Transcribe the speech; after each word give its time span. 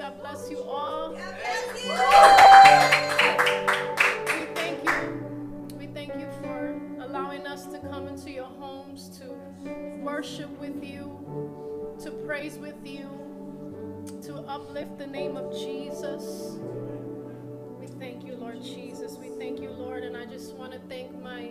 God 0.00 0.18
bless 0.18 0.50
you 0.50 0.62
all. 0.62 1.12
We 1.12 1.18
thank 4.54 4.82
you. 4.82 5.76
We 5.78 5.86
thank 5.88 6.14
you 6.14 6.26
for 6.40 6.80
allowing 7.00 7.46
us 7.46 7.66
to 7.66 7.78
come 7.80 8.08
into 8.08 8.30
your 8.30 8.46
homes 8.46 9.10
to 9.18 9.26
worship 10.02 10.48
with 10.58 10.82
you, 10.82 11.94
to 12.02 12.12
praise 12.26 12.56
with 12.56 12.78
you, 12.82 13.10
to 14.22 14.36
uplift 14.48 14.96
the 14.96 15.06
name 15.06 15.36
of 15.36 15.52
Jesus. 15.52 16.56
We 17.78 17.86
thank 17.86 18.24
you, 18.24 18.36
Lord 18.36 18.62
Jesus. 18.62 19.18
We 19.18 19.28
thank 19.38 19.60
you, 19.60 19.68
Lord. 19.68 20.04
And 20.04 20.16
I 20.16 20.24
just 20.24 20.54
want 20.54 20.72
to 20.72 20.78
thank 20.88 21.12
my 21.20 21.50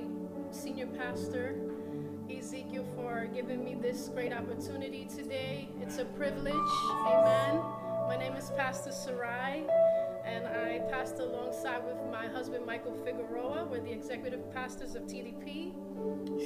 senior 0.49 0.87
pastor, 0.87 1.53
Ezekiel, 2.35 2.87
for 2.95 3.27
giving 3.31 3.63
me 3.63 3.75
this 3.79 4.07
great 4.07 4.33
opportunity 4.33 5.05
today. 5.05 5.69
It's 5.83 5.99
a 5.99 6.05
privilege. 6.05 6.55
Amen. 7.05 7.78
My 8.09 8.17
name 8.17 8.35
is 8.35 8.49
Pastor 8.57 8.91
Sarai, 8.91 9.67
and 10.25 10.47
I 10.47 10.81
pastor 10.89 11.21
alongside 11.21 11.85
with 11.85 11.97
my 12.11 12.25
husband, 12.25 12.65
Michael 12.65 12.95
Figueroa. 13.05 13.67
We're 13.69 13.81
the 13.81 13.91
executive 13.91 14.51
pastors 14.51 14.95
of 14.95 15.03
TDP. 15.03 15.75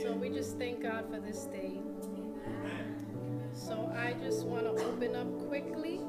So 0.03 0.11
we 0.11 0.27
just 0.27 0.57
thank 0.57 0.83
God 0.83 1.05
for 1.09 1.21
this 1.21 1.45
day. 1.45 1.79
So 3.53 3.89
I 3.97 4.11
just 4.21 4.45
want 4.45 4.65
to 4.65 4.83
open 4.83 5.15
up 5.15 5.47
quickly 5.47 6.01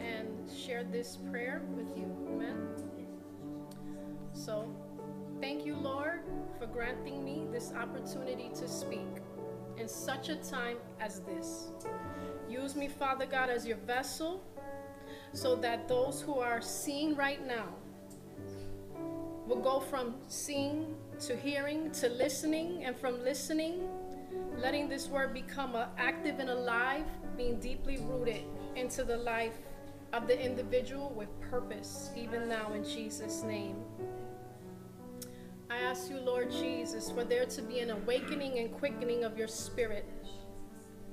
and 0.00 0.50
share 0.50 0.82
this 0.82 1.18
prayer 1.30 1.62
with 1.76 1.96
you. 1.96 2.12
Amen. 2.32 2.66
So 4.32 4.74
thank 5.40 5.64
you, 5.64 5.76
Lord, 5.76 6.22
for 6.58 6.66
granting 6.66 7.24
me 7.24 7.46
this 7.52 7.72
opportunity 7.80 8.50
to 8.56 8.66
speak 8.66 9.06
in 9.76 9.86
such 9.86 10.30
a 10.30 10.36
time 10.36 10.78
as 10.98 11.20
this. 11.20 11.70
Use 12.48 12.74
me, 12.74 12.88
Father 12.88 13.26
God, 13.26 13.50
as 13.50 13.64
your 13.64 13.76
vessel 13.78 14.42
so 15.34 15.56
that 15.56 15.88
those 15.88 16.22
who 16.22 16.38
are 16.38 16.62
seeing 16.62 17.14
right 17.16 17.44
now 17.46 17.66
will 19.46 19.60
go 19.60 19.80
from 19.80 20.14
seeing 20.28 20.94
to 21.20 21.36
hearing 21.36 21.90
to 21.90 22.08
listening, 22.08 22.84
and 22.84 22.96
from 22.96 23.22
listening, 23.22 23.88
letting 24.56 24.88
this 24.88 25.08
word 25.08 25.34
become 25.34 25.76
active 25.98 26.38
and 26.38 26.48
alive, 26.48 27.04
being 27.36 27.60
deeply 27.60 27.98
rooted 27.98 28.44
into 28.76 29.04
the 29.04 29.16
life 29.16 29.54
of 30.12 30.26
the 30.26 30.40
individual 30.40 31.10
with 31.10 31.28
purpose, 31.40 32.10
even 32.16 32.48
now 32.48 32.72
in 32.72 32.84
Jesus' 32.84 33.42
name. 33.42 33.76
I 35.68 35.78
ask 35.78 36.08
you, 36.08 36.20
Lord 36.20 36.50
Jesus, 36.50 37.10
for 37.10 37.24
there 37.24 37.46
to 37.46 37.62
be 37.62 37.80
an 37.80 37.90
awakening 37.90 38.60
and 38.60 38.72
quickening 38.72 39.24
of 39.24 39.36
your 39.36 39.48
spirit. 39.48 40.04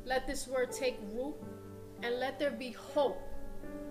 Let 0.06 0.28
this 0.28 0.48
word 0.48 0.72
take 0.72 1.00
root 1.14 1.36
and 2.04 2.20
let 2.20 2.38
there 2.38 2.52
be 2.52 2.72
hope 2.72 3.31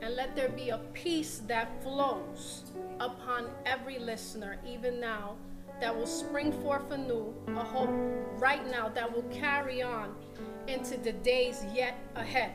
and 0.02 0.16
let 0.16 0.34
there 0.34 0.48
be 0.48 0.70
a 0.70 0.78
peace 0.92 1.42
that 1.46 1.82
flows 1.82 2.64
upon 3.00 3.48
every 3.66 3.98
listener, 3.98 4.58
even 4.66 5.00
now, 5.00 5.36
that 5.80 5.96
will 5.96 6.06
spring 6.06 6.52
forth 6.62 6.90
anew, 6.90 7.34
a 7.48 7.64
hope 7.64 7.90
right 8.38 8.68
now 8.70 8.88
that 8.88 9.10
will 9.10 9.24
carry 9.30 9.82
on 9.82 10.14
into 10.66 10.96
the 10.98 11.12
days 11.12 11.64
yet 11.74 11.98
ahead. 12.16 12.52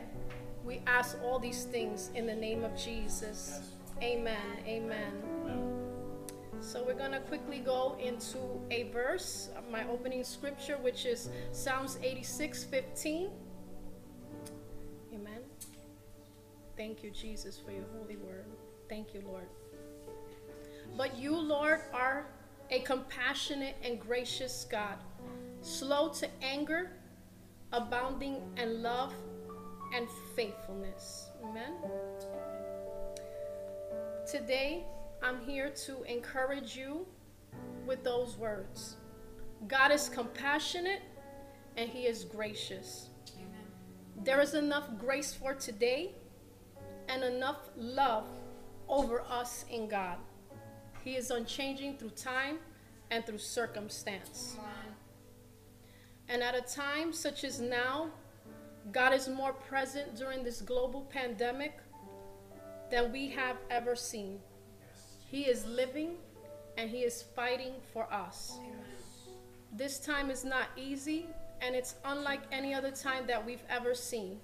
We 0.63 0.81
ask 0.87 1.17
all 1.23 1.39
these 1.39 1.65
things 1.65 2.11
in 2.15 2.25
the 2.25 2.35
name 2.35 2.63
of 2.63 2.75
Jesus. 2.75 3.61
Amen. 4.01 4.59
Amen. 4.65 5.11
So 6.59 6.83
we're 6.83 6.95
going 6.95 7.11
to 7.11 7.19
quickly 7.19 7.59
go 7.59 7.95
into 8.01 8.37
a 8.71 8.89
verse, 8.91 9.49
my 9.71 9.87
opening 9.87 10.23
scripture, 10.23 10.77
which 10.77 11.05
is 11.05 11.29
Psalms 11.51 11.99
86 12.01 12.63
15. 12.63 13.29
Thank 16.77 17.03
you, 17.03 17.11
Jesus, 17.11 17.57
for 17.57 17.71
your 17.71 17.85
holy 17.97 18.17
word. 18.17 18.45
Thank 18.89 19.13
you, 19.13 19.21
Lord. 19.25 19.47
But 20.97 21.17
you, 21.17 21.35
Lord, 21.35 21.81
are 21.93 22.27
a 22.69 22.79
compassionate 22.79 23.75
and 23.83 23.99
gracious 23.99 24.65
God, 24.69 24.97
slow 25.61 26.09
to 26.09 26.27
anger, 26.41 26.91
abounding 27.71 28.41
in 28.57 28.81
love 28.81 29.13
and 29.93 30.07
faithfulness. 30.35 31.29
Amen. 31.43 31.73
Today, 34.29 34.83
I'm 35.23 35.39
here 35.41 35.69
to 35.85 36.03
encourage 36.03 36.75
you 36.75 37.05
with 37.85 38.03
those 38.03 38.37
words. 38.37 38.97
God 39.67 39.91
is 39.91 40.09
compassionate 40.09 41.01
and 41.77 41.89
He 41.89 42.03
is 42.07 42.25
gracious. 42.25 43.09
Amen. 43.37 43.65
There 44.23 44.41
is 44.41 44.53
enough 44.53 44.89
grace 44.97 45.33
for 45.33 45.53
today 45.53 46.15
and 47.09 47.23
enough 47.23 47.69
love 47.75 48.25
over 48.87 49.21
us 49.21 49.65
in 49.69 49.87
God. 49.87 50.17
He 51.03 51.15
is 51.15 51.31
unchanging 51.31 51.97
through 51.97 52.11
time 52.11 52.59
and 53.11 53.25
through 53.25 53.37
circumstance. 53.37 54.57
And 56.27 56.41
at 56.41 56.55
a 56.55 56.61
time 56.61 57.13
such 57.13 57.43
as 57.43 57.59
now, 57.59 58.09
God 58.91 59.13
is 59.13 59.27
more 59.27 59.53
present 59.53 60.15
during 60.15 60.43
this 60.43 60.61
global 60.61 61.01
pandemic 61.01 61.77
than 62.89 63.11
we 63.11 63.29
have 63.29 63.57
ever 63.69 63.95
seen. 63.95 64.39
He 65.27 65.43
is 65.43 65.65
living 65.65 66.15
and 66.77 66.89
He 66.89 66.99
is 66.99 67.23
fighting 67.35 67.73
for 67.93 68.11
us. 68.11 68.57
This 69.71 69.99
time 69.99 70.29
is 70.29 70.45
not 70.45 70.67
easy 70.77 71.27
and 71.61 71.75
it's 71.75 71.95
unlike 72.05 72.41
any 72.51 72.73
other 72.73 72.91
time 72.91 73.25
that 73.27 73.43
we've 73.45 73.63
ever 73.69 73.93
seen. 73.93 74.39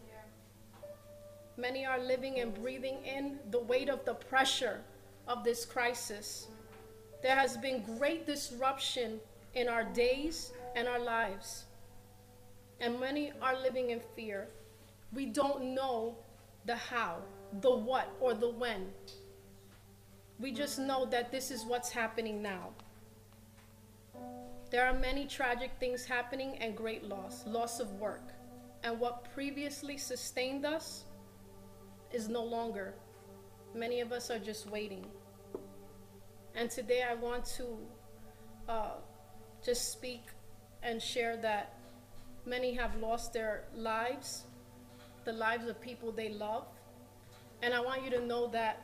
Many 1.62 1.86
are 1.86 2.00
living 2.00 2.40
and 2.40 2.56
breathing 2.56 2.98
in 3.06 3.38
the 3.52 3.60
weight 3.60 3.88
of 3.88 4.04
the 4.04 4.16
pressure 4.16 4.82
of 5.28 5.44
this 5.44 5.64
crisis. 5.64 6.48
There 7.22 7.36
has 7.36 7.56
been 7.56 7.84
great 8.00 8.26
disruption 8.26 9.20
in 9.54 9.70
our 9.70 9.84
days 9.84 10.54
and 10.76 10.88
our 10.88 10.98
lives. 11.00 11.66
And 12.80 13.00
many 13.00 13.32
are 13.44 13.56
living 13.56 13.92
in 13.92 14.02
fear. 14.16 14.48
We 15.14 15.28
don't 15.28 15.76
know 15.76 16.16
the 16.66 16.76
how, 16.76 17.18
the 17.62 17.70
what, 17.70 18.12
or 18.20 18.34
the 18.34 18.50
when. 18.50 18.88
We 20.40 20.52
just 20.52 20.80
know 20.80 21.06
that 21.12 21.32
this 21.32 21.52
is 21.52 21.64
what's 21.64 21.92
happening 21.92 22.42
now. 22.42 22.70
There 24.72 24.88
are 24.88 24.98
many 24.98 25.28
tragic 25.28 25.70
things 25.80 26.06
happening 26.06 26.58
and 26.58 26.76
great 26.76 27.04
loss 27.04 27.46
loss 27.46 27.80
of 27.80 27.92
work. 28.00 28.34
And 28.84 29.00
what 29.00 29.32
previously 29.36 30.00
sustained 30.00 30.66
us 30.66 31.04
is 32.14 32.30
no 32.30 32.44
longer. 32.44 32.94
Many 33.74 34.02
of 34.02 34.12
us 34.12 34.30
are 34.30 34.40
just 34.40 34.70
waiting. 34.70 35.06
And 36.56 36.70
today 36.70 37.04
I 37.10 37.14
want 37.14 37.46
to 37.58 37.66
uh, 38.68 38.92
just 39.64 39.92
speak 39.92 40.24
and 40.84 41.02
share 41.02 41.38
that 41.38 41.76
many 42.46 42.74
have 42.74 42.96
lost 42.98 43.34
their 43.34 43.66
lives, 43.74 44.46
the 45.26 45.32
lives 45.32 45.68
of 45.68 45.80
people 45.80 46.12
they 46.12 46.30
love. 46.30 46.66
And 47.62 47.74
I 47.74 47.80
want 47.80 48.04
you 48.04 48.10
to 48.12 48.26
know 48.26 48.48
that 48.48 48.82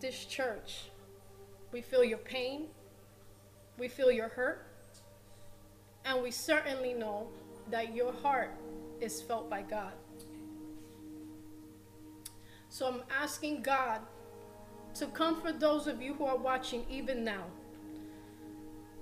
this 0.00 0.24
church, 0.24 0.90
we 1.72 1.82
feel 1.82 2.02
your 2.02 2.18
pain, 2.18 2.66
we 3.78 3.88
feel 3.88 4.10
your 4.10 4.28
hurt, 4.28 4.66
and 6.04 6.22
we 6.22 6.30
certainly 6.30 6.94
know 6.94 7.28
that 7.70 7.94
your 7.94 8.12
heart 8.12 8.50
is 9.00 9.20
felt 9.20 9.50
by 9.50 9.62
God. 9.62 9.92
So 12.78 12.86
I'm 12.86 13.02
asking 13.10 13.62
God 13.62 14.02
to 14.94 15.08
comfort 15.08 15.58
those 15.58 15.88
of 15.88 16.00
you 16.00 16.14
who 16.14 16.26
are 16.26 16.36
watching 16.36 16.86
even 16.88 17.24
now. 17.24 17.42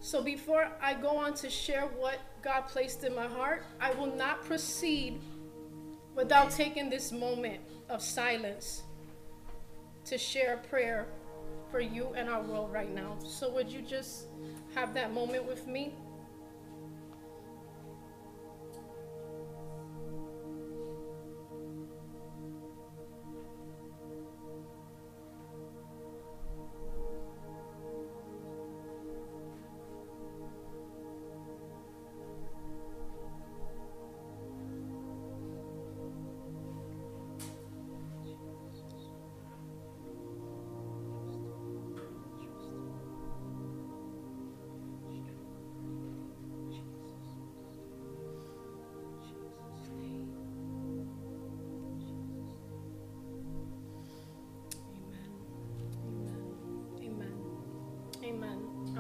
So 0.01 0.23
before 0.23 0.71
I 0.81 0.95
go 0.95 1.19
on 1.19 1.35
to 1.35 1.51
share 1.51 1.83
what 1.83 2.19
God 2.41 2.63
placed 2.69 3.05
in 3.05 3.15
my 3.15 3.27
heart, 3.27 3.65
I 3.79 3.93
will 3.93 4.17
not 4.17 4.43
proceed 4.47 5.21
without 6.15 6.53
taking 6.53 6.89
this 6.89 7.13
moment 7.13 7.61
of 7.91 8.01
silence 8.01 8.85
to 10.07 10.17
share 10.17 10.55
a 10.55 10.69
prayer 10.69 11.07
for 11.71 11.81
you 11.81 12.15
and 12.17 12.31
our 12.31 12.41
world 12.41 12.72
right 12.72 12.95
now. 12.95 13.19
So 13.27 13.51
would 13.51 13.69
you 13.69 13.83
just 13.83 14.29
have 14.75 14.95
that 14.95 15.13
moment 15.13 15.45
with 15.45 15.67
me? 15.67 15.93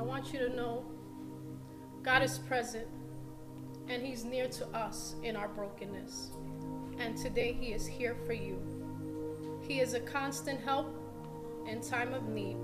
Want 0.02 0.32
you 0.32 0.38
to 0.40 0.48
know 0.48 0.84
God 2.02 2.22
is 2.22 2.38
present 2.38 2.86
and 3.88 4.02
He's 4.04 4.24
near 4.24 4.48
to 4.48 4.66
us 4.68 5.14
in 5.22 5.36
our 5.36 5.48
brokenness. 5.48 6.30
And 6.98 7.16
today 7.16 7.52
He 7.52 7.72
is 7.72 7.86
here 7.86 8.16
for 8.26 8.32
you. 8.32 8.58
He 9.66 9.80
is 9.80 9.94
a 9.94 10.00
constant 10.00 10.60
help 10.60 10.94
in 11.68 11.80
time 11.80 12.14
of 12.14 12.28
need. 12.28 12.56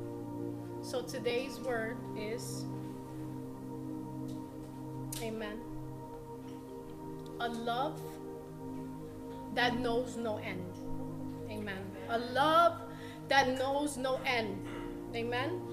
So 0.82 1.02
today's 1.02 1.58
word 1.60 1.96
is 2.16 2.64
Amen. 5.22 5.60
A 7.40 7.48
love 7.48 8.00
that 9.54 9.78
knows 9.78 10.16
no 10.16 10.38
end. 10.38 10.72
Amen. 11.50 11.82
A 12.08 12.18
love 12.18 12.80
that 13.28 13.58
knows 13.58 13.96
no 13.96 14.20
end. 14.24 14.66
Amen. 15.14 15.71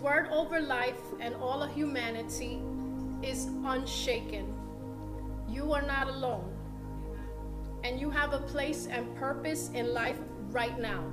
Word 0.00 0.28
over 0.30 0.60
life 0.60 1.00
and 1.20 1.34
all 1.36 1.62
of 1.62 1.72
humanity 1.72 2.60
is 3.22 3.46
unshaken. 3.64 4.54
You 5.48 5.72
are 5.72 5.82
not 5.82 6.08
alone. 6.08 6.54
And 7.84 8.00
you 8.00 8.10
have 8.10 8.32
a 8.32 8.40
place 8.40 8.86
and 8.86 9.14
purpose 9.16 9.70
in 9.74 9.92
life 9.92 10.18
right 10.50 10.78
now. 10.78 11.04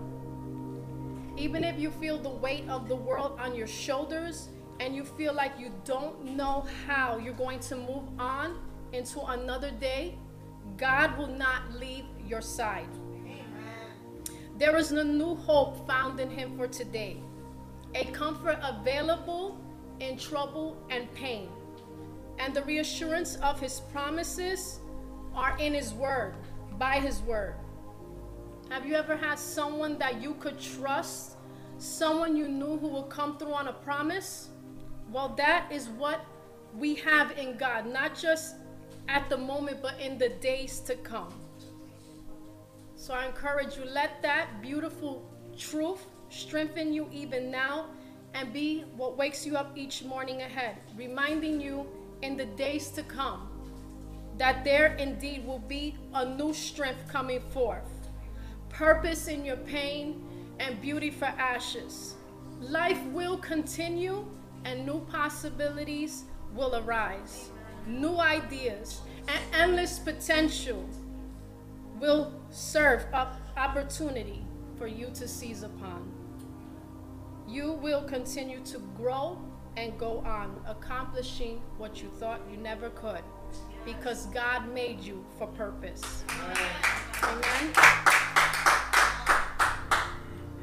Even 1.37 1.63
if 1.63 1.79
you 1.79 1.91
feel 1.91 2.17
the 2.17 2.29
weight 2.29 2.67
of 2.69 2.87
the 2.87 2.95
world 2.95 3.37
on 3.39 3.55
your 3.55 3.67
shoulders 3.67 4.49
and 4.79 4.95
you 4.95 5.03
feel 5.03 5.33
like 5.33 5.53
you 5.59 5.71
don't 5.83 6.23
know 6.23 6.65
how 6.85 7.17
you're 7.17 7.33
going 7.33 7.59
to 7.61 7.75
move 7.75 8.03
on 8.19 8.57
into 8.93 9.19
another 9.21 9.71
day, 9.71 10.17
God 10.77 11.17
will 11.17 11.27
not 11.27 11.73
leave 11.73 12.05
your 12.25 12.41
side. 12.41 12.89
There 14.57 14.77
is 14.77 14.91
a 14.91 15.03
new 15.03 15.35
hope 15.35 15.85
found 15.85 16.19
in 16.19 16.29
Him 16.29 16.57
for 16.57 16.67
today, 16.67 17.17
a 17.95 18.03
comfort 18.11 18.59
available 18.61 19.57
in 20.01 20.17
trouble 20.17 20.77
and 20.89 21.11
pain. 21.15 21.49
And 22.37 22.53
the 22.53 22.61
reassurance 22.63 23.37
of 23.37 23.59
His 23.59 23.79
promises 23.91 24.79
are 25.33 25.57
in 25.57 25.73
His 25.73 25.93
Word, 25.93 26.35
by 26.77 26.99
His 26.99 27.21
Word. 27.21 27.55
Have 28.69 28.85
you 28.85 28.95
ever 28.95 29.15
had 29.15 29.39
someone 29.39 29.97
that 29.99 30.21
you 30.21 30.33
could 30.35 30.59
trust? 30.59 31.37
Someone 31.77 32.35
you 32.35 32.47
knew 32.47 32.77
who 32.77 32.87
will 32.87 33.03
come 33.03 33.37
through 33.37 33.53
on 33.53 33.69
a 33.69 33.73
promise? 33.73 34.49
Well, 35.11 35.29
that 35.37 35.71
is 35.71 35.87
what 35.89 36.25
we 36.75 36.95
have 36.95 37.31
in 37.37 37.57
God, 37.57 37.87
not 37.87 38.17
just 38.17 38.55
at 39.07 39.29
the 39.29 39.37
moment, 39.37 39.81
but 39.81 39.99
in 40.01 40.17
the 40.17 40.29
days 40.29 40.79
to 40.81 40.95
come. 40.95 41.33
So 42.97 43.13
I 43.13 43.25
encourage 43.25 43.77
you, 43.77 43.85
let 43.85 44.21
that 44.23 44.61
beautiful 44.61 45.29
truth 45.57 46.05
strengthen 46.29 46.93
you 46.93 47.07
even 47.11 47.51
now 47.51 47.87
and 48.33 48.51
be 48.51 48.83
what 48.95 49.17
wakes 49.17 49.45
you 49.45 49.55
up 49.55 49.77
each 49.77 50.03
morning 50.03 50.41
ahead, 50.41 50.77
reminding 50.95 51.61
you 51.61 51.85
in 52.21 52.35
the 52.35 52.45
days 52.45 52.89
to 52.89 53.03
come 53.03 53.49
that 54.37 54.63
there 54.63 54.95
indeed 54.95 55.45
will 55.45 55.59
be 55.59 55.95
a 56.13 56.25
new 56.25 56.53
strength 56.53 57.07
coming 57.07 57.39
forth, 57.39 58.09
purpose 58.69 59.27
in 59.27 59.45
your 59.45 59.55
pain, 59.57 60.21
and 60.59 60.81
beauty 60.81 61.09
for 61.09 61.25
ashes. 61.25 62.15
Life 62.59 63.01
will 63.07 63.37
continue 63.37 64.25
and 64.65 64.85
new 64.85 64.99
possibilities 65.11 66.23
will 66.53 66.75
arise. 66.75 67.51
New 67.87 68.17
ideas 68.17 69.01
and 69.27 69.39
endless 69.53 69.99
potential 69.99 70.87
will 71.99 72.33
serve 72.49 73.05
up 73.13 73.39
opportunity 73.57 74.43
for 74.77 74.87
you 74.87 75.09
to 75.13 75.27
seize 75.27 75.63
upon. 75.63 76.14
You 77.47 77.73
will 77.73 78.03
continue 78.03 78.59
to 78.65 78.79
grow 78.97 79.39
and 79.77 79.97
go 79.99 80.19
on, 80.25 80.59
accomplishing 80.67 81.61
what 81.77 82.01
you 82.01 82.09
thought 82.09 82.41
you 82.49 82.57
never 82.57 82.89
could, 82.89 83.21
because 83.85 84.25
God 84.27 84.73
made 84.73 85.01
you 85.01 85.23
for 85.37 85.47
purpose. 85.47 86.23
Amen. 87.23 87.73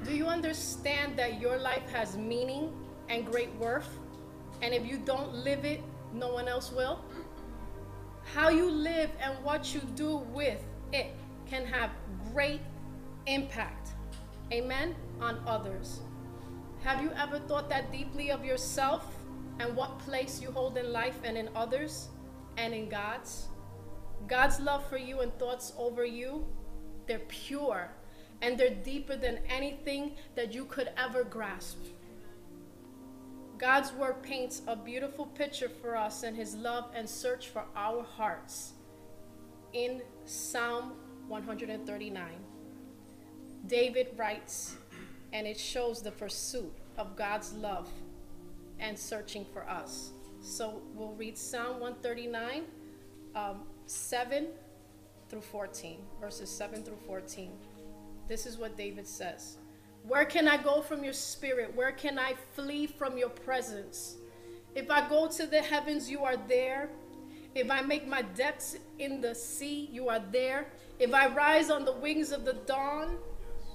Do 0.05 0.17
you 0.17 0.27
understand 0.27 1.17
that 1.19 1.41
your 1.41 1.57
life 1.59 1.89
has 1.93 2.17
meaning 2.17 2.73
and 3.09 3.25
great 3.25 3.55
worth? 3.57 3.89
And 4.61 4.75
if 4.75 4.85
you 4.87 4.99
don't 4.99 5.35
live 5.35 5.65
it, 5.65 5.83
no 6.13 6.33
one 6.33 6.49
else 6.49 6.73
will? 6.73 7.01
How 8.35 8.49
you 8.49 8.71
live 8.71 9.11
and 9.21 9.35
what 9.45 9.75
you 9.75 9.81
do 9.95 10.17
with 10.33 10.63
it 10.93 11.15
can 11.47 11.65
have 11.67 11.91
great 12.33 12.61
impact, 13.27 13.91
amen, 14.53 14.95
on 15.21 15.41
others. 15.47 16.01
Have 16.85 17.01
you 17.01 17.13
ever 17.17 17.39
thought 17.39 17.69
that 17.69 17.93
deeply 17.93 18.33
of 18.33 18.45
yourself 18.45 19.07
and 19.61 19.77
what 19.77 20.01
place 20.01 20.43
you 20.43 20.51
hold 20.51 20.77
in 20.77 20.93
life 20.93 21.17
and 21.23 21.39
in 21.39 21.49
others 21.55 22.09
and 22.57 22.75
in 22.75 22.89
God's? 22.89 23.47
God's 24.27 24.59
love 24.59 24.85
for 24.89 24.99
you 24.99 25.21
and 25.21 25.33
thoughts 25.39 25.73
over 25.79 26.05
you, 26.05 26.45
they're 27.07 27.21
pure 27.21 27.89
and 28.41 28.59
they're 28.59 28.75
deeper 28.75 29.17
than 29.17 29.39
anything 29.49 30.17
that 30.35 30.53
you 30.53 30.65
could 30.65 30.91
ever 30.97 31.23
grasp. 31.23 31.79
God's 33.59 33.93
word 33.93 34.21
paints 34.25 34.63
a 34.67 34.75
beautiful 34.75 35.27
picture 35.27 35.69
for 35.69 35.97
us 35.97 36.25
and 36.25 36.37
his 36.37 36.57
love 36.57 36.91
and 36.97 37.09
search 37.09 37.51
for 37.51 37.65
our 37.77 38.03
hearts 38.03 38.73
in 39.73 40.03
Psalm 40.25 40.95
139. 41.29 42.33
David 43.69 44.09
writes, 44.17 44.77
and 45.33 45.47
it 45.47 45.59
shows 45.59 46.03
the 46.03 46.11
pursuit 46.11 46.73
of 46.99 47.17
God's 47.17 47.53
love 47.55 47.89
and 48.79 48.99
searching 48.99 49.47
for 49.53 49.69
us. 49.69 50.11
So 50.41 50.83
we'll 50.95 51.15
read 51.15 51.39
Psalm 51.39 51.81
139, 51.81 52.65
um, 53.35 53.61
7 53.87 54.49
through 55.29 55.41
14, 55.41 55.99
verses 56.21 56.51
7 56.51 56.83
through 56.83 56.99
14. 57.07 57.53
This 58.29 58.47
is 58.47 58.59
what 58.59 58.77
David 58.77 59.07
says 59.07 59.57
Where 60.07 60.25
can 60.25 60.49
I 60.49 60.57
go 60.57 60.83
from 60.83 61.05
your 61.05 61.13
spirit? 61.13 61.75
Where 61.75 61.93
can 61.93 62.19
I 62.19 62.35
flee 62.55 62.87
from 62.87 63.17
your 63.17 63.29
presence? 63.29 64.17
If 64.75 64.91
I 64.91 65.09
go 65.09 65.29
to 65.29 65.47
the 65.47 65.61
heavens, 65.61 66.11
you 66.11 66.25
are 66.25 66.37
there. 66.49 66.89
If 67.55 67.71
I 67.71 67.83
make 67.83 68.09
my 68.09 68.23
depths 68.23 68.77
in 68.99 69.21
the 69.21 69.35
sea, 69.35 69.89
you 69.93 70.09
are 70.09 70.23
there. 70.33 70.69
If 70.99 71.13
I 71.13 71.29
rise 71.29 71.71
on 71.71 71.85
the 71.85 71.93
wings 71.93 72.33
of 72.33 72.45
the 72.45 72.55
dawn, 72.55 73.19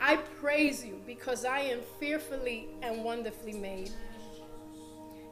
I 0.00 0.16
praise 0.16 0.84
you 0.84 1.00
because 1.06 1.44
I 1.44 1.60
am 1.60 1.80
fearfully 1.98 2.68
and 2.82 3.02
wonderfully 3.02 3.54
made. 3.54 3.90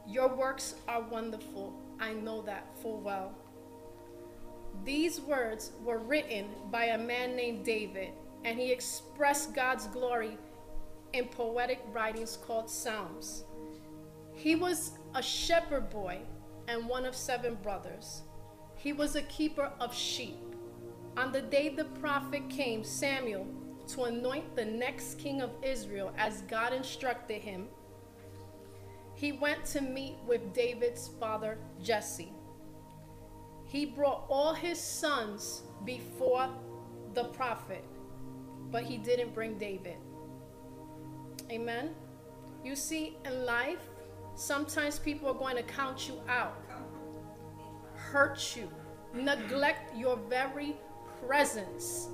Your 0.07 0.27
works 0.27 0.75
are 0.87 1.01
wonderful. 1.01 1.73
I 1.99 2.13
know 2.13 2.41
that 2.43 2.67
full 2.81 2.99
well. 2.99 3.33
These 4.83 5.21
words 5.21 5.71
were 5.83 5.99
written 5.99 6.47
by 6.71 6.85
a 6.85 6.97
man 6.97 7.35
named 7.35 7.63
David 7.63 8.09
and 8.43 8.59
he 8.59 8.71
expressed 8.71 9.55
God's 9.55 9.87
glory 9.87 10.37
in 11.13 11.25
poetic 11.25 11.81
writings 11.93 12.37
called 12.37 12.69
Psalms. 12.69 13.45
He 14.33 14.55
was 14.55 14.91
a 15.15 15.21
shepherd 15.21 15.89
boy 15.89 16.19
and 16.67 16.87
one 16.87 17.05
of 17.05 17.15
seven 17.15 17.55
brothers. 17.55 18.23
He 18.75 18.93
was 18.93 19.15
a 19.15 19.21
keeper 19.23 19.71
of 19.79 19.95
sheep. 19.95 20.37
On 21.17 21.31
the 21.31 21.41
day 21.41 21.69
the 21.69 21.85
prophet 21.85 22.49
came, 22.49 22.83
Samuel, 22.83 23.47
to 23.89 24.03
anoint 24.03 24.55
the 24.55 24.65
next 24.65 25.17
king 25.19 25.41
of 25.41 25.51
Israel 25.61 26.13
as 26.17 26.41
God 26.41 26.73
instructed 26.73 27.41
him, 27.41 27.67
he 29.13 29.31
went 29.31 29.65
to 29.65 29.81
meet 29.81 30.17
with 30.27 30.53
David's 30.53 31.09
father, 31.19 31.57
Jesse. 31.81 32.33
He 33.63 33.85
brought 33.85 34.25
all 34.29 34.53
his 34.53 34.79
sons 34.79 35.63
before 35.85 36.49
the 37.13 37.25
prophet 37.25 37.83
but 38.71 38.83
he 38.83 38.97
didn't 38.97 39.33
bring 39.33 39.57
David. 39.57 39.97
Amen. 41.51 41.91
You 42.63 42.75
see, 42.75 43.17
in 43.23 43.45
life, 43.45 43.79
sometimes 44.35 44.99
people 44.99 45.29
are 45.29 45.35
going 45.35 45.55
to 45.55 45.63
count 45.63 46.07
you 46.07 46.19
out, 46.27 46.57
hurt 47.95 48.55
you, 48.55 48.69
neglect 49.13 49.95
your 49.95 50.17
very 50.29 50.75
presence, 51.25 52.09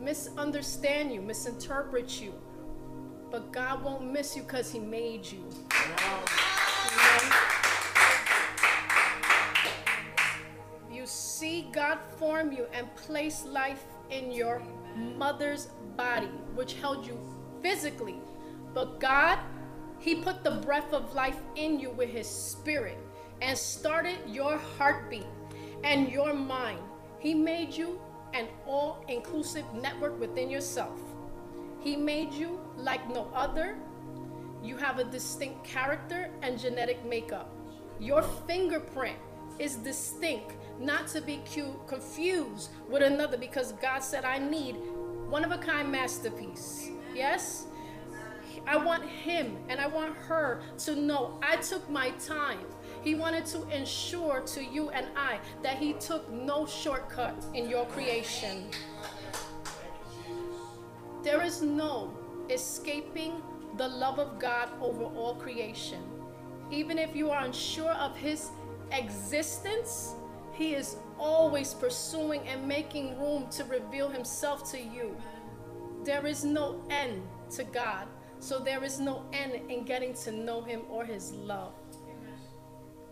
misunderstand 0.00 1.12
you, 1.12 1.20
misinterpret 1.22 2.20
you. 2.20 2.32
but 3.30 3.52
God 3.52 3.82
won't 3.84 4.10
miss 4.12 4.36
you 4.36 4.42
because 4.42 4.72
He 4.72 4.78
made 4.78 5.26
you. 5.26 5.44
You 10.90 11.06
see 11.06 11.68
God 11.72 11.98
form 12.18 12.52
you 12.52 12.66
and 12.72 12.94
place 12.96 13.44
life 13.44 13.84
in 14.10 14.32
your 14.32 14.62
mother's 14.96 15.68
body, 15.96 16.30
which 16.54 16.74
held 16.74 17.06
you 17.06 17.18
physically. 17.62 18.16
But 18.74 19.00
God, 19.00 19.38
He 19.98 20.16
put 20.16 20.44
the 20.44 20.52
breath 20.52 20.92
of 20.92 21.14
life 21.14 21.38
in 21.56 21.78
you 21.80 21.90
with 21.90 22.10
His 22.10 22.28
Spirit 22.28 22.98
and 23.42 23.56
started 23.58 24.16
your 24.26 24.58
heartbeat 24.78 25.26
and 25.84 26.10
your 26.10 26.32
mind. 26.34 26.80
He 27.18 27.34
made 27.34 27.74
you 27.74 28.00
an 28.36 28.48
all 28.66 29.04
inclusive 29.08 29.64
network 29.74 30.18
within 30.20 30.50
yourself. 30.50 31.00
He 31.80 31.96
made 31.96 32.32
you 32.32 32.60
like 32.76 33.08
no 33.08 33.30
other. 33.34 33.76
You 34.62 34.76
have 34.76 34.98
a 34.98 35.04
distinct 35.04 35.64
character 35.64 36.30
and 36.42 36.58
genetic 36.58 37.04
makeup. 37.04 37.50
Your 37.98 38.22
fingerprint 38.46 39.16
is 39.58 39.76
distinct, 39.76 40.52
not 40.78 41.06
to 41.08 41.20
be 41.22 41.40
confused 41.86 42.70
with 42.90 43.02
another 43.02 43.38
because 43.38 43.72
God 43.72 44.00
said, 44.00 44.24
I 44.24 44.38
need 44.38 44.76
one 45.28 45.44
of 45.44 45.50
a 45.50 45.58
kind 45.58 45.90
masterpiece. 45.90 46.90
Yes? 47.14 47.66
I 48.66 48.76
want 48.76 49.08
him 49.08 49.56
and 49.68 49.80
I 49.80 49.86
want 49.86 50.16
her 50.16 50.60
to 50.78 50.96
know 50.96 51.38
I 51.42 51.56
took 51.56 51.88
my 51.88 52.10
time. 52.10 52.66
He 53.06 53.14
wanted 53.14 53.46
to 53.46 53.62
ensure 53.68 54.40
to 54.40 54.64
you 54.64 54.90
and 54.90 55.06
I 55.14 55.38
that 55.62 55.78
he 55.78 55.92
took 55.92 56.28
no 56.28 56.66
shortcut 56.66 57.36
in 57.54 57.70
your 57.70 57.86
creation. 57.86 58.64
There 61.22 61.40
is 61.40 61.62
no 61.62 62.12
escaping 62.50 63.40
the 63.76 63.86
love 63.86 64.18
of 64.18 64.40
God 64.40 64.70
over 64.80 65.04
all 65.04 65.36
creation. 65.36 66.02
Even 66.72 66.98
if 66.98 67.14
you 67.14 67.30
are 67.30 67.44
unsure 67.44 67.92
of 67.92 68.16
his 68.16 68.50
existence, 68.90 70.16
he 70.52 70.74
is 70.74 70.96
always 71.16 71.74
pursuing 71.74 72.40
and 72.48 72.66
making 72.66 73.20
room 73.20 73.46
to 73.50 73.62
reveal 73.66 74.08
himself 74.08 74.68
to 74.72 74.80
you. 74.80 75.16
There 76.02 76.26
is 76.26 76.44
no 76.44 76.82
end 76.90 77.22
to 77.50 77.62
God, 77.62 78.08
so 78.40 78.58
there 78.58 78.82
is 78.82 78.98
no 78.98 79.22
end 79.32 79.70
in 79.70 79.84
getting 79.84 80.12
to 80.24 80.32
know 80.32 80.60
him 80.60 80.82
or 80.90 81.04
his 81.04 81.30
love. 81.30 81.72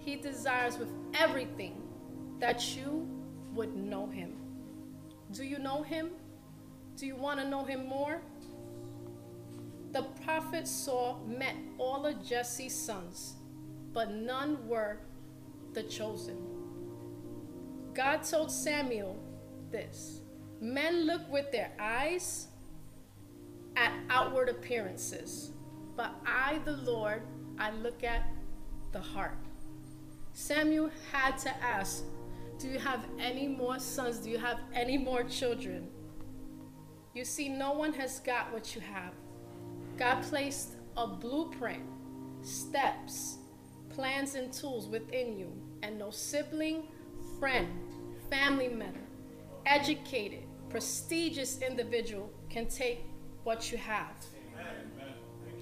He 0.05 0.17
desires 0.17 0.79
with 0.79 0.89
everything 1.15 1.83
that 2.39 2.77
you 2.77 3.09
would 3.55 3.75
know 3.75 4.07
him. 4.07 4.35
Do 5.33 5.45
you 5.45 5.59
know 5.59 5.83
him? 5.83 6.11
Do 6.97 7.07
you 7.07 7.17
want 7.17 7.41
to 7.41 7.49
know 7.49 7.65
him 7.65 7.87
more? 7.87 8.21
The 9.93 10.03
prophet 10.25 10.69
Saul 10.69 11.23
met 11.27 11.55
all 11.79 12.05
of 12.05 12.23
Jesse's 12.23 12.75
sons, 12.75 13.35
but 13.93 14.11
none 14.11 14.69
were 14.69 14.99
the 15.73 15.85
chosen. 15.85 16.37
God 17.95 18.25
told 18.25 18.51
Samuel 18.51 19.17
this 19.71 20.21
Men 20.61 21.07
look 21.07 21.31
with 21.33 21.51
their 21.51 21.73
eyes 21.81 22.49
at 23.77 23.93
outward 24.11 24.49
appearances, 24.49 25.53
but 25.97 26.15
I, 26.27 26.59
the 26.65 26.77
Lord, 26.77 27.23
I 27.59 27.71
look 27.71 28.05
at 28.05 28.29
the 28.93 29.01
heart. 29.01 29.44
Samuel 30.35 30.91
had 31.13 31.39
to 31.39 31.63
ask, 31.63 32.03
Do 32.59 32.69
you 32.69 32.81
have 32.81 33.07
any 33.21 33.47
more 33.47 33.79
sons? 33.79 34.19
Do 34.19 34.29
you 34.29 34.39
have 34.39 34.59
any 34.75 34.99
more 34.99 35.23
children? 35.23 35.89
You 37.15 37.25
see, 37.25 37.49
no 37.49 37.73
one 37.73 37.93
has 37.93 38.19
got 38.19 38.53
what 38.53 38.75
you 38.75 38.81
have. 38.81 39.13
God 39.97 40.23
placed 40.25 40.75
a 40.97 41.07
blueprint, 41.07 41.85
steps, 42.43 43.39
plans, 43.91 44.35
and 44.35 44.53
tools 44.53 44.89
within 44.89 45.39
you, 45.39 45.53
and 45.85 45.99
no 46.01 46.11
sibling, 46.11 46.89
friend, 47.39 47.69
family 48.29 48.67
member, 48.67 48.99
educated, 49.67 50.43
prestigious 50.69 51.61
individual 51.63 52.29
can 52.51 52.67
take 52.67 53.05
what 53.45 53.71
you 53.71 53.79
have. 53.79 54.17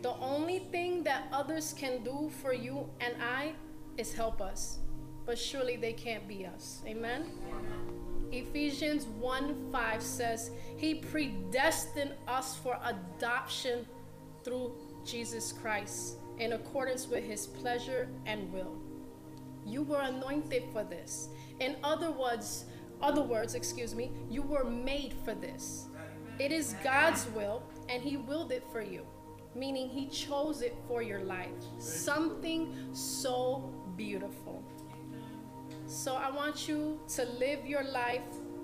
The 0.00 0.14
only 0.14 0.60
thing 0.72 1.04
that 1.04 1.28
others 1.30 1.74
can 1.76 2.02
do 2.02 2.30
for 2.40 2.54
you 2.54 2.88
and 3.00 3.14
I 3.22 3.52
is 3.96 4.12
help 4.12 4.40
us, 4.40 4.78
but 5.26 5.38
surely 5.38 5.76
they 5.76 5.92
can't 5.92 6.26
be 6.26 6.46
us. 6.46 6.82
Amen? 6.86 7.26
Ephesians 8.32 9.06
1 9.06 9.70
5 9.70 10.02
says, 10.02 10.50
He 10.76 10.94
predestined 10.94 12.14
us 12.26 12.56
for 12.56 12.78
adoption 12.84 13.86
through 14.42 14.72
Jesus 15.04 15.52
Christ 15.52 16.16
in 16.38 16.54
accordance 16.54 17.06
with 17.06 17.24
His 17.24 17.46
pleasure 17.46 18.08
and 18.26 18.50
will. 18.52 18.78
You 19.66 19.82
were 19.82 20.00
anointed 20.00 20.64
for 20.72 20.82
this. 20.82 21.28
In 21.60 21.76
other 21.84 22.10
words, 22.10 22.64
other 23.00 23.22
words, 23.22 23.54
excuse 23.54 23.94
me, 23.94 24.12
you 24.30 24.42
were 24.42 24.64
made 24.64 25.14
for 25.24 25.34
this. 25.34 25.86
It 26.38 26.52
is 26.52 26.74
God's 26.82 27.26
will, 27.34 27.62
and 27.88 28.02
He 28.02 28.16
willed 28.16 28.52
it 28.52 28.64
for 28.72 28.82
you, 28.82 29.06
meaning 29.54 29.88
He 29.88 30.06
chose 30.06 30.62
it 30.62 30.76
for 30.88 31.02
your 31.02 31.20
life. 31.20 31.50
Something 31.78 32.74
so 32.92 33.71
beautiful. 33.96 34.62
So 35.86 36.14
I 36.14 36.30
want 36.30 36.68
you 36.68 36.98
to 37.14 37.24
live 37.38 37.66
your 37.66 37.84
life 37.84 38.22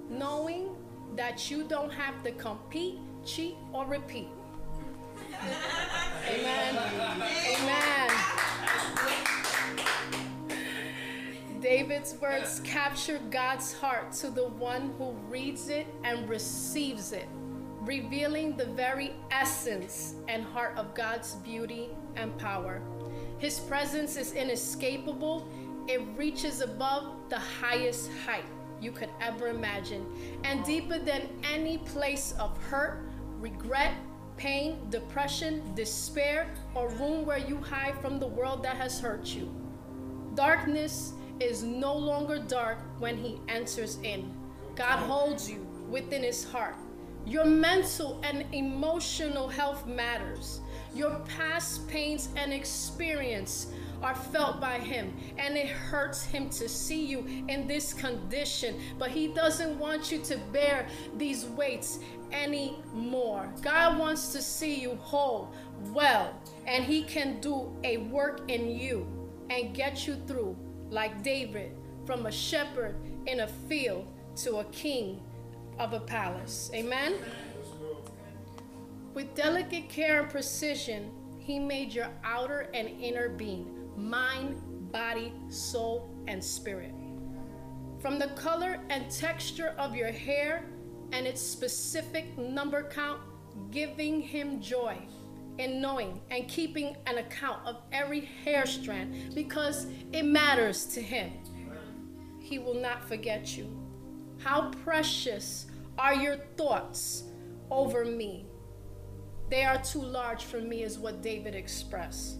knowing 0.08 0.74
that 1.16 1.50
you 1.50 1.64
don't 1.64 1.92
have 1.92 2.22
to 2.22 2.32
compete, 2.32 2.98
cheat, 3.24 3.56
or 3.72 3.86
repeat. 3.86 4.28
Amen. 6.28 6.78
Amen. 7.60 8.10
David's 11.60 12.14
words 12.20 12.60
capture 12.60 13.20
God's 13.30 13.72
heart 13.72 14.12
to 14.12 14.30
the 14.30 14.48
one 14.48 14.94
who 14.96 15.10
reads 15.28 15.68
it 15.68 15.86
and 16.04 16.28
receives 16.28 17.12
it, 17.12 17.28
revealing 17.80 18.56
the 18.56 18.66
very 18.66 19.12
essence 19.30 20.14
and 20.28 20.44
heart 20.44 20.76
of 20.78 20.94
God's 20.94 21.34
beauty 21.36 21.90
and 22.16 22.36
power. 22.38 22.80
His 23.38 23.60
presence 23.60 24.16
is 24.16 24.32
inescapable, 24.32 25.48
it 25.86 26.00
reaches 26.16 26.60
above 26.60 27.14
the 27.28 27.38
highest 27.38 28.10
height 28.26 28.44
you 28.80 28.90
could 28.92 29.10
ever 29.20 29.48
imagine, 29.48 30.06
and 30.44 30.64
deeper 30.64 30.98
than 30.98 31.28
any 31.44 31.78
place 31.78 32.34
of 32.38 32.56
hurt, 32.64 33.08
regret, 33.38 33.94
pain, 34.36 34.78
depression, 34.90 35.62
despair, 35.74 36.48
or 36.74 36.88
room 36.90 37.24
where 37.24 37.38
you 37.38 37.56
hide 37.56 38.00
from 38.00 38.18
the 38.18 38.26
world 38.26 38.62
that 38.62 38.76
has 38.76 39.00
hurt 39.00 39.26
you. 39.26 39.52
Darkness 40.34 41.12
is 41.40 41.62
no 41.62 41.96
longer 41.96 42.38
dark 42.38 42.78
when 42.98 43.16
He 43.16 43.40
enters 43.48 43.98
in. 44.02 44.32
God 44.74 44.98
holds 44.98 45.50
you 45.50 45.66
within 45.88 46.22
His 46.22 46.44
heart. 46.44 46.76
Your 47.26 47.44
mental 47.44 48.20
and 48.24 48.44
emotional 48.52 49.48
health 49.48 49.86
matters. 49.86 50.60
Your 50.98 51.20
past 51.38 51.86
pains 51.86 52.28
and 52.34 52.52
experience 52.52 53.68
are 54.02 54.16
felt 54.16 54.60
by 54.60 54.80
him 54.80 55.16
and 55.38 55.56
it 55.56 55.68
hurts 55.68 56.24
him 56.24 56.50
to 56.50 56.68
see 56.68 57.04
you 57.06 57.24
in 57.46 57.68
this 57.68 57.94
condition. 57.94 58.80
But 58.98 59.12
he 59.12 59.28
doesn't 59.28 59.78
want 59.78 60.10
you 60.10 60.18
to 60.22 60.36
bear 60.52 60.88
these 61.16 61.44
weights 61.44 62.00
anymore. 62.32 63.54
God 63.62 63.96
wants 63.96 64.32
to 64.32 64.42
see 64.42 64.74
you 64.74 64.96
whole 64.96 65.52
well 65.92 66.34
and 66.66 66.82
he 66.82 67.04
can 67.04 67.40
do 67.40 67.72
a 67.84 67.98
work 67.98 68.40
in 68.48 68.68
you 68.68 69.06
and 69.50 69.72
get 69.72 70.04
you 70.04 70.16
through 70.26 70.56
like 70.90 71.22
david 71.22 71.76
from 72.06 72.26
a 72.26 72.32
shepherd 72.32 72.96
in 73.28 73.40
a 73.40 73.46
field 73.46 74.04
to 74.34 74.56
a 74.56 74.64
king 74.64 75.20
of 75.78 75.92
a 75.92 76.00
palace. 76.00 76.72
Amen 76.74 77.14
with 79.14 79.34
delicate 79.34 79.88
care 79.88 80.22
and 80.22 80.30
precision, 80.30 81.10
He 81.38 81.58
made 81.58 81.92
your 81.92 82.08
outer 82.24 82.68
and 82.74 82.88
inner 82.88 83.28
being 83.28 83.74
mind, 83.96 84.56
body, 84.92 85.32
soul, 85.48 86.08
and 86.28 86.42
spirit. 86.42 86.94
From 88.00 88.18
the 88.18 88.28
color 88.28 88.78
and 88.90 89.10
texture 89.10 89.74
of 89.76 89.96
your 89.96 90.12
hair 90.12 90.64
and 91.12 91.26
its 91.26 91.40
specific 91.40 92.38
number 92.38 92.84
count, 92.84 93.20
giving 93.70 94.20
Him 94.20 94.60
joy 94.60 94.96
in 95.58 95.80
knowing 95.80 96.20
and 96.30 96.46
keeping 96.48 96.96
an 97.06 97.18
account 97.18 97.66
of 97.66 97.82
every 97.92 98.20
hair 98.44 98.64
strand 98.66 99.34
because 99.34 99.86
it 100.12 100.24
matters 100.24 100.86
to 100.86 101.02
Him. 101.02 101.32
He 102.38 102.58
will 102.58 102.80
not 102.80 103.06
forget 103.06 103.56
you. 103.56 103.68
How 104.38 104.70
precious 104.84 105.66
are 105.98 106.14
your 106.14 106.36
thoughts 106.56 107.24
over 107.70 108.04
me? 108.04 108.47
They 109.48 109.64
are 109.64 109.82
too 109.82 110.02
large 110.02 110.44
for 110.44 110.60
me, 110.60 110.82
is 110.82 110.98
what 110.98 111.22
David 111.22 111.54
expressed. 111.54 112.38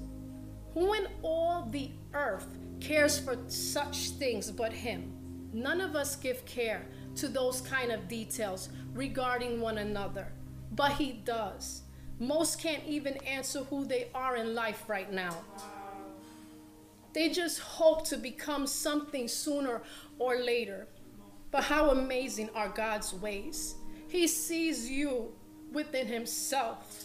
Who 0.75 0.93
in 0.93 1.07
all 1.23 1.67
the 1.71 1.91
earth 2.13 2.47
cares 2.81 3.19
for 3.19 3.37
such 3.49 4.11
things 4.11 4.51
but 4.51 4.73
him? 4.73 5.15
None 5.53 5.81
of 5.81 5.97
us 5.97 6.17
give 6.17 6.45
care 6.45 6.87
to 7.17 7.29
those 7.29 7.63
kind 7.63 7.91
of 7.91 8.09
details 8.09 8.69
regarding 8.93 9.61
one 9.61 9.79
another, 9.79 10.33
but 10.73 10.93
he 10.93 11.13
does. 11.13 11.83
Most 12.19 12.61
can't 12.61 12.85
even 12.87 13.17
answer 13.19 13.65
who 13.65 13.85
they 13.85 14.09
are 14.15 14.37
in 14.37 14.55
life 14.55 14.85
right 14.89 15.11
now. 15.11 15.37
They 17.15 17.31
just 17.31 17.61
hope 17.61 18.07
to 18.09 18.17
become 18.17 18.67
something 18.67 19.29
sooner 19.29 19.83
or 20.19 20.37
later. 20.37 20.87
But 21.51 21.65
how 21.65 21.91
amazing 21.91 22.51
are 22.55 22.69
God's 22.69 23.15
ways! 23.15 23.75
He 24.09 24.27
sees 24.27 24.91
you 24.91 25.33
within 25.73 26.07
Himself. 26.07 27.05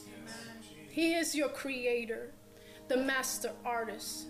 He 0.89 1.13
is 1.13 1.33
your 1.33 1.49
creator, 1.49 2.31
the 2.87 2.97
master 2.97 3.51
artist, 3.65 4.27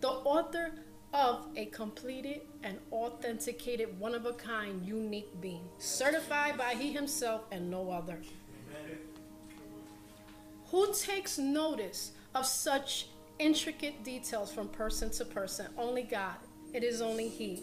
the 0.00 0.08
author 0.08 0.72
of 1.12 1.46
a 1.56 1.66
completed 1.66 2.42
and 2.62 2.78
authenticated, 2.92 3.98
one 3.98 4.14
of 4.14 4.26
a 4.26 4.32
kind, 4.32 4.86
unique 4.86 5.28
being, 5.40 5.68
certified 5.78 6.56
by 6.56 6.74
He 6.74 6.92
Himself 6.92 7.42
and 7.50 7.70
no 7.70 7.90
other. 7.90 8.20
Who 10.70 10.92
takes 10.92 11.38
notice 11.38 12.12
of 12.34 12.44
such 12.44 13.08
intricate 13.38 14.04
details 14.04 14.52
from 14.52 14.68
person 14.68 15.10
to 15.12 15.24
person? 15.24 15.66
Only 15.78 16.02
God. 16.02 16.36
It 16.74 16.84
is 16.84 17.00
only 17.00 17.28
He. 17.28 17.62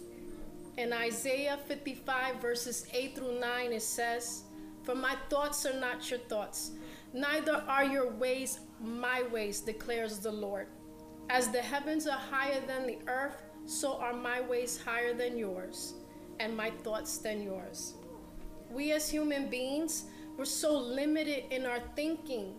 In 0.78 0.92
Isaiah 0.92 1.60
55, 1.68 2.42
verses 2.42 2.88
8 2.92 3.16
through 3.16 3.40
9, 3.40 3.74
it 3.74 3.82
says, 3.82 4.45
For 4.86 4.96
my 4.96 5.16
thoughts 5.30 5.66
are 5.66 5.80
not 5.80 6.10
your 6.10 6.20
thoughts, 6.20 6.72
neither 7.12 7.64
are 7.68 7.84
your 7.84 8.12
ways 8.12 8.60
my 8.80 9.24
ways, 9.24 9.62
declares 9.62 10.20
the 10.20 10.32
Lord. 10.32 10.68
As 11.30 11.50
the 11.50 11.62
heavens 11.62 12.08
are 12.08 12.20
higher 12.20 12.62
than 12.68 12.86
the 12.86 13.00
earth, 13.08 13.42
so 13.66 13.98
are 13.98 14.14
my 14.14 14.42
ways 14.42 14.80
higher 14.80 15.14
than 15.14 15.38
yours, 15.38 15.96
and 16.40 16.56
my 16.56 16.70
thoughts 16.84 17.18
than 17.18 17.42
yours. 17.42 17.96
We 18.70 18.92
as 18.92 19.10
human 19.10 19.50
beings, 19.50 20.06
we're 20.38 20.46
so 20.46 20.78
limited 20.78 21.46
in 21.52 21.66
our 21.66 21.80
thinking. 21.96 22.56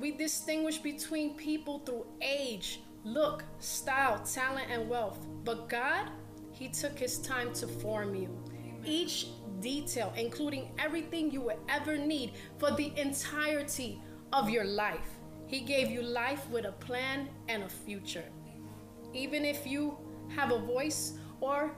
We 0.00 0.12
distinguish 0.12 0.78
between 0.78 1.34
people 1.34 1.80
through 1.80 2.06
age, 2.20 2.80
look, 3.04 3.44
style, 3.58 4.18
talent, 4.24 4.68
and 4.70 4.88
wealth. 4.88 5.26
But 5.44 5.68
God, 5.68 6.10
He 6.52 6.68
took 6.68 6.98
His 6.98 7.18
time 7.18 7.52
to 7.54 7.66
form 7.68 8.14
you. 8.14 8.28
Each 8.84 9.28
detail, 9.60 10.12
including 10.16 10.70
everything 10.78 11.30
you 11.30 11.40
would 11.42 11.58
ever 11.68 11.98
need 11.98 12.32
for 12.58 12.70
the 12.72 12.92
entirety 12.98 14.00
of 14.32 14.48
your 14.48 14.64
life. 14.64 15.18
He 15.46 15.60
gave 15.60 15.90
you 15.90 16.02
life 16.02 16.48
with 16.48 16.64
a 16.64 16.72
plan 16.72 17.28
and 17.48 17.64
a 17.64 17.68
future. 17.68 18.24
Even 19.12 19.44
if 19.44 19.66
you 19.66 19.98
have 20.28 20.52
a 20.52 20.58
voice 20.58 21.14
or 21.40 21.74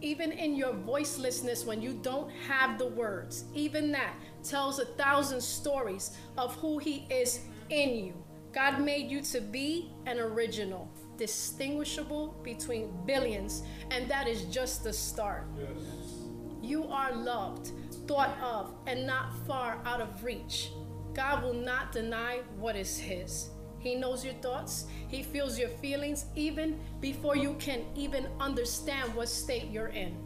even 0.00 0.32
in 0.32 0.56
your 0.56 0.74
voicelessness 0.74 1.64
when 1.64 1.80
you 1.80 1.92
don't 2.02 2.30
have 2.48 2.78
the 2.78 2.88
words, 2.88 3.44
even 3.54 3.92
that 3.92 4.14
tells 4.42 4.78
a 4.78 4.84
thousand 4.84 5.40
stories 5.40 6.16
of 6.36 6.54
who 6.56 6.78
He 6.78 7.06
is 7.08 7.40
in 7.70 7.90
you. 7.90 8.14
God 8.52 8.80
made 8.80 9.10
you 9.10 9.20
to 9.22 9.40
be 9.40 9.92
an 10.06 10.18
original, 10.18 10.88
distinguishable 11.16 12.36
between 12.42 12.92
billions, 13.06 13.62
and 13.90 14.08
that 14.08 14.28
is 14.28 14.44
just 14.44 14.84
the 14.84 14.92
start. 14.92 15.46
Yes. 15.58 15.68
You 16.64 16.84
are 16.84 17.14
loved, 17.14 17.72
thought 18.08 18.38
of, 18.40 18.74
and 18.86 19.06
not 19.06 19.34
far 19.46 19.78
out 19.84 20.00
of 20.00 20.24
reach. 20.24 20.70
God 21.12 21.42
will 21.42 21.52
not 21.52 21.92
deny 21.92 22.40
what 22.58 22.74
is 22.74 22.98
His. 22.98 23.50
He 23.78 23.94
knows 23.94 24.24
your 24.24 24.34
thoughts, 24.34 24.86
He 25.08 25.22
feels 25.22 25.58
your 25.58 25.68
feelings 25.68 26.24
even 26.34 26.80
before 27.02 27.36
you 27.36 27.54
can 27.58 27.84
even 27.94 28.26
understand 28.40 29.14
what 29.14 29.28
state 29.28 29.70
you're 29.70 29.88
in. 29.88 30.16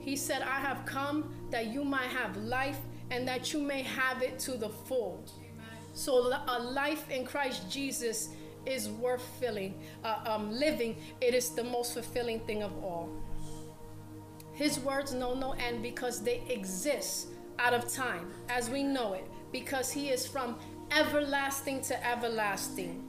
He 0.00 0.16
said, 0.16 0.42
I 0.42 0.58
have 0.58 0.84
come 0.84 1.32
that 1.50 1.68
you 1.68 1.84
might 1.84 2.08
have 2.08 2.36
life 2.36 2.78
and 3.10 3.28
that 3.28 3.52
you 3.52 3.60
may 3.60 3.82
have 3.82 4.22
it 4.22 4.40
to 4.40 4.56
the 4.56 4.68
full. 4.68 5.24
Amen. 5.38 5.94
So, 5.94 6.32
a 6.48 6.58
life 6.58 7.08
in 7.10 7.24
Christ 7.24 7.70
Jesus 7.70 8.30
is 8.66 8.88
worth 8.88 9.22
filling, 9.38 9.80
uh, 10.02 10.18
um, 10.26 10.50
living. 10.50 10.96
It 11.20 11.32
is 11.32 11.50
the 11.50 11.62
most 11.62 11.94
fulfilling 11.94 12.40
thing 12.40 12.64
of 12.64 12.72
all. 12.82 13.08
His 14.56 14.80
words 14.80 15.12
know 15.12 15.34
no 15.34 15.52
end 15.52 15.82
because 15.82 16.22
they 16.22 16.42
exist 16.48 17.28
out 17.58 17.74
of 17.74 17.92
time 17.92 18.30
as 18.48 18.70
we 18.70 18.82
know 18.82 19.12
it 19.12 19.30
because 19.52 19.92
he 19.92 20.08
is 20.08 20.26
from 20.26 20.56
everlasting 20.90 21.82
to 21.82 22.06
everlasting. 22.06 23.04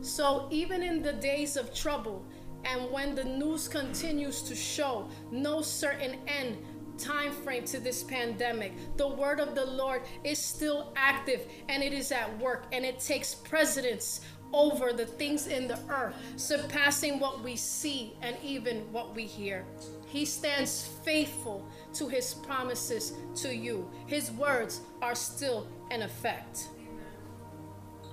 So 0.00 0.48
even 0.50 0.82
in 0.82 1.00
the 1.00 1.12
days 1.12 1.56
of 1.56 1.72
trouble 1.72 2.24
and 2.64 2.90
when 2.90 3.14
the 3.14 3.22
news 3.22 3.68
continues 3.68 4.42
to 4.42 4.56
show 4.56 5.08
no 5.30 5.62
certain 5.62 6.18
end 6.26 6.58
time 6.98 7.30
frame 7.30 7.64
to 7.66 7.78
this 7.78 8.02
pandemic, 8.02 8.72
the 8.96 9.06
word 9.06 9.38
of 9.38 9.54
the 9.54 9.64
Lord 9.64 10.02
is 10.24 10.40
still 10.40 10.92
active 10.96 11.46
and 11.68 11.80
it 11.84 11.92
is 11.92 12.10
at 12.10 12.36
work 12.40 12.66
and 12.72 12.84
it 12.84 12.98
takes 12.98 13.36
precedence 13.36 14.20
over 14.52 14.92
the 14.92 15.06
things 15.06 15.46
in 15.46 15.68
the 15.68 15.78
earth, 15.88 16.16
surpassing 16.34 17.20
what 17.20 17.42
we 17.44 17.54
see 17.54 18.14
and 18.20 18.36
even 18.42 18.80
what 18.92 19.14
we 19.14 19.26
hear. 19.26 19.64
He 20.12 20.26
stands 20.26 20.86
faithful 21.04 21.66
to 21.94 22.06
his 22.06 22.34
promises 22.34 23.14
to 23.36 23.56
you. 23.56 23.90
His 24.04 24.30
words 24.30 24.82
are 25.00 25.14
still 25.14 25.66
in 25.90 26.02
effect. 26.02 26.68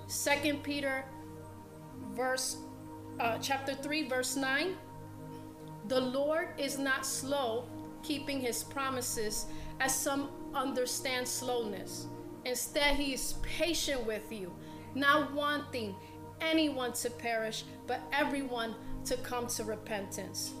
Second 0.06 0.62
Peter 0.62 1.04
verse 2.14 2.56
uh, 3.20 3.36
chapter 3.42 3.74
3 3.74 4.08
verse 4.08 4.34
9 4.34 4.76
The 5.88 6.00
Lord 6.00 6.48
is 6.56 6.78
not 6.78 7.04
slow 7.04 7.68
keeping 8.02 8.40
his 8.40 8.64
promises 8.64 9.44
as 9.78 9.94
some 9.94 10.30
understand 10.54 11.28
slowness. 11.28 12.06
Instead, 12.46 12.96
he 12.96 13.12
is 13.12 13.34
patient 13.42 14.06
with 14.06 14.32
you, 14.32 14.50
not 14.94 15.34
wanting 15.34 15.94
anyone 16.40 16.94
to 16.94 17.10
perish, 17.10 17.64
but 17.86 18.00
everyone 18.10 18.74
to 19.04 19.18
come 19.18 19.46
to 19.48 19.64
repentance 19.64 20.54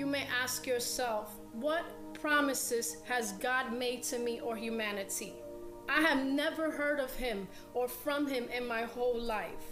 you 0.00 0.06
may 0.06 0.26
ask 0.42 0.66
yourself, 0.66 1.36
what 1.52 1.84
promises 2.14 2.96
has 3.06 3.32
God 3.32 3.70
made 3.70 4.02
to 4.04 4.18
me 4.18 4.40
or 4.40 4.56
humanity? 4.56 5.34
I 5.90 6.00
have 6.00 6.24
never 6.24 6.70
heard 6.70 7.00
of 7.00 7.14
him 7.16 7.46
or 7.74 7.86
from 7.86 8.26
him 8.26 8.48
in 8.48 8.66
my 8.66 8.84
whole 8.84 9.20
life. 9.20 9.66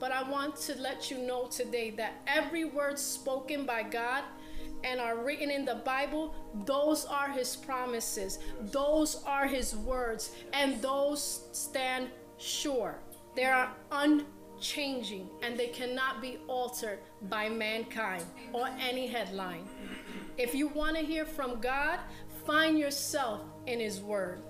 But 0.00 0.10
I 0.10 0.28
want 0.28 0.56
to 0.62 0.74
let 0.80 1.08
you 1.08 1.18
know 1.18 1.46
today 1.46 1.90
that 1.90 2.14
every 2.26 2.64
word 2.64 2.98
spoken 2.98 3.64
by 3.64 3.84
God 3.84 4.24
and 4.82 4.98
are 4.98 5.22
written 5.22 5.52
in 5.52 5.64
the 5.64 5.76
Bible, 5.76 6.34
those 6.64 7.04
are 7.04 7.30
his 7.30 7.54
promises, 7.54 8.40
those 8.72 9.22
are 9.24 9.46
his 9.46 9.76
words, 9.76 10.32
and 10.52 10.82
those 10.82 11.44
stand 11.52 12.08
sure. 12.38 12.98
They 13.36 13.44
are 13.44 13.70
un 13.92 14.26
changing 14.60 15.28
and 15.42 15.58
they 15.58 15.68
cannot 15.68 16.20
be 16.20 16.38
altered 16.46 16.98
by 17.28 17.48
mankind 17.48 18.24
or 18.52 18.68
any 18.80 19.06
headline. 19.06 19.68
If 20.36 20.54
you 20.54 20.68
want 20.68 20.96
to 20.96 21.02
hear 21.02 21.24
from 21.24 21.60
God, 21.60 21.98
find 22.46 22.78
yourself 22.78 23.40
in 23.66 23.80
His 23.80 24.00
Word. 24.00 24.42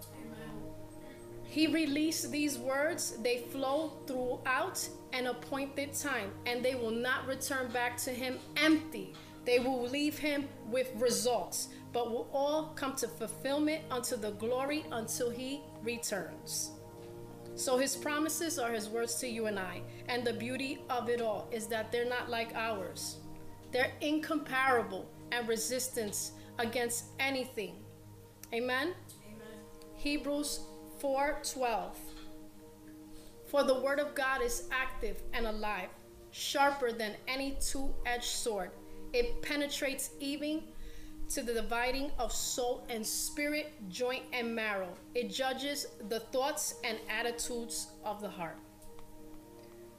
He 1.44 1.66
released 1.66 2.30
these 2.30 2.58
words, 2.58 3.16
they 3.22 3.38
flow 3.38 3.98
throughout 4.06 4.88
an 5.12 5.26
appointed 5.26 5.94
time, 5.94 6.30
and 6.46 6.64
they 6.64 6.76
will 6.76 6.92
not 6.92 7.26
return 7.26 7.72
back 7.72 7.96
to 7.98 8.10
Him 8.10 8.38
empty. 8.56 9.14
They 9.44 9.58
will 9.58 9.82
leave 9.88 10.16
Him 10.16 10.48
with 10.66 10.92
results, 10.94 11.68
but 11.92 12.10
will 12.10 12.28
all 12.32 12.66
come 12.76 12.94
to 12.96 13.08
fulfillment 13.08 13.82
unto 13.90 14.16
the 14.16 14.30
glory 14.32 14.84
until 14.92 15.28
He 15.28 15.62
returns. 15.82 16.70
So 17.60 17.76
his 17.76 17.94
promises 17.94 18.58
are 18.58 18.72
his 18.72 18.88
words 18.88 19.16
to 19.16 19.28
you 19.28 19.44
and 19.44 19.58
I. 19.58 19.82
And 20.08 20.24
the 20.24 20.32
beauty 20.32 20.82
of 20.88 21.10
it 21.10 21.20
all 21.20 21.46
is 21.52 21.66
that 21.66 21.92
they're 21.92 22.08
not 22.08 22.30
like 22.30 22.54
ours. 22.54 23.18
They're 23.70 23.92
incomparable 24.00 25.06
and 25.30 25.46
resistance 25.46 26.32
against 26.58 27.04
anything. 27.18 27.74
Amen. 28.54 28.94
Amen. 29.26 29.58
Hebrews 29.94 30.60
4:12. 31.00 31.96
For 33.44 33.62
the 33.62 33.80
word 33.80 34.00
of 34.00 34.14
God 34.14 34.40
is 34.40 34.66
active 34.70 35.22
and 35.34 35.46
alive, 35.46 35.90
sharper 36.30 36.92
than 36.92 37.14
any 37.28 37.58
two-edged 37.60 38.24
sword. 38.24 38.70
It 39.12 39.42
penetrates 39.42 40.10
even 40.18 40.62
to 41.30 41.42
the 41.42 41.54
dividing 41.54 42.10
of 42.18 42.32
soul 42.32 42.84
and 42.90 43.06
spirit, 43.06 43.72
joint 43.88 44.24
and 44.32 44.54
marrow. 44.54 44.92
It 45.14 45.30
judges 45.30 45.86
the 46.08 46.20
thoughts 46.20 46.74
and 46.84 46.98
attitudes 47.08 47.88
of 48.04 48.20
the 48.20 48.28
heart. 48.28 48.58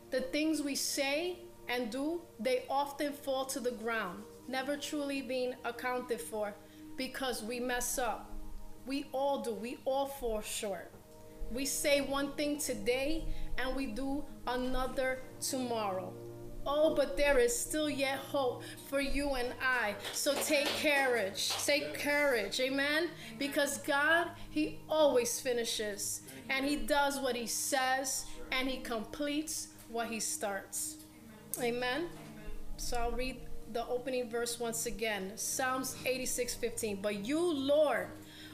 The 0.09 0.21
things 0.21 0.61
we 0.61 0.75
say 0.75 1.39
and 1.69 1.89
do, 1.89 2.21
they 2.39 2.65
often 2.69 3.13
fall 3.13 3.45
to 3.45 3.61
the 3.61 3.71
ground, 3.71 4.23
never 4.49 4.75
truly 4.75 5.21
being 5.21 5.53
accounted 5.63 6.19
for 6.19 6.53
because 6.97 7.41
we 7.41 7.61
mess 7.61 7.97
up. 7.97 8.29
We 8.85 9.05
all 9.13 9.41
do, 9.41 9.53
we 9.53 9.77
all 9.85 10.07
fall 10.07 10.41
short. 10.41 10.91
We 11.49 11.65
say 11.65 12.01
one 12.01 12.33
thing 12.33 12.59
today 12.59 13.25
and 13.57 13.73
we 13.75 13.85
do 13.85 14.25
another 14.47 15.21
tomorrow. 15.39 16.13
Oh, 16.65 16.93
but 16.95 17.17
there 17.17 17.39
is 17.39 17.57
still 17.57 17.89
yet 17.89 18.17
hope 18.17 18.63
for 18.87 19.01
you 19.01 19.31
and 19.31 19.53
I. 19.61 19.95
So 20.13 20.35
take 20.35 20.67
courage. 20.81 21.51
Take 21.65 21.95
courage. 21.99 22.59
Amen. 22.59 23.09
Because 23.39 23.79
God, 23.79 24.27
He 24.49 24.79
always 24.87 25.39
finishes 25.39 26.21
and 26.49 26.65
He 26.65 26.75
does 26.75 27.19
what 27.19 27.35
He 27.35 27.47
says 27.47 28.25
and 28.51 28.69
He 28.69 28.77
completes 28.77 29.69
what 29.89 30.07
He 30.07 30.19
starts. 30.19 30.97
Amen. 31.61 32.07
So 32.77 32.97
I'll 32.97 33.11
read 33.11 33.37
the 33.73 33.87
opening 33.87 34.29
verse 34.29 34.59
once 34.59 34.85
again 34.85 35.31
Psalms 35.35 35.95
86 36.05 36.53
15. 36.55 36.99
But 37.01 37.25
you, 37.25 37.39
Lord, 37.39 38.07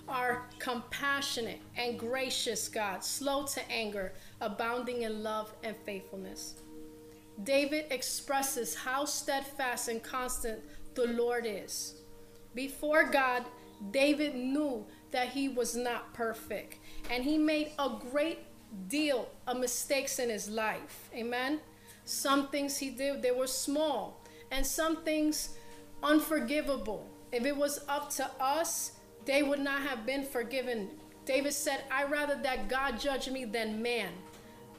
are 0.08 0.46
compassionate 0.60 1.60
and 1.76 2.00
gracious 2.00 2.70
God, 2.70 3.04
slow 3.04 3.46
to 3.48 3.72
anger, 3.72 4.13
abounding 4.39 5.02
in 5.02 5.24
love 5.24 5.54
and 5.63 5.76
faithfulness. 5.86 6.56
David 7.43 7.86
expresses 7.91 8.76
how 8.76 9.06
steadfast 9.06 9.88
and 9.88 10.02
constant 10.02 10.60
the 10.95 11.08
Lord 11.08 11.45
is. 11.47 12.02
Before 12.56 13.04
God, 13.04 13.45
David 13.91 14.36
knew 14.36 14.86
that 15.12 15.30
he 15.30 15.47
was 15.47 15.76
not 15.76 16.13
perfect, 16.13 16.80
and 17.12 17.23
he 17.23 17.38
made 17.38 17.71
a 17.78 17.89
great 18.12 18.39
deal 18.88 19.30
of 19.45 19.60
mistakes 19.60 20.19
in 20.19 20.30
his 20.30 20.50
life. 20.50 21.10
Amen. 21.13 21.60
Some 22.06 22.47
things 22.47 22.78
he 22.78 22.89
did, 22.89 23.21
they 23.21 23.32
were 23.32 23.47
small, 23.47 24.23
and 24.52 24.65
some 24.65 25.04
things 25.04 25.58
unforgivable. 26.02 27.08
If 27.32 27.45
it 27.45 27.56
was 27.56 27.82
up 27.88 28.10
to 28.12 28.30
us, 28.39 28.93
they 29.26 29.43
would 29.43 29.60
not 29.60 29.82
have 29.82 30.06
been 30.06 30.23
forgiven. 30.23 30.89
David 31.26 31.54
said, 31.54 31.84
I 31.91 32.06
rather 32.06 32.36
that 32.43 32.69
God 32.69 33.00
judge 33.00 33.30
me 33.30 33.45
than 33.45 33.82
man. 33.82 34.12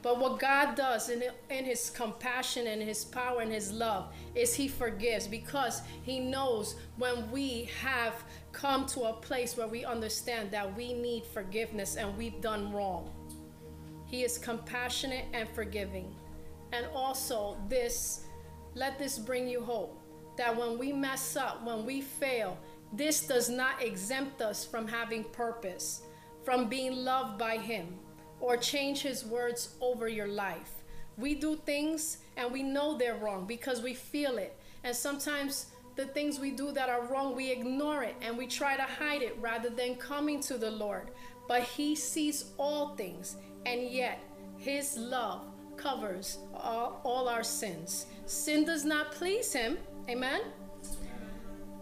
But 0.01 0.19
what 0.19 0.39
God 0.39 0.75
does 0.75 1.09
in, 1.09 1.23
in 1.49 1.65
His 1.65 1.89
compassion 1.89 2.67
and 2.67 2.81
His 2.81 3.03
power 3.03 3.41
and 3.41 3.51
His 3.51 3.71
love 3.71 4.13
is 4.33 4.53
He 4.53 4.67
forgives 4.67 5.27
because 5.27 5.81
He 6.03 6.19
knows 6.19 6.75
when 6.97 7.29
we 7.31 7.69
have 7.81 8.23
come 8.51 8.85
to 8.87 9.03
a 9.03 9.13
place 9.13 9.57
where 9.57 9.67
we 9.67 9.83
understand 9.83 10.51
that 10.51 10.75
we 10.75 10.93
need 10.93 11.25
forgiveness 11.25 11.97
and 11.97 12.17
we've 12.17 12.39
done 12.41 12.71
wrong. 12.71 13.11
He 14.05 14.23
is 14.23 14.37
compassionate 14.37 15.25
and 15.33 15.49
forgiving. 15.49 16.15
And 16.71 16.85
also, 16.93 17.57
this, 17.67 18.25
let 18.75 18.97
this 18.97 19.19
bring 19.19 19.47
you 19.47 19.61
hope 19.61 20.01
that 20.37 20.55
when 20.55 20.79
we 20.79 20.93
mess 20.93 21.35
up, 21.35 21.65
when 21.65 21.85
we 21.85 21.99
fail, 21.99 22.57
this 22.93 23.27
does 23.27 23.49
not 23.49 23.83
exempt 23.83 24.41
us 24.41 24.65
from 24.65 24.87
having 24.87 25.25
purpose, 25.25 26.03
from 26.43 26.69
being 26.69 26.95
loved 26.95 27.37
by 27.37 27.57
Him 27.57 27.99
or 28.41 28.57
change 28.57 29.01
his 29.01 29.25
words 29.25 29.75
over 29.81 30.07
your 30.07 30.27
life. 30.27 30.71
We 31.17 31.35
do 31.35 31.57
things 31.57 32.19
and 32.37 32.51
we 32.51 32.63
know 32.63 32.97
they're 32.97 33.15
wrong 33.15 33.45
because 33.45 33.81
we 33.81 33.93
feel 33.93 34.37
it. 34.37 34.57
And 34.83 34.95
sometimes 34.95 35.67
the 35.95 36.05
things 36.05 36.39
we 36.39 36.51
do 36.51 36.71
that 36.71 36.87
are 36.87 37.05
wrong, 37.07 37.35
we 37.35 37.51
ignore 37.51 38.03
it 38.03 38.15
and 38.21 38.37
we 38.37 38.47
try 38.47 38.77
to 38.77 38.83
hide 38.83 39.21
it 39.21 39.37
rather 39.41 39.69
than 39.69 39.95
coming 39.95 40.39
to 40.41 40.57
the 40.57 40.71
Lord. 40.71 41.11
But 41.47 41.63
he 41.63 41.95
sees 41.95 42.51
all 42.57 42.95
things 42.95 43.35
and 43.65 43.89
yet 43.89 44.19
his 44.57 44.97
love 44.97 45.45
covers 45.75 46.37
all, 46.53 47.01
all 47.03 47.27
our 47.27 47.43
sins. 47.43 48.05
Sin 48.25 48.65
does 48.65 48.85
not 48.85 49.11
please 49.11 49.51
him. 49.51 49.77
Amen. 50.09 50.41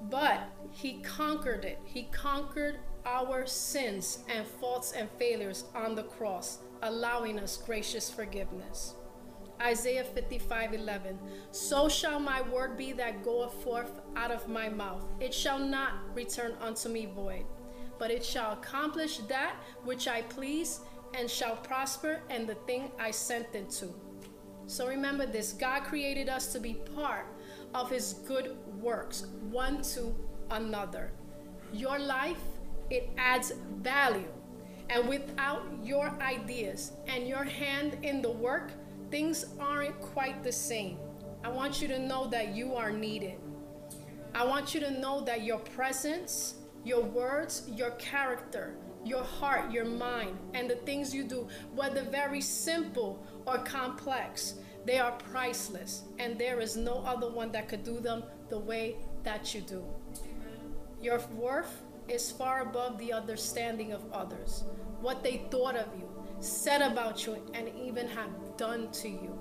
But 0.10 0.50
he 0.72 1.00
conquered 1.02 1.66
it. 1.66 1.80
He 1.84 2.04
conquered 2.12 2.78
our 3.08 3.48
sins 3.48 4.20
and 4.28 4.46
faults 4.46 4.92
and 4.92 5.10
failures 5.18 5.64
on 5.74 5.96
the 5.96 6.04
cross, 6.04 6.60
allowing 6.84 7.40
us 7.40 7.58
gracious 7.58 8.10
forgiveness. 8.10 8.96
Isaiah 9.62 10.04
55 10.04 10.74
11. 10.74 11.18
So 11.52 11.90
shall 11.90 12.20
my 12.20 12.42
word 12.42 12.78
be 12.78 12.92
that 12.94 13.24
goeth 13.24 13.54
forth 13.64 14.02
out 14.16 14.30
of 14.30 14.48
my 14.48 14.70
mouth. 14.70 15.06
It 15.20 15.34
shall 15.34 15.58
not 15.58 15.94
return 16.14 16.54
unto 16.62 16.90
me 16.90 17.08
void, 17.08 17.46
but 17.98 18.12
it 18.12 18.24
shall 18.24 18.52
accomplish 18.52 19.18
that 19.30 19.56
which 19.84 20.08
I 20.08 20.22
please 20.24 20.82
and 21.18 21.30
shall 21.30 21.56
prosper 21.56 22.22
in 22.30 22.46
the 22.46 22.56
thing 22.68 22.92
I 23.00 23.12
sent 23.12 23.56
it 23.56 23.70
to. 23.72 23.94
So 24.68 24.88
remember 24.88 25.26
this 25.26 25.54
God 25.54 25.86
created 25.86 26.28
us 26.30 26.52
to 26.54 26.60
be 26.60 26.74
part 26.96 27.26
of 27.74 27.90
his 27.90 28.14
good 28.28 28.58
works, 28.80 29.28
one 29.50 29.82
to 29.94 30.14
another. 30.52 31.12
Your 31.74 31.98
life 32.00 32.42
it 32.90 33.10
adds 33.18 33.54
value. 33.82 34.32
And 34.90 35.08
without 35.08 35.64
your 35.84 36.10
ideas 36.22 36.94
and 37.08 37.28
your 37.28 37.44
hand 37.44 37.98
in 38.04 38.22
the 38.22 38.32
work, 38.32 38.72
things 39.12 39.46
aren't 39.60 40.00
quite 40.00 40.44
the 40.44 40.52
same. 40.52 40.98
I 41.44 41.50
want 41.50 41.82
you 41.82 41.88
to 41.90 42.00
know 42.00 42.28
that 42.28 42.56
you 42.56 42.76
are 42.76 42.92
needed. 42.92 43.36
I 44.34 44.46
want 44.46 44.74
you 44.74 44.80
to 44.82 44.92
know 44.92 45.22
that 45.22 45.44
your 45.44 45.60
presence, 45.60 46.56
your 46.84 47.02
words, 47.02 47.70
your 47.76 47.92
character, 47.92 48.76
your 49.04 49.24
heart, 49.24 49.72
your 49.72 49.86
mind, 49.86 50.38
and 50.54 50.70
the 50.70 50.76
things 50.76 51.14
you 51.14 51.24
do, 51.24 51.48
whether 51.74 52.02
very 52.04 52.42
simple 52.42 53.26
or 53.46 53.58
complex, 53.60 54.56
they 54.86 55.00
are 55.00 55.12
priceless. 55.12 56.04
And 56.20 56.38
there 56.38 56.60
is 56.60 56.76
no 56.78 57.04
other 57.06 57.30
one 57.30 57.52
that 57.52 57.68
could 57.68 57.84
do 57.84 58.00
them 58.00 58.24
the 58.50 58.60
way 58.60 58.98
that 59.24 59.54
you 59.54 59.62
do. 59.62 59.84
Your 61.02 61.20
worth 61.36 61.84
is 62.10 62.32
far 62.32 62.62
above 62.62 62.98
the 62.98 63.14
understanding 63.14 63.92
of 63.92 64.02
others, 64.12 64.64
what 65.02 65.24
they 65.24 65.42
thought 65.52 65.76
of 65.76 65.88
you, 65.98 66.10
said 66.40 66.82
about 66.82 67.26
you, 67.26 67.38
and 67.54 67.70
even 67.78 68.08
have 68.08 68.30
done 68.58 68.92
to 68.92 69.10
you. 69.10 69.38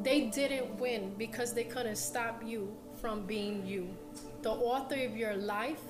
They 0.00 0.26
didn't 0.26 0.78
win 0.78 1.14
because 1.16 1.54
they 1.54 1.64
couldn't 1.64 1.96
stop 1.96 2.42
you 2.44 2.76
from 3.00 3.26
being 3.26 3.66
you. 3.66 3.88
The 4.42 4.50
author 4.50 5.02
of 5.04 5.16
your 5.16 5.36
life, 5.36 5.80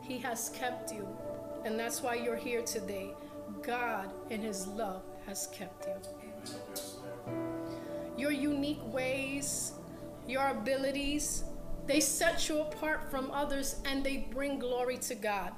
He 0.00 0.18
has 0.18 0.50
kept 0.50 0.92
you. 0.92 1.08
And 1.64 1.78
that's 1.78 2.02
why 2.02 2.16
you're 2.16 2.36
here 2.36 2.62
today. 2.62 3.14
God, 3.62 4.10
in 4.30 4.40
His 4.42 4.66
love, 4.66 5.02
has 5.26 5.46
kept 5.48 5.86
you. 5.86 6.52
Your 8.16 8.32
unique 8.32 8.82
ways, 8.92 9.72
your 10.26 10.48
abilities, 10.48 11.44
they 11.86 12.00
set 12.00 12.48
you 12.48 12.60
apart 12.60 13.10
from 13.10 13.30
others 13.30 13.76
and 13.84 14.04
they 14.04 14.28
bring 14.30 14.58
glory 14.58 14.96
to 14.98 15.14
God. 15.14 15.52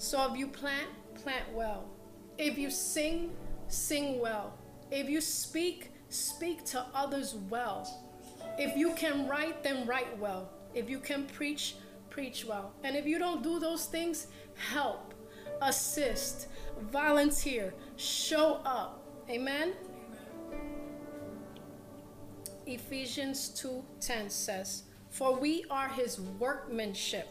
So 0.00 0.32
if 0.32 0.38
you 0.38 0.46
plant, 0.46 0.88
plant 1.14 1.44
well. 1.52 1.84
If 2.38 2.56
you 2.56 2.70
sing, 2.70 3.32
sing 3.68 4.18
well. 4.18 4.56
If 4.90 5.10
you 5.10 5.20
speak, 5.20 5.92
speak 6.08 6.64
to 6.72 6.86
others 6.94 7.34
well. 7.50 7.86
If 8.58 8.78
you 8.78 8.94
can 8.94 9.28
write, 9.28 9.62
then 9.62 9.86
write 9.86 10.18
well. 10.18 10.48
If 10.74 10.88
you 10.88 11.00
can 11.00 11.26
preach, 11.26 11.74
preach 12.08 12.46
well. 12.46 12.72
And 12.82 12.96
if 12.96 13.04
you 13.04 13.18
don't 13.18 13.42
do 13.42 13.60
those 13.60 13.84
things, 13.84 14.28
help, 14.72 15.12
assist, 15.60 16.48
volunteer, 16.90 17.74
show 17.96 18.62
up. 18.64 19.04
Amen. 19.28 19.74
Ephesians 22.64 23.50
2:10 23.50 24.30
says, 24.30 24.84
"For 25.10 25.34
we 25.38 25.66
are 25.68 25.90
his 25.90 26.18
workmanship, 26.18 27.28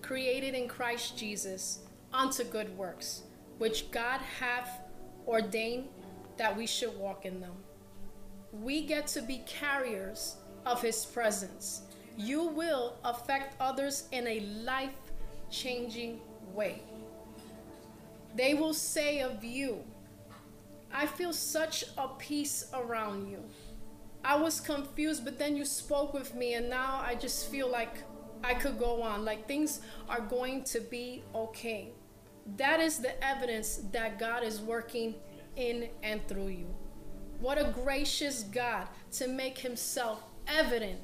created 0.00 0.54
in 0.54 0.66
Christ 0.66 1.18
Jesus 1.18 1.80
unto 2.16 2.44
good 2.44 2.76
works, 2.78 3.22
which 3.58 3.90
God 3.90 4.20
hath 4.40 4.80
ordained 5.26 5.88
that 6.38 6.56
we 6.56 6.66
should 6.66 6.96
walk 6.96 7.26
in 7.26 7.40
them. 7.40 7.52
We 8.52 8.86
get 8.86 9.06
to 9.08 9.22
be 9.22 9.42
carriers 9.46 10.36
of 10.64 10.80
His 10.80 11.04
presence. 11.04 11.82
You 12.16 12.44
will 12.44 12.96
affect 13.04 13.60
others 13.60 14.08
in 14.12 14.26
a 14.26 14.40
life 14.64 14.96
changing 15.50 16.20
way. 16.54 16.82
They 18.34 18.54
will 18.54 18.74
say 18.74 19.20
of 19.20 19.44
you, 19.44 19.84
I 20.92 21.06
feel 21.06 21.32
such 21.34 21.84
a 21.98 22.08
peace 22.08 22.70
around 22.72 23.28
you. 23.30 23.42
I 24.24 24.36
was 24.36 24.60
confused, 24.60 25.24
but 25.24 25.38
then 25.38 25.56
you 25.56 25.64
spoke 25.64 26.14
with 26.14 26.34
me, 26.34 26.54
and 26.54 26.70
now 26.70 27.02
I 27.04 27.14
just 27.14 27.50
feel 27.50 27.70
like 27.70 28.02
I 28.42 28.54
could 28.54 28.78
go 28.78 29.02
on. 29.02 29.24
Like 29.24 29.46
things 29.46 29.80
are 30.08 30.20
going 30.20 30.64
to 30.64 30.80
be 30.80 31.22
okay. 31.34 31.92
That 32.56 32.80
is 32.80 32.98
the 32.98 33.22
evidence 33.24 33.80
that 33.92 34.18
God 34.18 34.44
is 34.44 34.60
working 34.60 35.16
in 35.56 35.88
and 36.02 36.26
through 36.28 36.48
you. 36.48 36.74
What 37.40 37.58
a 37.58 37.72
gracious 37.72 38.44
God 38.44 38.86
to 39.12 39.28
make 39.28 39.58
himself 39.58 40.22
evident 40.46 41.00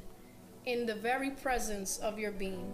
in 0.64 0.86
the 0.86 0.94
very 0.94 1.30
presence 1.30 1.98
of 1.98 2.18
your 2.18 2.30
being. 2.30 2.72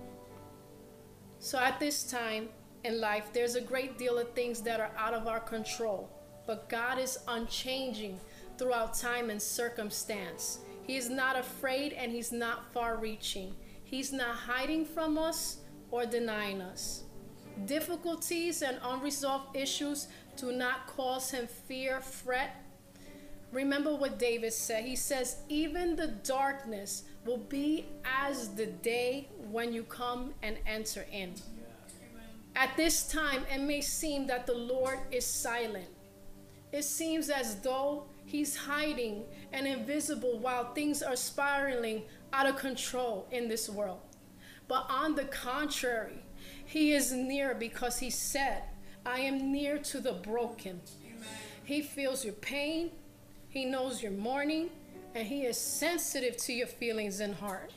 So 1.39 1.59
at 1.59 1.81
this 1.81 2.05
time 2.05 2.51
in 2.85 3.01
life, 3.01 3.31
there's 3.33 3.55
a 3.55 3.61
great 3.61 3.97
deal 3.97 4.19
of 4.19 4.33
things 4.33 4.61
that 4.63 4.81
are 4.81 4.91
out 4.97 5.15
of 5.15 5.27
our 5.27 5.41
control, 5.41 6.11
but 6.47 6.69
God 6.69 6.99
is 6.99 7.19
unchanging 7.27 8.21
throughout 8.59 8.95
time 8.95 9.31
and 9.31 9.41
circumstance. 9.41 10.59
He 10.87 10.97
is 10.97 11.09
not 11.09 11.39
afraid 11.39 11.93
and 11.93 12.13
he's 12.13 12.33
not 12.33 12.73
far 12.73 12.97
reaching. 12.97 13.55
He's 13.85 14.13
not 14.13 14.35
hiding 14.35 14.85
from 14.85 15.17
us 15.17 15.59
or 15.91 16.05
denying 16.05 16.61
us. 16.61 17.05
Difficulties 17.67 18.63
and 18.63 18.79
unresolved 18.83 19.57
issues 19.57 20.09
do 20.37 20.53
not 20.53 20.87
cause 20.87 21.31
him 21.31 21.47
fear, 21.47 22.01
fret, 22.01 22.65
Remember 23.53 23.95
what 23.95 24.19
David 24.19 24.53
said. 24.53 24.85
He 24.85 24.97
says, 24.97 25.37
Even 25.49 25.97
the 25.97 26.09
darkness 26.09 27.05
will 27.25 27.39
be 27.39 27.87
as 28.05 28.49
the 28.55 28.67
day 28.67 29.29
when 29.51 29.73
you 29.73 29.85
come 29.85 30.35
and 30.43 30.59
enter 30.67 31.07
in. 31.11 31.35
At 32.55 32.77
this 32.77 33.09
time, 33.09 33.45
it 33.53 33.61
may 33.61 33.81
seem 33.81 34.27
that 34.27 34.47
the 34.47 34.55
Lord 34.55 34.99
is 35.11 35.25
silent. 35.25 35.89
It 36.73 36.85
seems 36.85 37.31
as 37.31 37.61
though 37.61 38.05
he's 38.27 38.55
hiding 38.55 39.25
and 39.53 39.67
invisible 39.67 40.39
while 40.39 40.75
things 40.75 41.03
are 41.03 41.17
spiraling 41.17 42.03
out 42.33 42.47
of 42.47 42.57
control 42.57 43.27
in 43.31 43.49
this 43.49 43.71
world. 43.71 44.01
But 44.67 44.87
on 44.91 45.15
the 45.15 45.25
contrary, 45.25 46.23
he 46.69 46.93
is 46.93 47.13
near 47.13 47.55
because 47.55 47.99
he 47.99 48.11
said, 48.11 48.63
I 49.07 49.21
am 49.21 49.51
near 49.51 49.79
to 49.79 50.01
the 50.01 50.13
broken. 50.13 50.83
Amen. 51.03 51.29
He 51.65 51.81
feels 51.81 52.27
your 52.27 52.35
pain, 52.35 52.91
he 53.49 53.65
knows 53.65 54.03
your 54.03 54.13
mourning, 54.13 54.69
and 55.15 55.27
he 55.27 55.47
is 55.47 55.57
sensitive 55.57 56.37
to 56.37 56.53
your 56.53 56.67
feelings 56.67 57.21
and 57.21 57.35
heart. 57.35 57.73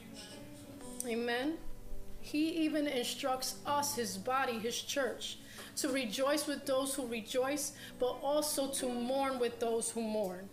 Amen. 1.07 1.57
He 2.19 2.49
even 2.65 2.85
instructs 2.85 3.55
us, 3.65 3.95
his 3.95 4.17
body, 4.17 4.59
his 4.59 4.81
church, 4.81 5.37
to 5.77 5.87
rejoice 5.87 6.45
with 6.45 6.65
those 6.65 6.93
who 6.93 7.07
rejoice, 7.07 7.71
but 7.97 8.17
also 8.21 8.67
to 8.71 8.89
mourn 8.89 9.39
with 9.39 9.57
those 9.61 9.89
who 9.89 10.01
mourn. 10.01 10.49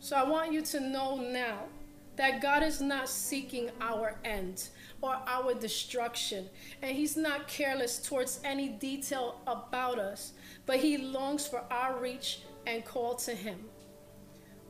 So 0.00 0.16
I 0.16 0.24
want 0.24 0.50
you 0.50 0.62
to 0.62 0.80
know 0.80 1.16
now 1.16 1.64
that 2.16 2.40
God 2.40 2.62
is 2.62 2.80
not 2.80 3.10
seeking 3.10 3.70
our 3.82 4.18
end 4.24 4.68
or 5.04 5.20
our 5.26 5.52
destruction, 5.52 6.48
and 6.80 6.96
He's 6.96 7.14
not 7.14 7.46
careless 7.46 7.98
towards 7.98 8.40
any 8.42 8.70
detail 8.70 9.38
about 9.46 9.98
us, 9.98 10.32
but 10.64 10.78
He 10.78 10.96
longs 10.96 11.46
for 11.46 11.62
our 11.70 12.00
reach 12.00 12.40
and 12.66 12.84
call 12.86 13.14
to 13.16 13.34
Him. 13.34 13.58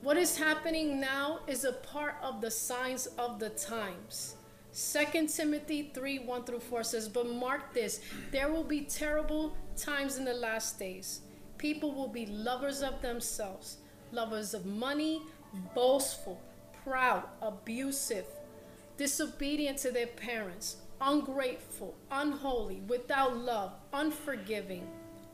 What 0.03 0.17
is 0.17 0.37
happening 0.37 1.01
now 1.01 1.39
is 1.47 1.65
a 1.65 1.73
part 1.73 2.17
of 2.21 2.41
the 2.41 2.51
signs 2.51 3.07
of 3.17 3.39
the 3.39 3.51
times. 3.51 4.35
2 4.75 5.29
Timothy 5.29 5.93
3 5.95 6.19
1 6.19 6.45
through 6.45 6.59
4 6.59 6.83
says, 6.83 7.09
But 7.09 7.31
mark 7.31 7.73
this, 7.73 8.01
there 8.33 8.53
will 8.53 8.65
be 8.65 8.81
terrible 8.81 9.57
times 9.77 10.17
in 10.17 10.25
the 10.25 10.35
last 10.35 10.81
days. 10.81 11.21
People 11.59 11.95
will 11.95 12.09
be 12.09 12.27
lovers 12.27 12.83
of 12.83 13.01
themselves, 13.01 13.77
lovers 14.11 14.53
of 14.53 14.67
money, 14.67 15.23
boastful, 15.77 16.41
proud, 16.83 17.23
abusive, 17.41 18.27
disobedient 18.97 19.79
to 19.79 19.91
their 19.91 20.07
parents, 20.07 20.77
ungrateful, 21.01 21.95
unholy, 22.11 22.83
without 22.87 23.37
love, 23.37 23.73
unforgiving, 23.93 24.87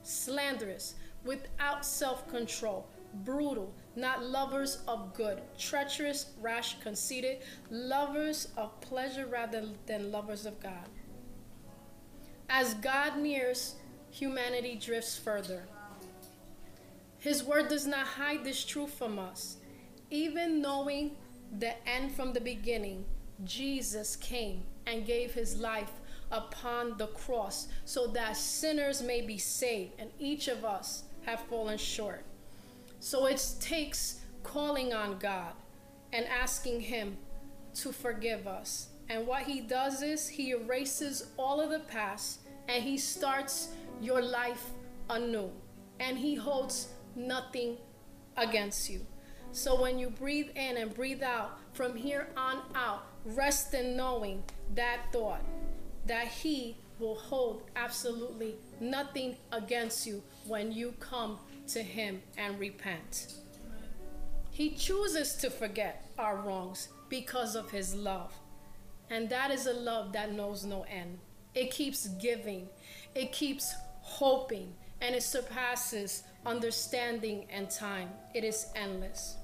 slanderous, 0.03 0.95
without 1.25 1.85
self 1.85 2.29
control, 2.29 2.89
brutal 3.25 3.75
not 3.97 4.25
lovers 4.25 4.83
of 4.87 5.15
good, 5.15 5.41
treacherous, 5.59 6.27
rash, 6.41 6.79
conceited, 6.81 7.39
lovers 7.71 8.49
of 8.57 8.81
pleasure 8.81 9.27
rather 9.27 9.65
than 9.87 10.13
lovers 10.13 10.47
of 10.47 10.61
God. 10.61 10.89
As 12.49 12.75
God 12.75 13.19
nears, 13.19 13.77
humanity 14.11 14.77
drifts 14.77 15.17
further. 15.17 15.65
His 17.19 17.45
word 17.45 17.69
does 17.69 17.87
not 17.87 18.07
hide 18.07 18.45
this 18.45 18.65
truth 18.65 18.95
from 18.95 19.19
us. 19.19 19.59
Even 20.11 20.61
knowing 20.61 21.17
the 21.59 21.75
end 21.87 22.13
from 22.13 22.33
the 22.33 22.41
beginning, 22.41 23.05
Jesus 23.45 24.17
came 24.17 24.63
and 24.87 25.07
gave 25.07 25.33
his 25.33 25.59
life 25.59 25.93
upon 26.31 26.97
the 26.97 27.09
cross 27.09 27.69
so 27.85 28.07
that 28.09 28.37
sinners 28.37 29.03
may 29.03 29.21
be 29.21 29.39
saved, 29.39 29.93
and 29.99 30.11
each 30.19 30.49
of 30.49 30.65
us 30.65 31.05
have 31.27 31.41
fallen 31.41 31.79
short. 31.79 32.25
So 33.01 33.27
it 33.27 33.45
takes 33.61 34.21
calling 34.43 34.93
on 34.93 35.19
God 35.19 35.53
and 36.13 36.27
asking 36.27 36.81
Him 36.81 37.17
to 37.77 37.93
forgive 37.93 38.47
us. 38.47 38.89
And 39.09 39.27
what 39.27 39.43
He 39.43 39.61
does 39.61 40.03
is 40.03 40.29
He 40.29 40.51
erases 40.51 41.29
all 41.37 41.61
of 41.61 41.71
the 41.71 41.81
past 41.81 42.41
and 42.69 42.83
He 42.83 42.99
starts 42.99 43.69
your 44.01 44.23
life 44.23 44.65
anew. 45.09 45.51
And 45.99 46.19
He 46.19 46.35
holds 46.35 46.89
nothing 47.17 47.77
against 48.37 48.89
you. 48.89 49.05
So 49.53 49.81
when 49.81 49.99
you 49.99 50.11
breathe 50.11 50.51
in 50.55 50.77
and 50.77 50.95
breathe 50.95 51.23
out, 51.23 51.59
from 51.73 51.97
here 51.97 52.29
on 52.37 52.61
out, 52.75 53.07
rest 53.25 53.75
in 53.75 53.97
knowing 53.97 54.43
that 54.75 55.13
thought 55.13 55.45
that 56.07 56.29
He 56.29 56.77
will 56.99 57.15
hold 57.15 57.63
absolutely 57.77 58.55
nothing 58.81 59.37
against 59.53 60.07
you 60.07 60.23
when 60.47 60.73
you 60.73 60.95
come 61.01 61.39
to 61.69 61.83
Him 61.83 62.23
and 62.37 62.59
repent. 62.59 63.35
He 64.51 64.71
chooses 64.71 65.37
to 65.37 65.51
forget 65.51 66.11
our 66.19 66.37
wrongs 66.37 66.89
because 67.09 67.55
of 67.55 67.71
His 67.71 67.95
love. 67.95 68.33
And 69.09 69.29
that 69.31 69.51
is 69.51 69.67
a 69.67 69.73
love 69.73 70.13
that 70.13 70.33
knows 70.33 70.65
no 70.65 70.83
end. 70.83 71.19
It 71.55 71.71
keeps 71.73 72.07
giving, 72.09 72.69
it 73.15 73.33
keeps 73.33 73.75
hoping, 74.03 74.73
and 75.01 75.15
it 75.15 75.23
surpasses 75.23 76.23
understanding 76.47 77.47
and 77.51 77.69
time. 77.71 78.11
It 78.35 78.45
is 78.45 78.67
endless. 78.77 79.37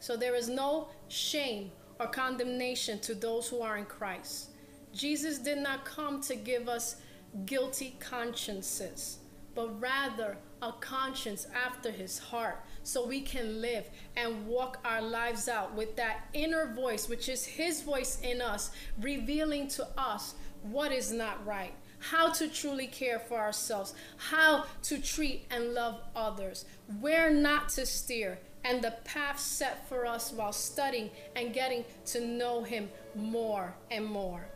So 0.00 0.16
there 0.16 0.34
is 0.34 0.48
no 0.48 0.88
shame 1.08 1.70
or 2.00 2.06
condemnation 2.06 2.98
to 3.00 3.14
those 3.14 3.46
who 3.46 3.60
are 3.60 3.76
in 3.76 3.84
Christ. 3.84 4.50
Jesus 4.92 5.38
did 5.38 5.58
not 5.58 5.84
come 5.84 6.20
to 6.22 6.34
give 6.34 6.68
us 6.68 6.96
guilty 7.44 7.94
consciences, 8.00 9.18
but 9.54 9.80
rather 9.80 10.38
a 10.62 10.72
conscience 10.72 11.46
after 11.54 11.90
his 11.90 12.18
heart 12.18 12.64
so 12.82 13.06
we 13.06 13.20
can 13.20 13.60
live 13.60 13.88
and 14.16 14.46
walk 14.46 14.78
our 14.84 15.02
lives 15.02 15.48
out 15.48 15.74
with 15.74 15.94
that 15.96 16.28
inner 16.32 16.72
voice, 16.74 17.08
which 17.08 17.28
is 17.28 17.44
his 17.44 17.82
voice 17.82 18.18
in 18.22 18.40
us, 18.40 18.70
revealing 19.00 19.68
to 19.68 19.86
us 19.96 20.34
what 20.62 20.92
is 20.92 21.12
not 21.12 21.44
right, 21.46 21.72
how 21.98 22.30
to 22.32 22.48
truly 22.48 22.86
care 22.86 23.18
for 23.18 23.38
ourselves, 23.38 23.94
how 24.16 24.64
to 24.82 25.00
treat 25.00 25.46
and 25.50 25.74
love 25.74 26.00
others, 26.16 26.64
where 27.00 27.30
not 27.30 27.68
to 27.68 27.86
steer, 27.86 28.38
and 28.64 28.82
the 28.82 28.94
path 29.04 29.38
set 29.38 29.88
for 29.88 30.06
us 30.06 30.32
while 30.32 30.52
studying 30.52 31.10
and 31.36 31.52
getting 31.52 31.84
to 32.06 32.20
know 32.20 32.62
him 32.62 32.88
more 33.14 33.74
and 33.90 34.04
more. 34.04 34.46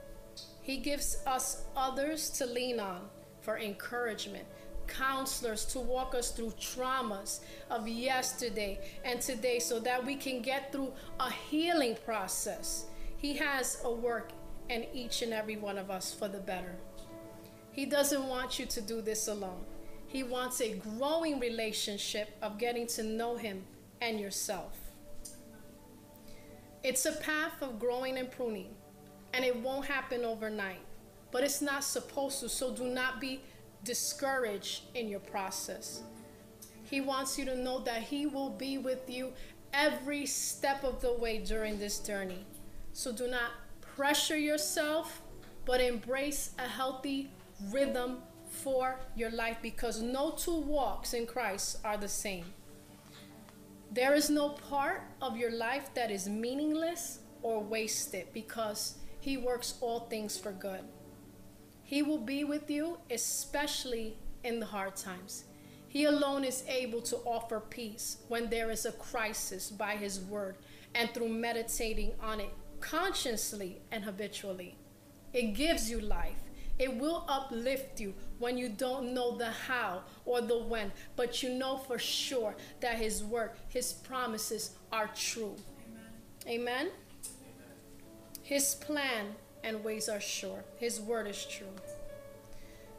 He 0.60 0.78
gives 0.78 1.18
us 1.26 1.64
others 1.76 2.30
to 2.30 2.46
lean 2.46 2.80
on 2.80 3.08
for 3.40 3.58
encouragement 3.58 4.46
counselors 4.86 5.64
to 5.64 5.80
walk 5.80 6.14
us 6.14 6.30
through 6.30 6.52
traumas 6.60 7.40
of 7.70 7.88
yesterday 7.88 8.78
and 9.04 9.20
today 9.20 9.58
so 9.58 9.80
that 9.80 10.04
we 10.04 10.16
can 10.16 10.42
get 10.42 10.72
through 10.72 10.92
a 11.20 11.30
healing 11.30 11.96
process. 12.04 12.86
He 13.16 13.34
has 13.34 13.80
a 13.84 13.90
work 13.90 14.30
in 14.68 14.86
each 14.92 15.22
and 15.22 15.32
every 15.32 15.56
one 15.56 15.78
of 15.78 15.90
us 15.90 16.12
for 16.12 16.28
the 16.28 16.38
better. 16.38 16.76
He 17.72 17.86
doesn't 17.86 18.28
want 18.28 18.58
you 18.58 18.66
to 18.66 18.80
do 18.80 19.00
this 19.00 19.28
alone. 19.28 19.64
He 20.06 20.22
wants 20.22 20.60
a 20.60 20.74
growing 20.74 21.40
relationship 21.40 22.30
of 22.40 22.58
getting 22.58 22.86
to 22.88 23.02
know 23.02 23.36
Him 23.36 23.64
and 24.04 24.20
yourself. 24.20 24.76
It's 26.82 27.06
a 27.06 27.12
path 27.12 27.62
of 27.62 27.78
growing 27.78 28.18
and 28.18 28.30
pruning, 28.30 28.74
and 29.32 29.44
it 29.44 29.56
won't 29.56 29.86
happen 29.86 30.24
overnight, 30.24 30.84
but 31.30 31.42
it's 31.42 31.62
not 31.62 31.82
supposed 31.82 32.40
to, 32.40 32.48
so 32.50 32.74
do 32.74 32.84
not 32.84 33.18
be 33.18 33.40
discouraged 33.82 34.82
in 34.94 35.08
your 35.08 35.20
process. 35.20 36.02
He 36.82 37.00
wants 37.00 37.38
you 37.38 37.46
to 37.46 37.56
know 37.56 37.78
that 37.80 38.02
He 38.02 38.26
will 38.26 38.50
be 38.50 38.76
with 38.76 39.08
you 39.08 39.32
every 39.72 40.26
step 40.26 40.84
of 40.84 41.00
the 41.00 41.14
way 41.14 41.38
during 41.38 41.78
this 41.78 41.98
journey. 41.98 42.44
So 42.92 43.10
do 43.10 43.26
not 43.26 43.52
pressure 43.80 44.36
yourself, 44.36 45.22
but 45.64 45.80
embrace 45.80 46.50
a 46.58 46.68
healthy 46.68 47.30
rhythm 47.70 48.18
for 48.50 49.00
your 49.16 49.30
life 49.30 49.56
because 49.62 50.02
no 50.02 50.32
two 50.32 50.60
walks 50.60 51.14
in 51.14 51.26
Christ 51.26 51.78
are 51.84 51.96
the 51.96 52.08
same. 52.08 52.44
There 53.94 54.14
is 54.14 54.28
no 54.28 54.48
part 54.48 55.02
of 55.22 55.36
your 55.36 55.52
life 55.52 55.94
that 55.94 56.10
is 56.10 56.28
meaningless 56.28 57.20
or 57.42 57.62
wasted 57.62 58.26
because 58.32 58.96
He 59.20 59.36
works 59.36 59.74
all 59.80 60.00
things 60.00 60.36
for 60.36 60.50
good. 60.50 60.80
He 61.84 62.02
will 62.02 62.18
be 62.18 62.42
with 62.42 62.68
you, 62.68 62.98
especially 63.08 64.16
in 64.42 64.58
the 64.58 64.66
hard 64.66 64.96
times. 64.96 65.44
He 65.86 66.06
alone 66.06 66.42
is 66.42 66.64
able 66.66 67.02
to 67.02 67.18
offer 67.18 67.60
peace 67.60 68.16
when 68.26 68.50
there 68.50 68.72
is 68.72 68.84
a 68.84 68.90
crisis 68.90 69.70
by 69.70 69.94
His 69.94 70.18
word 70.18 70.56
and 70.96 71.08
through 71.14 71.28
meditating 71.28 72.14
on 72.20 72.40
it 72.40 72.50
consciously 72.80 73.80
and 73.92 74.02
habitually. 74.02 74.76
It 75.32 75.54
gives 75.54 75.88
you 75.88 76.00
life. 76.00 76.43
It 76.78 76.94
will 76.96 77.24
uplift 77.28 78.00
you 78.00 78.14
when 78.38 78.58
you 78.58 78.68
don't 78.68 79.14
know 79.14 79.36
the 79.36 79.50
how 79.50 80.02
or 80.24 80.40
the 80.40 80.58
when, 80.58 80.92
but 81.16 81.42
you 81.42 81.50
know 81.50 81.78
for 81.78 81.98
sure 81.98 82.56
that 82.80 82.96
His 82.96 83.22
word, 83.22 83.52
His 83.68 83.92
promises 83.92 84.72
are 84.92 85.08
true. 85.14 85.56
Amen. 86.46 86.60
Amen? 86.60 86.90
His 88.42 88.74
plan 88.74 89.36
and 89.62 89.82
ways 89.82 90.08
are 90.08 90.20
sure. 90.20 90.64
His 90.76 91.00
word 91.00 91.26
is 91.26 91.46
true. 91.46 91.72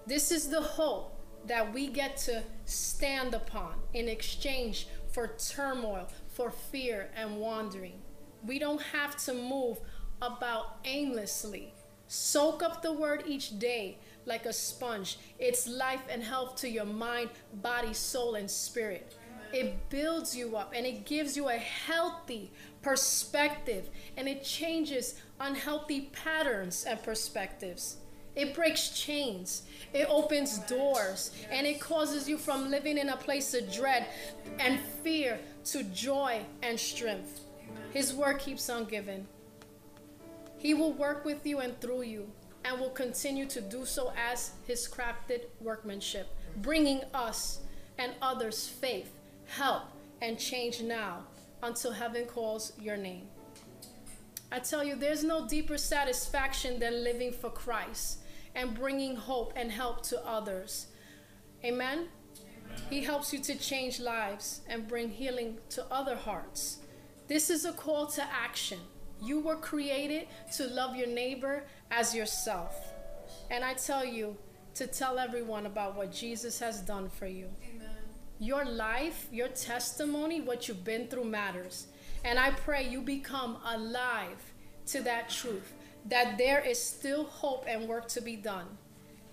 This 0.08 0.32
is 0.32 0.50
the 0.50 0.62
hope 0.62 1.16
that 1.46 1.72
we 1.74 1.88
get 1.88 2.18
to 2.18 2.44
stand 2.66 3.36
upon 3.36 3.76
in 3.94 4.10
exchange 4.10 4.88
for 5.12 5.28
turmoil, 5.38 6.08
for 6.30 6.50
fear 6.50 7.12
and 7.16 7.38
wandering. 7.38 8.02
We 8.44 8.58
don't 8.58 8.82
have 8.82 9.16
to 9.26 9.34
move 9.34 9.80
about 10.22 10.78
aimlessly. 10.84 11.75
Soak 12.08 12.62
up 12.62 12.82
the 12.82 12.94
word 12.94 13.24
each 13.26 13.58
day 13.60 13.98
like 14.26 14.46
a 14.46 14.54
sponge. 14.54 15.18
It's 15.40 15.68
life 15.68 16.02
and 16.10 16.24
health 16.24 16.56
to 16.58 16.70
your 16.70 16.86
mind, 16.86 17.30
body, 17.62 17.94
soul, 17.94 18.36
and 18.36 18.50
spirit. 18.50 19.16
It 19.54 19.90
builds 19.90 20.36
you 20.36 20.58
up 20.58 20.74
and 20.76 20.86
it 20.86 21.06
gives 21.06 21.38
you 21.38 21.50
a 21.50 21.54
healthy 21.54 22.52
perspective 22.82 23.90
and 24.18 24.28
it 24.28 24.44
changes 24.44 25.16
unhealthy 25.40 26.10
patterns 26.12 26.84
and 26.84 27.02
perspectives. 27.02 27.98
It 28.36 28.54
breaks 28.54 28.90
chains. 28.90 29.64
It 29.94 30.08
opens 30.10 30.58
doors 30.60 31.32
and 31.50 31.66
it 31.66 31.80
causes 31.80 32.28
you 32.28 32.38
from 32.38 32.70
living 32.70 32.98
in 32.98 33.10
a 33.10 33.18
place 33.18 33.54
of 33.54 33.72
dread 33.72 34.08
and 34.60 34.80
fear 35.04 35.40
to 35.66 35.84
joy 35.84 36.42
and 36.62 36.78
strength. 36.78 37.42
His 37.92 38.14
word 38.14 38.40
keeps 38.40 38.70
on 38.70 38.86
giving. 38.86 39.26
He 40.66 40.74
will 40.74 40.94
work 40.94 41.26
with 41.26 41.46
you 41.46 41.60
and 41.60 41.80
through 41.80 42.02
you 42.02 42.32
and 42.64 42.80
will 42.80 42.90
continue 42.90 43.46
to 43.50 43.62
do 43.62 43.86
so 43.86 44.12
as 44.18 44.54
his 44.66 44.88
crafted 44.88 45.42
workmanship, 45.62 46.28
bringing 46.58 47.02
us 47.14 47.60
and 48.00 48.14
others 48.20 48.68
faith, 48.68 49.12
help, 49.46 49.84
and 50.24 50.40
change 50.40 50.82
now 50.82 51.20
until 51.62 51.92
heaven 51.92 52.26
calls 52.26 52.74
your 52.82 52.98
name. 52.98 53.28
I 54.52 54.58
tell 54.58 54.84
you, 54.84 54.96
there's 54.96 55.24
no 55.24 55.48
deeper 55.48 55.78
satisfaction 55.78 56.80
than 56.80 57.04
living 57.04 57.32
for 57.32 57.52
Christ 57.52 58.22
and 58.56 58.74
bringing 58.74 59.16
hope 59.16 59.54
and 59.56 59.72
help 59.72 60.02
to 60.08 60.26
others. 60.26 60.88
Amen? 61.64 62.08
Amen? 62.08 62.08
He 62.90 63.04
helps 63.04 63.32
you 63.32 63.38
to 63.38 63.56
change 63.56 64.00
lives 64.00 64.62
and 64.68 64.88
bring 64.88 65.12
healing 65.12 65.60
to 65.70 65.86
other 65.94 66.16
hearts. 66.16 66.80
This 67.28 67.52
is 67.52 67.66
a 67.66 67.74
call 67.74 68.08
to 68.08 68.24
action. 68.24 68.80
You 69.22 69.40
were 69.40 69.56
created 69.56 70.28
to 70.58 70.68
love 70.68 70.96
your 70.96 71.08
neighbor 71.08 71.64
as 71.92 72.14
yourself. 72.14 72.76
And 73.50 73.64
I 73.64 73.74
tell 73.74 74.06
you 74.06 74.38
to 74.76 74.88
tell 74.88 75.20
everyone 75.20 75.66
about 75.66 75.96
what 75.96 76.12
Jesus 76.12 76.60
has 76.60 76.82
done 76.82 77.10
for 77.10 77.28
you. 77.28 77.50
Amen. 77.64 77.90
Your 78.40 78.66
life, 78.66 79.28
your 79.32 79.48
testimony, 79.48 80.42
what 80.42 80.68
you've 80.68 80.84
been 80.84 81.08
through 81.08 81.26
matters. 81.26 81.88
And 82.24 82.38
I 82.38 82.52
pray 82.52 82.88
you 82.88 83.02
become 83.02 83.58
alive 83.66 84.54
to 84.88 85.02
that 85.02 85.30
truth 85.30 85.74
that 86.08 86.38
there 86.38 86.60
is 86.60 86.82
still 86.82 87.24
hope 87.24 87.66
and 87.68 87.88
work 87.88 88.08
to 88.10 88.22
be 88.22 88.36
done. 88.36 88.66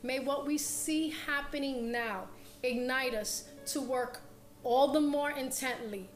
May 0.03 0.21
what 0.21 0.47
we 0.47 0.59
see 0.59 1.15
happening 1.27 1.93
now 1.93 2.29
ignite 2.63 3.15
us 3.15 3.45
to 3.67 3.81
work 3.81 4.21
all 4.65 4.89
the 4.89 5.01
more 5.01 5.31
intently, 5.31 6.09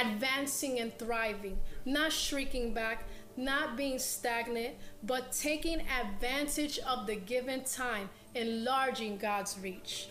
advancing 0.00 0.80
and 0.80 0.96
thriving, 0.98 1.58
not 1.84 2.12
shrinking 2.12 2.74
back, 2.74 3.04
not 3.36 3.76
being 3.76 3.98
stagnant, 3.98 4.74
but 5.02 5.32
taking 5.32 5.82
advantage 6.00 6.78
of 6.80 7.06
the 7.06 7.16
given 7.16 7.64
time, 7.64 8.08
enlarging 8.34 9.16
God's 9.16 9.58
reach. 9.60 10.08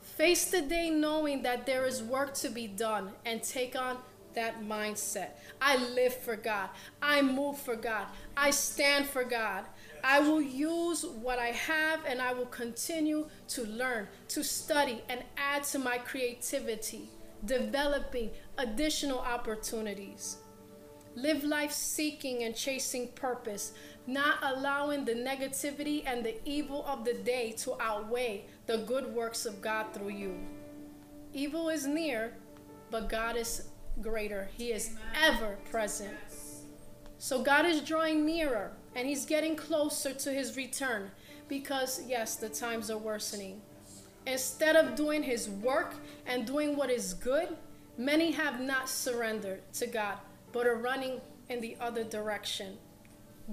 Face 0.00 0.50
the 0.50 0.62
day 0.62 0.90
knowing 0.90 1.42
that 1.42 1.66
there 1.66 1.86
is 1.86 2.02
work 2.02 2.34
to 2.34 2.48
be 2.48 2.66
done 2.66 3.12
and 3.24 3.42
take 3.42 3.76
on 3.76 3.98
that 4.34 4.62
mindset. 4.62 5.30
I 5.60 5.76
live 5.76 6.14
for 6.14 6.36
God. 6.36 6.70
I 7.02 7.22
move 7.22 7.58
for 7.58 7.76
God. 7.76 8.06
I 8.36 8.50
stand 8.50 9.06
for 9.06 9.24
God. 9.24 9.64
I 10.04 10.20
will 10.20 10.40
use 10.40 11.04
what 11.04 11.38
I 11.38 11.48
have 11.48 12.04
and 12.06 12.20
I 12.20 12.32
will 12.32 12.46
continue 12.46 13.26
to 13.48 13.64
learn, 13.64 14.08
to 14.28 14.44
study, 14.44 15.02
and 15.08 15.22
add 15.36 15.64
to 15.64 15.78
my 15.78 15.98
creativity, 15.98 17.10
developing 17.44 18.30
additional 18.58 19.20
opportunities. 19.20 20.38
Live 21.14 21.42
life 21.42 21.72
seeking 21.72 22.44
and 22.44 22.54
chasing 22.54 23.08
purpose, 23.08 23.72
not 24.06 24.38
allowing 24.42 25.04
the 25.04 25.14
negativity 25.14 26.02
and 26.06 26.24
the 26.24 26.36
evil 26.44 26.84
of 26.86 27.04
the 27.04 27.14
day 27.14 27.52
to 27.58 27.80
outweigh 27.80 28.44
the 28.66 28.78
good 28.78 29.12
works 29.14 29.46
of 29.46 29.60
God 29.62 29.86
through 29.92 30.10
you. 30.10 30.38
Evil 31.32 31.70
is 31.70 31.86
near, 31.86 32.34
but 32.90 33.08
God 33.08 33.36
is 33.36 33.68
greater. 34.00 34.48
He 34.56 34.72
is 34.72 34.90
ever 35.20 35.58
present. 35.70 36.16
So 37.18 37.42
God 37.42 37.66
is 37.66 37.80
drawing 37.80 38.24
nearer 38.24 38.72
and 38.94 39.08
He's 39.08 39.26
getting 39.26 39.56
closer 39.56 40.14
to 40.14 40.32
His 40.32 40.56
return 40.56 41.10
because, 41.48 42.02
yes, 42.06 42.36
the 42.36 42.48
times 42.48 42.90
are 42.90 42.98
worsening. 42.98 43.60
Instead 44.26 44.76
of 44.76 44.94
doing 44.94 45.22
His 45.22 45.48
work 45.48 45.94
and 46.26 46.46
doing 46.46 46.76
what 46.76 46.90
is 46.90 47.14
good, 47.14 47.56
many 47.98 48.30
have 48.30 48.60
not 48.60 48.88
surrendered 48.88 49.60
to 49.74 49.86
God 49.86 50.18
but 50.52 50.66
are 50.66 50.76
running 50.76 51.20
in 51.50 51.60
the 51.60 51.76
other 51.80 52.04
direction. 52.04 52.78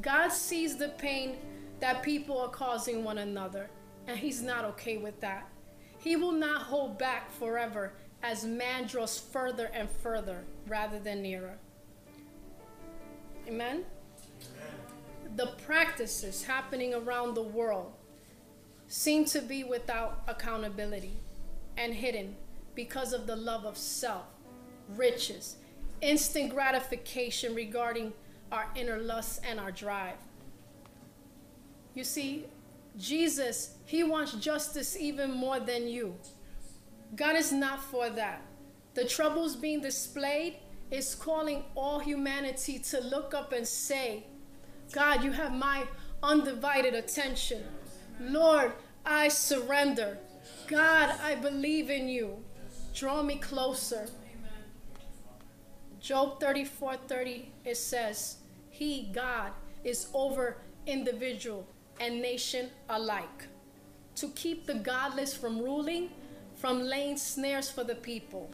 God 0.01 0.29
sees 0.29 0.77
the 0.77 0.89
pain 0.89 1.37
that 1.79 2.03
people 2.03 2.39
are 2.39 2.49
causing 2.49 3.03
one 3.03 3.17
another, 3.17 3.69
and 4.07 4.17
He's 4.17 4.41
not 4.41 4.65
okay 4.65 4.97
with 4.97 5.19
that. 5.21 5.49
He 5.99 6.15
will 6.15 6.31
not 6.31 6.63
hold 6.63 6.97
back 6.97 7.31
forever 7.31 7.93
as 8.23 8.45
man 8.45 8.87
draws 8.87 9.19
further 9.19 9.69
and 9.73 9.89
further 9.89 10.43
rather 10.67 10.99
than 10.99 11.21
nearer. 11.21 11.57
Amen? 13.47 13.83
Amen? 13.83 13.85
The 15.35 15.47
practices 15.65 16.43
happening 16.43 16.93
around 16.93 17.33
the 17.33 17.43
world 17.43 17.93
seem 18.87 19.25
to 19.25 19.41
be 19.41 19.63
without 19.63 20.23
accountability 20.27 21.17
and 21.77 21.93
hidden 21.93 22.35
because 22.73 23.13
of 23.13 23.27
the 23.27 23.35
love 23.35 23.65
of 23.65 23.77
self, 23.77 24.25
riches, 24.89 25.57
instant 26.01 26.53
gratification 26.53 27.55
regarding 27.55 28.13
our 28.51 28.67
inner 28.75 28.97
lusts 28.97 29.39
and 29.47 29.59
our 29.59 29.71
drive. 29.71 30.17
You 31.93 32.03
see, 32.03 32.45
Jesus, 32.97 33.75
he 33.85 34.03
wants 34.03 34.33
justice 34.33 34.97
even 34.97 35.31
more 35.31 35.59
than 35.59 35.87
you. 35.87 36.15
God 37.15 37.35
is 37.35 37.51
not 37.51 37.81
for 37.81 38.09
that. 38.09 38.41
The 38.93 39.05
troubles 39.05 39.55
being 39.55 39.81
displayed 39.81 40.57
is 40.91 41.15
calling 41.15 41.63
all 41.75 41.99
humanity 41.99 42.79
to 42.79 42.99
look 43.01 43.33
up 43.33 43.51
and 43.51 43.67
say, 43.67 44.25
God, 44.91 45.23
you 45.23 45.31
have 45.31 45.53
my 45.53 45.85
undivided 46.21 46.93
attention. 46.93 47.63
Lord, 48.19 48.71
I 49.05 49.27
surrender. 49.27 50.17
God, 50.67 51.15
I 51.21 51.35
believe 51.35 51.89
in 51.89 52.07
you. 52.07 52.43
Draw 52.93 53.23
me 53.23 53.35
closer. 53.37 54.07
Job 56.05 56.39
34 56.39 56.97
30, 57.07 57.51
it 57.65 57.77
says, 57.77 58.35
He, 58.69 59.09
God, 59.11 59.53
is 59.83 60.07
over 60.13 60.57
individual 60.85 61.65
and 61.99 62.21
nation 62.21 62.69
alike. 62.89 63.47
To 64.17 64.27
keep 64.35 64.67
the 64.67 64.75
godless 64.75 65.35
from 65.35 65.57
ruling 65.57 66.11
from 66.53 66.83
laying 66.83 67.17
snares 67.17 67.71
for 67.71 67.83
the 67.83 67.95
people. 67.95 68.51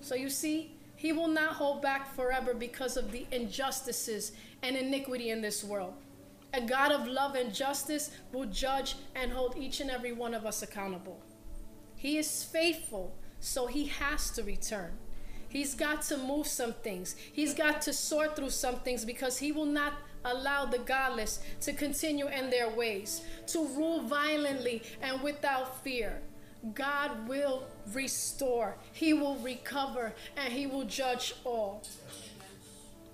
So 0.00 0.14
you 0.14 0.30
see, 0.30 0.78
he 0.96 1.12
will 1.12 1.28
not 1.28 1.52
hold 1.52 1.82
back 1.82 2.14
forever 2.14 2.54
because 2.54 2.96
of 2.96 3.12
the 3.12 3.26
injustices 3.32 4.32
and 4.62 4.74
iniquity 4.74 5.28
in 5.28 5.42
this 5.42 5.62
world. 5.62 5.92
A 6.54 6.62
God 6.62 6.90
of 6.90 7.06
love 7.06 7.34
and 7.34 7.54
justice 7.54 8.12
will 8.32 8.46
judge 8.46 8.96
and 9.14 9.30
hold 9.30 9.58
each 9.58 9.80
and 9.80 9.90
every 9.90 10.12
one 10.12 10.32
of 10.32 10.46
us 10.46 10.62
accountable. 10.62 11.20
He 11.96 12.16
is 12.16 12.44
faithful, 12.44 13.14
so 13.40 13.66
he 13.66 13.88
has 13.88 14.30
to 14.30 14.42
return. 14.42 14.92
He's 15.48 15.74
got 15.74 16.02
to 16.02 16.18
move 16.18 16.46
some 16.46 16.74
things. 16.74 17.16
He's 17.32 17.54
got 17.54 17.82
to 17.82 17.92
sort 17.92 18.36
through 18.36 18.50
some 18.50 18.76
things 18.80 19.04
because 19.04 19.38
he 19.38 19.52
will 19.52 19.66
not 19.66 19.94
allow 20.24 20.64
the 20.64 20.78
godless 20.78 21.40
to 21.62 21.72
continue 21.72 22.28
in 22.28 22.50
their 22.50 22.70
ways, 22.70 23.22
to 23.48 23.66
rule 23.68 24.02
violently 24.02 24.82
and 25.00 25.22
without 25.22 25.82
fear. 25.82 26.20
God 26.74 27.28
will 27.28 27.64
restore, 27.92 28.76
He 28.92 29.12
will 29.12 29.36
recover, 29.36 30.14
and 30.36 30.52
He 30.52 30.66
will 30.66 30.84
judge 30.84 31.34
all. 31.44 31.84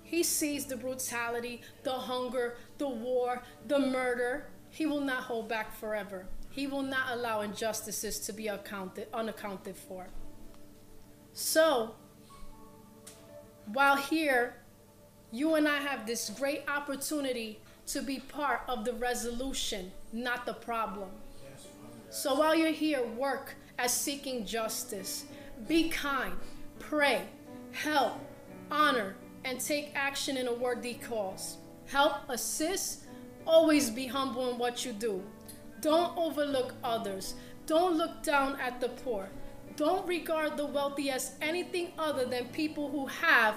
He 0.03 0.23
sees 0.23 0.65
the 0.65 0.77
brutality, 0.77 1.61
the 1.83 1.93
hunger, 1.93 2.57
the 2.77 2.89
war, 2.89 3.43
the 3.67 3.79
murder. 3.79 4.47
He 4.69 4.85
will 4.85 5.01
not 5.01 5.23
hold 5.23 5.47
back 5.47 5.75
forever. 5.75 6.27
He 6.49 6.67
will 6.67 6.83
not 6.83 7.11
allow 7.11 7.41
injustices 7.41 8.19
to 8.21 8.33
be 8.33 8.47
accounted, 8.47 9.07
unaccounted 9.13 9.75
for. 9.75 10.07
So, 11.33 11.95
while 13.73 13.95
here, 13.95 14.55
you 15.31 15.55
and 15.55 15.67
I 15.67 15.77
have 15.79 16.05
this 16.05 16.29
great 16.29 16.63
opportunity 16.67 17.59
to 17.87 18.01
be 18.01 18.19
part 18.19 18.61
of 18.67 18.85
the 18.85 18.93
resolution, 18.93 19.91
not 20.13 20.45
the 20.45 20.53
problem. 20.53 21.09
So 22.09 22.35
while 22.35 22.55
you're 22.55 22.71
here, 22.71 23.05
work 23.05 23.55
at 23.77 23.91
seeking 23.91 24.45
justice. 24.45 25.25
Be 25.67 25.89
kind, 25.89 26.33
pray, 26.79 27.23
help, 27.71 28.13
honor, 28.71 29.15
and 29.43 29.59
take 29.59 29.91
action 29.95 30.37
in 30.37 30.47
a 30.47 30.53
worthy 30.53 30.95
cause. 30.95 31.57
Help, 31.87 32.29
assist, 32.29 33.03
always 33.45 33.89
be 33.89 34.07
humble 34.07 34.49
in 34.51 34.57
what 34.57 34.85
you 34.85 34.93
do. 34.93 35.21
Don't 35.81 36.17
overlook 36.17 36.73
others. 36.83 37.35
Don't 37.67 37.97
look 37.97 38.23
down 38.23 38.59
at 38.59 38.79
the 38.79 38.89
poor. 38.89 39.29
Don't 39.75 40.07
regard 40.07 40.55
the 40.55 40.65
wealthy 40.65 41.09
as 41.09 41.33
anything 41.41 41.91
other 41.97 42.25
than 42.25 42.45
people 42.45 42.89
who 42.89 43.07
have 43.07 43.55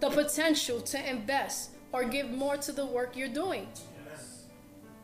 the 0.00 0.10
potential 0.10 0.80
to 0.80 1.10
invest 1.10 1.70
or 1.92 2.04
give 2.04 2.30
more 2.30 2.56
to 2.56 2.72
the 2.72 2.84
work 2.86 3.16
you're 3.16 3.28
doing. 3.28 3.68
Yes. 4.08 4.44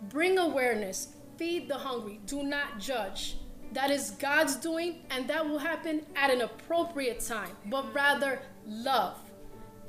Bring 0.08 0.38
awareness, 0.38 1.08
feed 1.36 1.68
the 1.68 1.76
hungry, 1.76 2.20
do 2.26 2.42
not 2.42 2.78
judge. 2.80 3.36
That 3.72 3.90
is 3.90 4.12
God's 4.12 4.56
doing, 4.56 5.00
and 5.10 5.28
that 5.28 5.46
will 5.46 5.58
happen 5.58 6.06
at 6.16 6.30
an 6.30 6.40
appropriate 6.40 7.20
time, 7.20 7.50
but 7.66 7.92
rather 7.94 8.40
love 8.66 9.18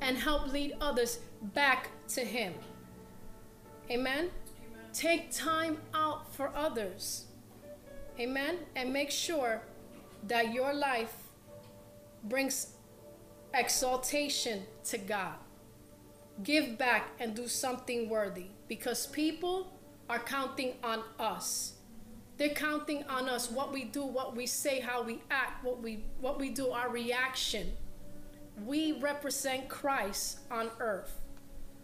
and 0.02 0.16
help 0.18 0.52
lead 0.52 0.74
others 0.80 1.20
back 1.54 1.88
to 2.08 2.20
Him. 2.20 2.54
Amen? 3.90 4.18
Amen? 4.18 4.30
Take 4.92 5.30
time 5.30 5.78
out 5.94 6.32
for 6.34 6.54
others. 6.54 7.26
Amen? 8.18 8.58
And 8.76 8.92
make 8.92 9.10
sure 9.10 9.62
that 10.26 10.52
your 10.52 10.72
life 10.72 11.14
brings 12.24 12.74
exaltation 13.54 14.62
to 14.84 14.98
God. 14.98 15.34
Give 16.42 16.78
back 16.78 17.08
and 17.18 17.34
do 17.34 17.48
something 17.48 18.08
worthy 18.08 18.46
because 18.68 19.06
people 19.06 19.72
are 20.08 20.18
counting 20.18 20.74
on 20.82 21.02
us. 21.18 21.74
They're 22.38 22.48
counting 22.48 23.04
on 23.04 23.28
us 23.28 23.50
what 23.50 23.72
we 23.72 23.84
do, 23.84 24.02
what 24.04 24.34
we 24.34 24.46
say, 24.46 24.80
how 24.80 25.02
we 25.02 25.20
act, 25.30 25.62
what 25.62 25.82
we 25.82 26.04
what 26.20 26.40
we 26.40 26.48
do, 26.48 26.70
our 26.70 26.88
reaction. 26.88 27.72
We 28.64 28.92
represent 29.00 29.68
Christ 29.68 30.38
on 30.50 30.70
earth. 30.80 31.20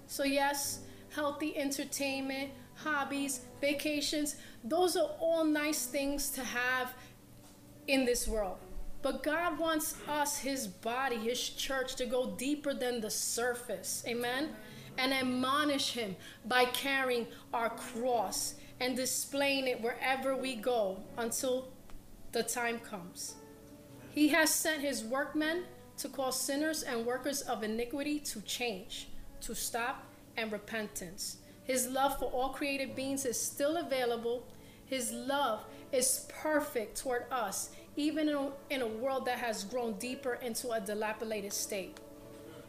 So 0.07 0.25
yes, 0.25 0.81
healthy 1.15 1.57
entertainment, 1.57 2.51
hobbies, 2.75 3.41
vacations, 3.61 4.37
those 4.65 4.97
are 4.97 5.11
all 5.21 5.45
nice 5.45 5.87
things 5.87 6.31
to 6.31 6.43
have 6.45 6.95
in 7.89 8.05
this 8.05 8.27
world. 8.27 8.59
But 9.03 9.23
God 9.23 9.59
wants 9.59 9.95
us, 10.09 10.39
His 10.39 10.67
body, 10.67 11.17
His 11.17 11.49
church, 11.51 11.95
to 11.97 12.07
go 12.07 12.35
deeper 12.37 12.75
than 12.75 13.01
the 13.01 13.11
surface. 13.11 14.03
Amen? 14.07 14.51
And 14.99 15.13
admonish 15.13 15.93
Him 15.93 16.17
by 16.47 16.65
carrying 16.67 17.27
our 17.53 17.71
cross 17.71 18.55
and 18.81 18.97
displaying 18.97 19.69
it 19.69 19.81
wherever 19.81 20.37
we 20.37 20.57
go 20.57 20.99
until 21.19 21.69
the 22.33 22.43
time 22.43 22.81
comes. 22.81 23.37
He 24.11 24.29
has 24.29 24.53
sent 24.53 24.81
His 24.83 25.05
workmen 25.05 25.65
to 25.99 26.09
call 26.09 26.33
sinners 26.33 26.83
and 26.83 27.07
workers 27.07 27.43
of 27.43 27.63
iniquity 27.63 28.19
to 28.21 28.41
change, 28.43 29.09
to 29.43 29.55
stop, 29.55 30.05
and 30.37 30.53
repentance. 30.53 31.39
His 31.65 31.89
love 31.89 32.19
for 32.19 32.27
all 32.27 32.51
created 32.51 32.95
beings 32.95 33.25
is 33.25 33.41
still 33.41 33.77
available. 33.77 34.47
His 34.85 35.11
love 35.13 35.65
is 35.93 36.27
perfect 36.29 36.99
toward 36.99 37.25
us 37.31 37.71
even 37.97 38.29
in 38.29 38.37
a, 38.37 38.51
in 38.71 38.83
a 38.83 38.87
world 38.87 39.25
that 39.25 39.39
has 39.39 39.65
grown 39.65 39.95
deeper 39.95 40.35
into 40.35 40.71
a 40.71 40.81
dilapidated 40.81 41.53
state. 41.53 41.99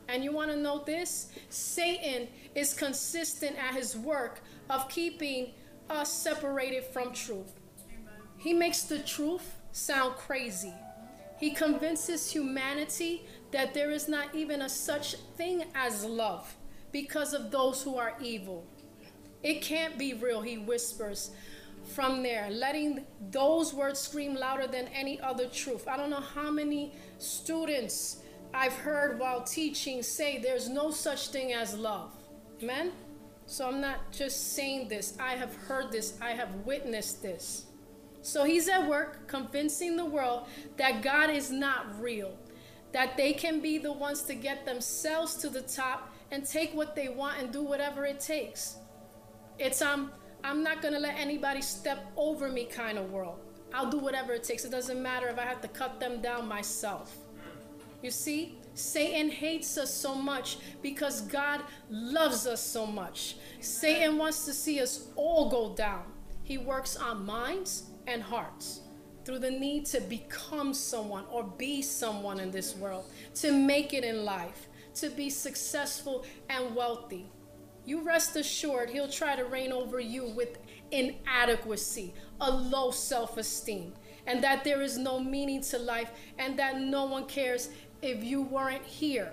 And 0.08 0.24
you 0.24 0.32
want 0.32 0.52
to 0.52 0.58
know 0.58 0.84
this? 0.86 1.30
Satan 1.50 2.30
is 2.56 2.74
consistent 2.74 3.58
at 3.58 3.76
his 3.76 3.98
work 3.98 4.40
of 4.70 4.88
keeping 4.88 5.52
us 5.90 6.12
separated 6.12 6.86
from 6.86 7.12
truth. 7.12 7.54
He 8.38 8.54
makes 8.54 8.84
the 8.84 9.00
truth 9.00 9.56
sound 9.74 10.16
crazy. 10.16 10.74
He 11.40 11.52
convinces 11.52 12.32
humanity 12.32 13.26
that 13.52 13.74
there 13.74 13.92
is 13.92 14.08
not 14.08 14.34
even 14.34 14.62
a 14.62 14.70
such 14.70 15.16
thing 15.36 15.66
as 15.76 16.06
love 16.06 16.56
because 16.92 17.34
of 17.34 17.52
those 17.52 17.84
who 17.84 17.98
are 17.98 18.14
evil. 18.22 18.66
It 19.44 19.62
can't 19.62 19.98
be 19.98 20.14
real, 20.14 20.42
he 20.42 20.58
whispers 20.58 21.32
from 21.88 22.22
there, 22.24 22.50
letting 22.50 23.06
those 23.32 23.74
words 23.74 24.00
scream 24.00 24.36
louder 24.36 24.68
than 24.68 24.88
any 24.90 25.20
other 25.22 25.48
truth. 25.48 25.88
I 25.88 25.98
don't 25.98 26.10
know 26.10 26.22
how 26.22 26.52
many 26.52 26.94
students 27.18 28.22
I've 28.54 28.74
heard 28.74 29.20
while 29.20 29.44
teaching 29.44 30.04
say 30.04 30.38
there's 30.38 30.70
no 30.70 30.92
such 30.92 31.30
thing 31.30 31.54
as 31.54 31.78
love. 31.78 32.12
Amen? 32.62 32.92
So 33.46 33.68
I'm 33.68 33.80
not 33.80 34.12
just 34.12 34.54
saying 34.54 34.90
this. 34.90 35.18
I 35.20 35.36
have 35.36 35.56
heard 35.56 35.92
this, 35.92 36.18
I 36.22 36.32
have 36.32 36.54
witnessed 36.66 37.22
this. 37.22 37.66
So 38.22 38.44
he's 38.44 38.68
at 38.68 38.86
work 38.88 39.28
convincing 39.28 39.96
the 39.96 40.06
world 40.06 40.48
that 40.76 41.02
God 41.02 41.30
is 41.30 41.50
not 41.50 42.02
real, 42.02 42.38
that 42.92 43.16
they 43.16 43.32
can 43.32 43.62
be 43.62 43.78
the 43.78 43.94
ones 43.94 44.24
to 44.24 44.36
get 44.36 44.66
themselves 44.66 45.36
to 45.36 45.50
the 45.50 45.62
top 45.62 46.14
and 46.30 46.46
take 46.46 46.74
what 46.74 46.96
they 46.96 47.08
want 47.08 47.40
and 47.40 47.54
do 47.54 47.62
whatever 47.62 48.06
it 48.06 48.20
takes. 48.20 48.78
It's 49.60 49.82
um 49.82 50.12
I'm 50.48 50.64
not 50.64 50.82
to 50.94 51.00
let 51.00 51.20
anybody 51.20 51.62
step 51.62 52.10
over 52.16 52.48
me 52.48 52.64
kind 52.64 52.98
of 52.98 53.12
world. 53.12 53.40
I'll 53.74 53.92
do 53.92 53.98
whatever 53.98 54.32
it 54.32 54.46
takes. 54.46 54.64
It 54.64 54.72
doesn't 54.72 55.02
matter 55.04 55.28
if 55.28 55.38
I 55.38 55.42
have 55.42 55.60
to 55.62 55.68
cut 55.68 56.00
them 56.00 56.22
down 56.22 56.48
myself. 56.48 57.18
You 58.02 58.12
see, 58.12 58.58
Satan 58.74 59.30
hates 59.30 59.78
us 59.78 59.94
so 59.94 60.16
much 60.16 60.60
because 60.82 61.22
God 61.22 61.62
loves 61.90 62.48
us 62.48 62.62
so 62.62 62.86
much. 62.86 63.36
Satan 63.60 64.18
wants 64.18 64.46
to 64.46 64.54
see 64.54 64.80
us 64.80 65.10
all 65.18 65.50
go 65.50 65.76
down. 65.76 66.04
He 66.44 66.58
works 66.58 66.96
on 66.96 67.26
minds 67.26 67.90
and 68.08 68.24
hearts 68.24 68.82
through 69.26 69.40
the 69.40 69.52
need 69.52 69.86
to 69.88 70.00
become 70.00 70.74
someone 70.74 71.26
or 71.30 71.44
be 71.44 71.82
someone 71.82 72.40
in 72.40 72.52
this 72.52 72.74
world, 72.78 73.12
to 73.36 73.52
make 73.52 73.94
it 73.94 74.06
in 74.06 74.24
life, 74.24 74.70
to 74.96 75.10
be 75.10 75.30
successful 75.30 76.24
and 76.50 76.74
wealthy 76.74 77.26
you 77.88 78.02
rest 78.02 78.36
assured 78.36 78.90
he'll 78.90 79.08
try 79.08 79.38
to 79.38 79.46
reign 79.46 79.72
over 79.72 79.98
you 79.98 80.28
with 80.28 80.60
inadequacy, 80.92 82.14
a 82.42 82.52
low 82.52 82.92
self 82.92 83.38
esteem, 83.38 83.94
and 84.28 84.44
that 84.44 84.66
there 84.66 84.82
is 84.82 84.98
no 84.98 85.22
meaning 85.22 85.62
to 85.62 85.80
life, 85.80 86.12
and 86.38 86.60
that 86.60 86.82
no 86.82 87.06
one 87.06 87.26
cares 87.26 87.70
if 88.02 88.22
you 88.26 88.42
weren't 88.42 88.84
here. 88.84 89.32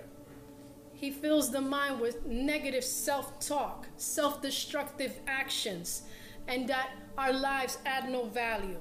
He 0.93 1.11
fills 1.11 1.51
the 1.51 1.59
mind 1.59 1.99
with 1.99 2.25
negative 2.25 2.85
self 2.85 3.41
talk, 3.41 3.87
self 3.97 4.41
destructive 4.41 5.19
actions, 5.27 6.03
and 6.47 6.65
that 6.69 6.91
our 7.17 7.33
lives 7.33 7.77
add 7.85 8.09
no 8.09 8.23
value. 8.23 8.79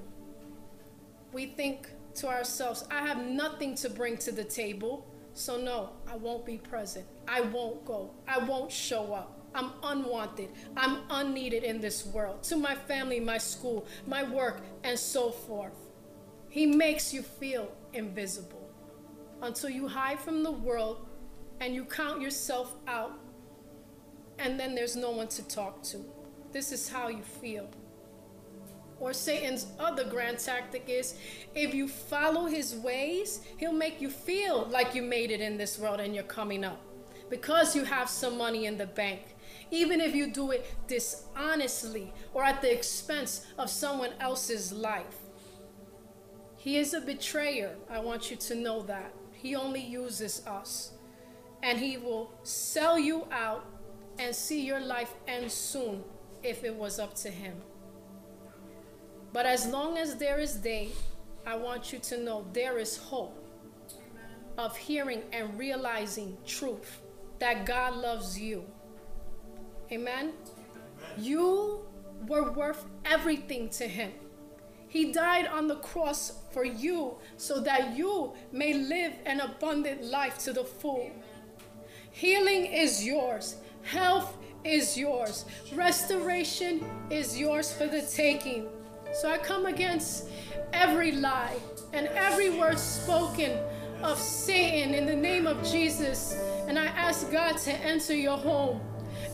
We 1.32 1.46
think 1.46 1.88
to 2.14 2.28
ourselves, 2.28 2.86
I 2.92 3.04
have 3.04 3.26
nothing 3.26 3.74
to 3.76 3.90
bring 3.90 4.18
to 4.18 4.30
the 4.30 4.44
table, 4.44 5.04
so 5.32 5.56
no, 5.56 5.90
I 6.08 6.14
won't 6.14 6.46
be 6.46 6.58
present. 6.58 7.06
I 7.26 7.40
won't 7.40 7.84
go. 7.84 8.12
I 8.28 8.38
won't 8.38 8.70
show 8.70 9.12
up. 9.12 9.33
I'm 9.54 9.72
unwanted. 9.82 10.50
I'm 10.76 11.02
unneeded 11.10 11.62
in 11.62 11.80
this 11.80 12.06
world. 12.06 12.42
To 12.44 12.56
my 12.56 12.74
family, 12.74 13.20
my 13.20 13.38
school, 13.38 13.86
my 14.06 14.22
work, 14.22 14.62
and 14.82 14.98
so 14.98 15.30
forth. 15.30 15.74
He 16.48 16.66
makes 16.66 17.12
you 17.12 17.22
feel 17.22 17.70
invisible 17.92 18.68
until 19.42 19.70
you 19.70 19.88
hide 19.88 20.20
from 20.20 20.42
the 20.42 20.50
world 20.50 21.06
and 21.60 21.74
you 21.74 21.84
count 21.84 22.20
yourself 22.20 22.74
out, 22.88 23.12
and 24.38 24.58
then 24.58 24.74
there's 24.74 24.96
no 24.96 25.10
one 25.10 25.28
to 25.28 25.46
talk 25.46 25.82
to. 25.84 26.04
This 26.52 26.72
is 26.72 26.88
how 26.88 27.08
you 27.08 27.22
feel. 27.22 27.68
Or 28.98 29.12
Satan's 29.12 29.66
other 29.78 30.04
grand 30.04 30.38
tactic 30.38 30.84
is 30.88 31.14
if 31.54 31.74
you 31.74 31.88
follow 31.88 32.46
his 32.46 32.74
ways, 32.76 33.40
he'll 33.58 33.72
make 33.72 34.00
you 34.00 34.08
feel 34.08 34.66
like 34.66 34.94
you 34.94 35.02
made 35.02 35.30
it 35.30 35.40
in 35.40 35.56
this 35.56 35.78
world 35.78 36.00
and 36.00 36.14
you're 36.14 36.24
coming 36.24 36.64
up 36.64 36.80
because 37.28 37.74
you 37.74 37.84
have 37.84 38.08
some 38.08 38.38
money 38.38 38.66
in 38.66 38.76
the 38.76 38.86
bank 38.86 39.33
even 39.70 40.00
if 40.00 40.14
you 40.14 40.30
do 40.30 40.50
it 40.50 40.66
dishonestly 40.86 42.12
or 42.32 42.44
at 42.44 42.60
the 42.60 42.72
expense 42.72 43.46
of 43.58 43.70
someone 43.70 44.10
else's 44.20 44.72
life. 44.72 45.18
He 46.56 46.78
is 46.78 46.94
a 46.94 47.00
betrayer. 47.00 47.76
I 47.90 48.00
want 48.00 48.30
you 48.30 48.36
to 48.36 48.54
know 48.54 48.82
that. 48.82 49.12
He 49.32 49.54
only 49.54 49.82
uses 49.82 50.46
us. 50.46 50.92
And 51.62 51.78
he 51.78 51.96
will 51.96 52.32
sell 52.42 52.98
you 52.98 53.26
out 53.30 53.66
and 54.18 54.34
see 54.34 54.64
your 54.64 54.80
life 54.80 55.14
end 55.26 55.50
soon 55.50 56.04
if 56.42 56.64
it 56.64 56.74
was 56.74 56.98
up 56.98 57.14
to 57.16 57.30
him. 57.30 57.56
But 59.32 59.46
as 59.46 59.66
long 59.66 59.98
as 59.98 60.16
there 60.16 60.38
is 60.38 60.54
day, 60.54 60.90
I 61.46 61.56
want 61.56 61.92
you 61.92 61.98
to 61.98 62.18
know 62.18 62.46
there 62.52 62.78
is 62.78 62.96
hope 62.96 63.44
of 64.56 64.76
hearing 64.76 65.22
and 65.32 65.58
realizing 65.58 66.36
truth 66.46 67.02
that 67.40 67.66
God 67.66 67.96
loves 67.96 68.38
you 68.38 68.64
Amen? 69.94 70.32
You 71.16 71.86
were 72.26 72.50
worth 72.50 72.84
everything 73.04 73.68
to 73.70 73.86
him. 73.86 74.10
He 74.88 75.12
died 75.12 75.46
on 75.46 75.68
the 75.68 75.76
cross 75.76 76.40
for 76.52 76.64
you 76.64 77.16
so 77.36 77.60
that 77.60 77.96
you 77.96 78.32
may 78.50 78.74
live 78.74 79.12
an 79.24 79.40
abundant 79.40 80.04
life 80.04 80.38
to 80.38 80.52
the 80.52 80.64
full. 80.64 81.12
Healing 82.10 82.66
is 82.66 83.04
yours. 83.04 83.56
Health 83.82 84.36
is 84.64 84.96
yours. 84.96 85.44
Restoration 85.74 86.84
is 87.10 87.38
yours 87.38 87.72
for 87.72 87.86
the 87.86 88.02
taking. 88.02 88.66
So 89.12 89.30
I 89.30 89.38
come 89.38 89.66
against 89.66 90.28
every 90.72 91.12
lie 91.12 91.56
and 91.92 92.08
every 92.08 92.50
word 92.50 92.80
spoken 92.80 93.58
of 94.02 94.18
Satan 94.18 94.92
in 94.92 95.06
the 95.06 95.14
name 95.14 95.46
of 95.46 95.62
Jesus. 95.64 96.36
And 96.66 96.78
I 96.78 96.86
ask 96.86 97.30
God 97.30 97.58
to 97.58 97.72
enter 97.72 98.14
your 98.14 98.38
home 98.38 98.80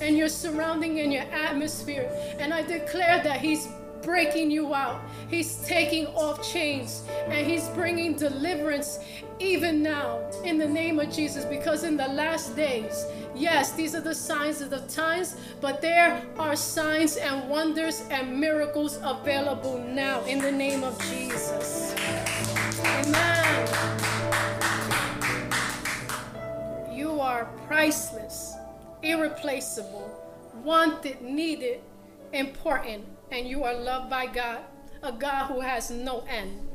and 0.01 0.17
your 0.17 0.29
surrounding 0.29 1.01
and 1.01 1.13
your 1.13 1.25
atmosphere. 1.25 2.11
And 2.39 2.53
I 2.53 2.63
declare 2.63 3.23
that 3.23 3.41
He's 3.41 3.69
breaking 4.03 4.51
you 4.51 4.75
out. 4.75 5.01
He's 5.29 5.59
taking 5.65 6.07
off 6.09 6.43
chains 6.43 7.05
and 7.29 7.47
He's 7.47 7.69
bringing 7.69 8.15
deliverance 8.17 8.99
even 9.39 9.83
now 9.83 10.21
in 10.45 10.59
the 10.59 10.67
name 10.67 10.99
of 10.99 11.11
Jesus. 11.13 11.45
Because 11.45 11.85
in 11.85 11.97
the 11.97 12.09
last 12.09 12.57
days, 12.57 13.07
yes, 13.35 13.73
these 13.73 13.95
are 13.95 14.01
the 14.01 14.15
signs 14.15 14.61
of 14.61 14.71
the 14.71 14.81
times, 14.81 15.37
but 15.61 15.81
there 15.81 16.23
are 16.39 16.57
signs 16.57 17.17
and 17.17 17.49
wonders 17.49 18.03
and 18.11 18.39
miracles 18.39 18.99
available 19.03 19.79
now 19.79 20.23
in 20.25 20.39
the 20.39 20.53
name 20.53 20.85
of 20.85 20.99
Jesus. 21.11 21.95
Amen. 22.85 24.01
You 26.93 27.21
are 27.21 27.47
priceless, 27.67 28.40
irreplaceable, 29.03 30.11
wanted, 30.65 31.21
needed, 31.23 31.81
important, 32.33 33.05
and 33.31 33.47
you 33.47 33.65
are 33.65 33.75
loved 33.75 34.11
by 34.11 34.27
God, 34.27 34.61
a 35.03 35.13
God 35.13 35.47
who 35.47 35.61
has 35.61 35.91
no 35.91 36.25
end. 36.29 36.69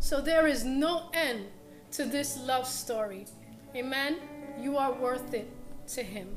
So 0.00 0.20
there 0.20 0.46
is 0.46 0.64
no 0.64 1.10
end 1.12 1.46
to 1.92 2.04
this 2.04 2.38
love 2.38 2.66
story. 2.66 3.26
Amen. 3.74 4.16
You 4.60 4.76
are 4.76 4.92
worth 4.92 5.34
it 5.34 5.50
to 5.88 6.02
Him. 6.02 6.36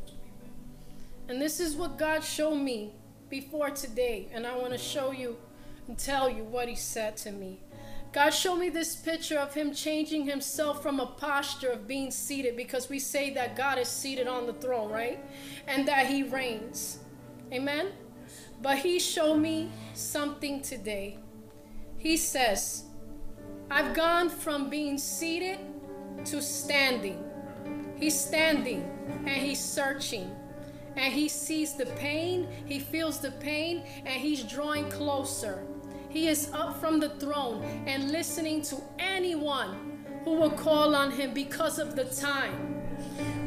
And 1.27 1.41
this 1.41 1.59
is 1.59 1.75
what 1.75 1.97
God 1.97 2.23
showed 2.23 2.55
me 2.55 2.93
before 3.29 3.69
today. 3.69 4.27
And 4.33 4.45
I 4.45 4.57
want 4.57 4.73
to 4.73 4.77
show 4.77 5.11
you 5.11 5.37
and 5.87 5.97
tell 5.97 6.29
you 6.29 6.43
what 6.43 6.67
He 6.67 6.75
said 6.75 7.17
to 7.17 7.31
me. 7.31 7.59
God 8.13 8.31
showed 8.31 8.57
me 8.57 8.69
this 8.69 8.95
picture 8.95 9.37
of 9.37 9.53
Him 9.53 9.73
changing 9.73 10.25
Himself 10.25 10.81
from 10.81 10.99
a 10.99 11.05
posture 11.05 11.69
of 11.69 11.87
being 11.87 12.11
seated 12.11 12.57
because 12.57 12.89
we 12.89 12.99
say 12.99 13.33
that 13.33 13.55
God 13.55 13.77
is 13.77 13.87
seated 13.87 14.27
on 14.27 14.45
the 14.45 14.53
throne, 14.53 14.91
right? 14.91 15.23
And 15.67 15.87
that 15.87 16.07
He 16.07 16.23
reigns. 16.23 16.99
Amen. 17.53 17.91
But 18.61 18.77
he 18.77 18.99
showed 18.99 19.37
me 19.37 19.71
something 19.93 20.61
today. 20.61 21.17
He 21.97 22.15
says, 22.15 22.85
I've 23.69 23.93
gone 23.93 24.29
from 24.29 24.69
being 24.69 24.97
seated 24.97 25.59
to 26.25 26.41
standing. 26.41 27.23
He's 27.97 28.19
standing 28.19 28.83
and 29.25 29.29
he's 29.29 29.59
searching. 29.59 30.35
And 30.95 31.13
he 31.13 31.27
sees 31.29 31.75
the 31.75 31.85
pain, 31.85 32.47
he 32.65 32.79
feels 32.79 33.19
the 33.19 33.31
pain, 33.31 33.83
and 34.05 34.21
he's 34.21 34.43
drawing 34.43 34.89
closer. 34.89 35.65
He 36.11 36.27
is 36.27 36.49
up 36.51 36.79
from 36.81 36.99
the 36.99 37.09
throne 37.09 37.63
and 37.87 38.11
listening 38.11 38.61
to 38.63 38.81
anyone 38.99 40.03
who 40.25 40.31
will 40.31 40.51
call 40.51 40.93
on 40.93 41.11
him 41.11 41.33
because 41.33 41.79
of 41.79 41.95
the 41.95 42.03
time. 42.03 42.77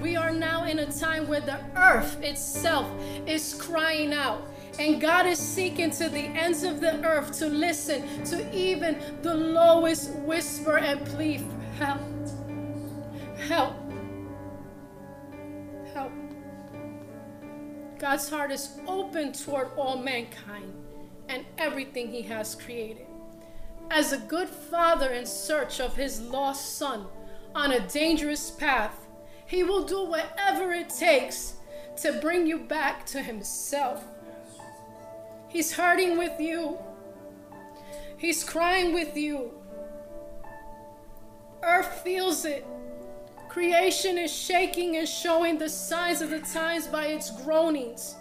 We 0.01 0.17
are 0.17 0.33
now 0.33 0.65
in 0.65 0.79
a 0.79 0.91
time 0.91 1.29
where 1.29 1.43
the 1.43 1.59
earth 1.77 2.21
itself 2.23 2.91
is 3.27 3.55
crying 3.55 4.15
out 4.15 4.49
and 4.79 5.01
God 5.01 5.27
is 5.27 5.39
seeking 5.39 5.91
to 5.93 6.09
the 6.09 6.21
ends 6.21 6.65
of 6.65 6.81
the 6.81 7.05
earth 7.05 7.39
to 7.39 7.47
listen 7.47 8.25
to 8.25 8.57
even 8.57 8.99
the 9.23 9.35
lowest 9.35 10.11
whisper 10.21 10.79
and 10.79 11.05
plea 11.07 11.39
for 11.39 11.61
help. 11.79 12.01
Help. 13.47 13.77
Help. 15.93 16.13
God's 17.99 18.29
heart 18.29 18.51
is 18.51 18.71
open 18.87 19.33
toward 19.33 19.69
all 19.77 19.99
mankind 19.99 20.84
and 21.29 21.45
everything 21.59 22.11
He 22.11 22.23
has 22.23 22.55
created. 22.55 23.07
As 23.91 24.13
a 24.13 24.19
good 24.19 24.49
father 24.49 25.13
in 25.13 25.27
search 25.27 25.81
of 25.81 25.97
his 25.97 26.21
lost 26.21 26.79
son 26.79 27.07
on 27.55 27.73
a 27.73 27.87
dangerous 27.89 28.51
path, 28.51 29.07
He 29.47 29.63
will 29.63 29.85
do 29.85 30.05
whatever 30.05 30.73
it 30.73 30.89
takes 30.89 31.55
to 31.99 32.13
bring 32.21 32.47
you 32.47 32.59
back 32.59 33.07
to 33.07 33.23
Himself. 33.23 34.05
He's 35.49 35.73
hurting 35.73 36.19
with 36.19 36.41
you. 36.41 36.79
He's 38.17 38.43
crying 38.43 38.93
with 38.93 39.17
you. 39.17 39.53
Earth 41.63 42.01
feels 42.03 42.45
it. 42.45 42.67
Creation 43.49 44.19
is 44.19 44.33
shaking 44.33 44.97
and 44.97 45.09
showing 45.09 45.59
the 45.59 45.69
signs 45.69 46.21
of 46.21 46.31
the 46.31 46.41
times 46.41 46.89
by 46.89 47.07
its 47.07 47.31
groanings. 47.43 48.17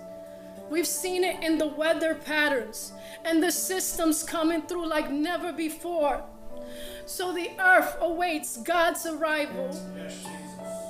We've 0.70 0.88
seen 0.88 1.24
it 1.24 1.44
in 1.44 1.58
the 1.58 1.68
weather 1.68 2.16
patterns 2.16 2.94
and 3.26 3.42
the 3.42 3.52
systems 3.52 4.24
coming 4.24 4.64
through 4.64 4.88
like 4.88 5.12
never 5.12 5.52
before. 5.52 6.24
So 7.06 7.34
the 7.34 7.52
earth 7.60 7.98
awaits 8.00 8.58
God's 8.58 9.06
arrival. 9.06 9.78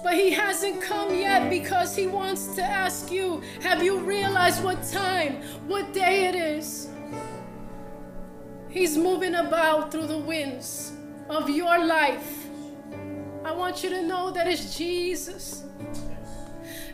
But 0.03 0.15
he 0.15 0.32
hasn't 0.32 0.82
come 0.82 1.15
yet 1.15 1.49
because 1.49 1.95
he 1.95 2.07
wants 2.07 2.55
to 2.55 2.63
ask 2.63 3.11
you 3.11 3.41
have 3.61 3.82
you 3.82 3.99
realized 3.99 4.63
what 4.63 4.84
time, 4.84 5.41
what 5.67 5.93
day 5.93 6.26
it 6.28 6.36
is? 6.36 6.89
He's 8.69 8.97
moving 8.97 9.36
about 9.36 9.91
through 9.91 10.07
the 10.07 10.17
winds 10.17 10.93
of 11.30 11.49
your 11.49 11.86
life. 11.86 12.47
I 13.45 13.51
want 13.51 13.84
you 13.84 13.89
to 13.89 14.01
know 14.01 14.32
that 14.32 14.47
it's 14.47 14.78
Jesus. 14.78 15.63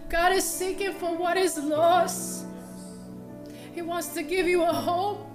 God 0.09 0.34
is 0.34 0.43
seeking 0.43 0.93
for 0.93 1.15
what 1.15 1.38
is 1.38 1.57
lost. 1.57 2.39
He 3.80 3.84
wants 3.84 4.09
to 4.09 4.23
give 4.23 4.45
you 4.45 4.63
a 4.65 4.73
hope 4.73 5.25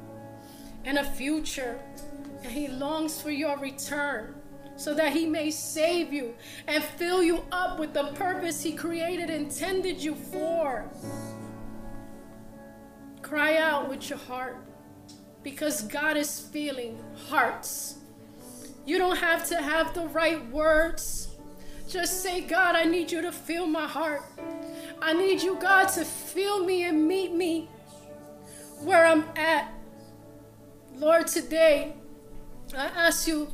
and 0.85 0.99
a 0.99 1.03
future, 1.03 1.81
and 2.43 2.53
He 2.53 2.69
longs 2.69 3.19
for 3.19 3.31
your 3.31 3.57
return 3.57 4.35
so 4.77 4.93
that 4.93 5.15
he 5.15 5.25
may 5.25 5.51
save 5.51 6.13
you 6.13 6.35
and 6.67 6.85
fill 6.85 7.23
you 7.23 7.43
up 7.51 7.79
with 7.79 7.95
the 7.95 8.09
purpose 8.09 8.63
he 8.63 8.75
created 8.75 9.31
and 9.31 9.47
intended 9.47 10.03
you 10.03 10.15
for. 10.15 10.85
Cry 13.23 13.57
out 13.57 13.89
with 13.89 14.11
your 14.11 14.19
heart 14.19 14.59
because 15.43 15.81
God 15.85 16.19
is 16.19 16.41
feeling 16.41 17.03
hearts. 17.31 17.97
You 18.85 18.99
don't 18.99 19.17
have 19.17 19.49
to 19.49 19.57
have 19.57 19.95
the 19.95 20.07
right 20.09 20.47
words. 20.51 21.29
Just 21.89 22.23
say, 22.23 22.43
God, 22.43 22.77
I 22.77 22.85
need 22.85 23.11
you 23.11 23.23
to 23.23 23.33
feel 23.33 23.65
my 23.65 23.87
heart. 23.87 24.23
I 25.01 25.15
need 25.15 25.41
you, 25.41 25.57
God, 25.57 25.87
to 25.95 26.05
feel 26.05 26.63
me 26.63 26.85
and 26.85 27.09
meet 27.09 27.33
me 27.33 27.71
where 28.85 29.07
I'm 29.07 29.25
at. 29.37 29.73
Lord, 30.95 31.27
today 31.27 31.95
I 32.77 32.87
ask 32.87 33.27
you 33.27 33.49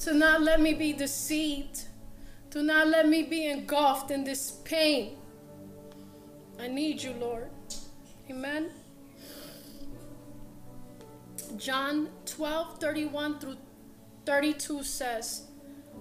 to 0.00 0.14
not 0.14 0.42
let 0.42 0.60
me 0.60 0.74
be 0.74 0.92
deceived. 0.92 1.84
Do 2.50 2.62
not 2.62 2.88
let 2.88 3.08
me 3.08 3.22
be 3.22 3.46
engulfed 3.46 4.10
in 4.10 4.24
this 4.24 4.50
pain. 4.64 5.16
I 6.58 6.68
need 6.68 7.02
you, 7.02 7.12
Lord. 7.12 7.50
Amen. 8.30 8.70
John 11.56 12.08
12, 12.26 12.78
31 12.78 13.38
through 13.38 13.56
32 14.26 14.82
says, 14.82 15.44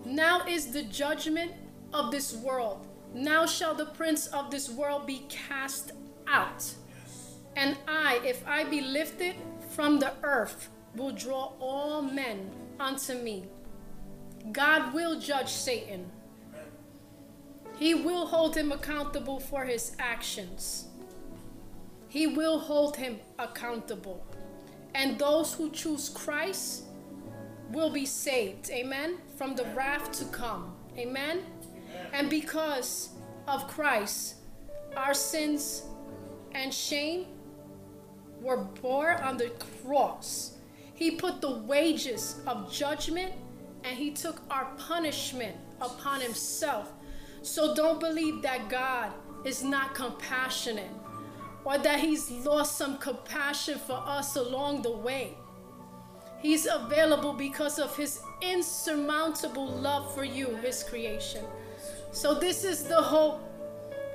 Now 0.05 0.45
is 0.47 0.67
the 0.71 0.83
judgment 0.83 1.51
of 1.93 2.11
this 2.11 2.35
world. 2.35 2.87
Now 3.13 3.45
shall 3.45 3.75
the 3.75 3.85
prince 3.85 4.27
of 4.27 4.49
this 4.49 4.69
world 4.69 5.05
be 5.05 5.25
cast 5.29 5.91
out. 6.27 6.73
And 7.55 7.77
I, 7.87 8.19
if 8.25 8.45
I 8.47 8.63
be 8.63 8.81
lifted 8.81 9.35
from 9.69 9.99
the 9.99 10.13
earth, 10.23 10.69
will 10.95 11.11
draw 11.11 11.53
all 11.59 12.01
men 12.01 12.51
unto 12.79 13.13
me. 13.15 13.45
God 14.51 14.93
will 14.93 15.19
judge 15.19 15.49
Satan. 15.49 16.11
He 17.77 17.93
will 17.93 18.27
hold 18.27 18.55
him 18.55 18.71
accountable 18.71 19.39
for 19.39 19.65
his 19.65 19.95
actions. 19.99 20.87
He 22.07 22.27
will 22.27 22.59
hold 22.59 22.97
him 22.97 23.19
accountable. 23.39 24.23
And 24.93 25.17
those 25.17 25.53
who 25.53 25.71
choose 25.71 26.09
Christ 26.09 26.83
will 27.71 27.89
be 27.89 28.05
saved. 28.05 28.69
Amen. 28.69 29.17
From 29.35 29.55
the 29.55 29.65
wrath 29.75 30.11
to 30.19 30.25
come. 30.25 30.75
Amen. 30.97 31.41
And 32.13 32.29
because 32.29 33.09
of 33.47 33.67
Christ, 33.67 34.35
our 34.95 35.15
sins 35.15 35.83
and 36.51 36.71
shame 36.71 37.25
were 38.43 38.57
bore 38.57 39.21
on 39.21 39.37
the 39.37 39.51
cross. 39.83 40.57
He 40.93 41.11
put 41.11 41.41
the 41.41 41.59
wages 41.61 42.41
of 42.45 42.71
judgment 42.71 43.33
and 43.83 43.97
he 43.97 44.11
took 44.11 44.41
our 44.51 44.65
punishment 44.77 45.55
upon 45.81 46.21
himself. 46.21 46.91
So 47.41 47.73
don't 47.73 47.99
believe 47.99 48.41
that 48.43 48.69
God 48.69 49.11
is 49.45 49.63
not 49.63 49.95
compassionate 49.95 50.91
or 51.65 51.77
that 51.77 51.99
he's 51.99 52.29
lost 52.29 52.77
some 52.77 52.97
compassion 52.97 53.79
for 53.79 54.01
us 54.05 54.35
along 54.35 54.81
the 54.81 54.91
way. 54.91 55.37
He's 56.41 56.65
available 56.65 57.33
because 57.33 57.79
of 57.79 57.95
his 57.95 58.21
insurmountable 58.41 59.67
love 59.67 60.13
for 60.13 60.25
you, 60.25 60.55
his 60.57 60.83
creation. 60.83 61.43
So 62.11 62.33
this 62.33 62.65
is 62.65 62.83
the 62.83 63.01
hope 63.01 63.41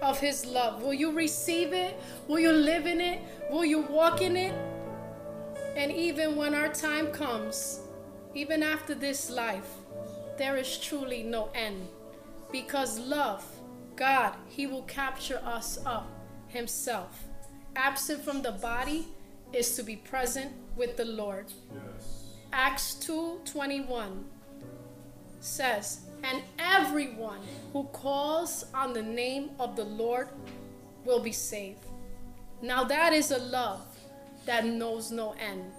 of 0.03 0.19
his 0.19 0.47
love. 0.47 0.83
Will 0.83 0.95
you 0.95 1.13
receive 1.13 1.73
it? 1.73 1.99
Will 2.27 2.39
you 2.39 2.53
live 2.53 2.87
in 2.87 3.01
it? 3.01 3.21
Will 3.51 3.65
you 3.65 3.81
walk 3.81 4.21
in 4.23 4.37
it? 4.37 4.55
And 5.77 5.93
even 5.93 6.37
when 6.37 6.55
our 6.55 6.69
time 6.69 7.09
comes, 7.09 7.81
even 8.35 8.63
after 8.63 8.95
this 8.95 9.31
life, 9.31 9.71
there 10.37 10.57
is 10.57 10.79
truly 10.79 11.23
no 11.23 11.51
end. 11.55 11.89
Because 12.51 12.99
love, 12.99 13.45
God, 13.97 14.35
He 14.49 14.67
will 14.67 14.83
capture 14.83 15.41
us 15.45 15.79
up 15.85 16.09
Himself. 16.49 17.25
Absent 17.77 18.25
from 18.25 18.43
the 18.43 18.53
body 18.53 19.09
is 19.53 19.77
to 19.77 19.83
be 19.83 19.97
present 19.97 20.53
with 20.77 20.97
the 20.97 21.05
Lord. 21.05 21.47
Yes. 21.73 22.25
Acts 22.53 22.95
2:21 23.05 24.25
says, 25.41 26.08
"And 26.23 26.43
everyone 26.59 27.41
who 27.73 27.85
calls 27.85 28.65
on 28.75 28.93
the 28.93 29.03
name 29.03 29.51
of 29.59 29.77
the 29.77 29.85
Lord 29.85 30.29
will 31.05 31.21
be 31.21 31.33
saved." 31.33 31.87
Now 32.61 32.85
that 32.85 33.13
is 33.13 33.31
a 33.31 33.39
love 33.39 33.87
that 34.47 34.65
knows 34.65 35.11
no 35.11 35.35
end. 35.39 35.73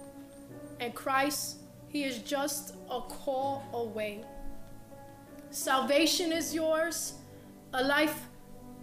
And 0.78 0.94
Christ, 0.94 1.56
he 1.88 2.04
is 2.04 2.18
just 2.18 2.74
a 2.90 3.00
call 3.00 3.64
away. 3.72 4.24
Salvation 5.50 6.32
is 6.32 6.54
yours. 6.54 7.14
A 7.74 7.82
life 7.82 8.28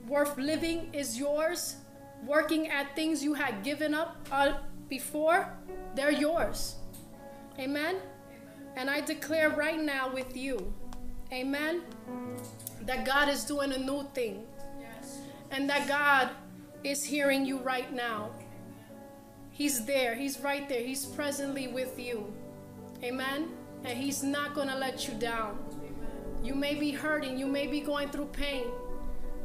worth 0.07 0.37
living 0.37 0.89
is 0.93 1.17
yours. 1.17 1.77
Working 2.25 2.67
at 2.67 2.95
things 2.95 3.23
you 3.23 3.33
had 3.33 3.63
given 3.63 3.93
up 3.93 4.17
uh, 4.31 4.57
before, 4.89 5.53
they're 5.95 6.11
yours. 6.11 6.75
Amen? 7.59 7.97
And 8.75 8.89
I 8.89 9.01
declare 9.01 9.49
right 9.49 9.81
now 9.81 10.13
with 10.13 10.35
you, 10.35 10.73
amen, 11.31 11.81
that 12.81 13.05
God 13.05 13.29
is 13.29 13.43
doing 13.43 13.73
a 13.73 13.77
new 13.77 14.03
thing. 14.13 14.45
And 15.49 15.69
that 15.69 15.87
God 15.87 16.29
is 16.83 17.03
hearing 17.03 17.45
you 17.45 17.57
right 17.59 17.91
now. 17.93 18.31
He's 19.51 19.85
there, 19.85 20.13
He's 20.13 20.39
right 20.39 20.67
there, 20.67 20.81
He's 20.81 21.05
presently 21.05 21.67
with 21.67 21.99
you. 21.99 22.31
Amen? 23.03 23.49
And 23.83 23.97
He's 23.97 24.23
not 24.23 24.53
going 24.53 24.67
to 24.67 24.77
let 24.77 25.07
you 25.07 25.13
down. 25.15 25.57
You 26.43 26.53
may 26.53 26.75
be 26.75 26.91
hurting, 26.91 27.37
you 27.37 27.47
may 27.47 27.67
be 27.67 27.79
going 27.79 28.09
through 28.09 28.27
pain. 28.27 28.65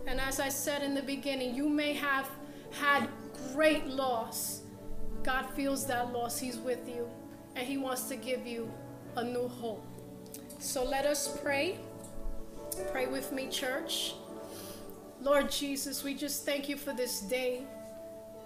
And 0.06 0.20
as 0.20 0.40
I 0.40 0.48
said 0.48 0.82
in 0.82 0.94
the 0.94 1.02
beginning, 1.02 1.54
you 1.54 1.68
may 1.68 1.94
have 1.94 2.28
had 2.72 3.08
great 3.52 3.86
loss. 3.86 4.62
God 5.22 5.48
feels 5.50 5.86
that 5.86 6.12
loss. 6.12 6.38
He's 6.38 6.58
with 6.58 6.88
you, 6.88 7.08
and 7.54 7.66
He 7.66 7.78
wants 7.78 8.08
to 8.08 8.16
give 8.16 8.46
you 8.46 8.70
a 9.16 9.24
new 9.24 9.48
hope. 9.48 9.84
So 10.62 10.84
let 10.84 11.06
us 11.06 11.26
pray. 11.42 11.76
Pray 12.92 13.06
with 13.06 13.32
me, 13.32 13.48
church. 13.48 14.14
Lord 15.20 15.50
Jesus, 15.50 16.04
we 16.04 16.14
just 16.14 16.46
thank 16.46 16.68
you 16.68 16.76
for 16.76 16.92
this 16.92 17.20
day. 17.20 17.62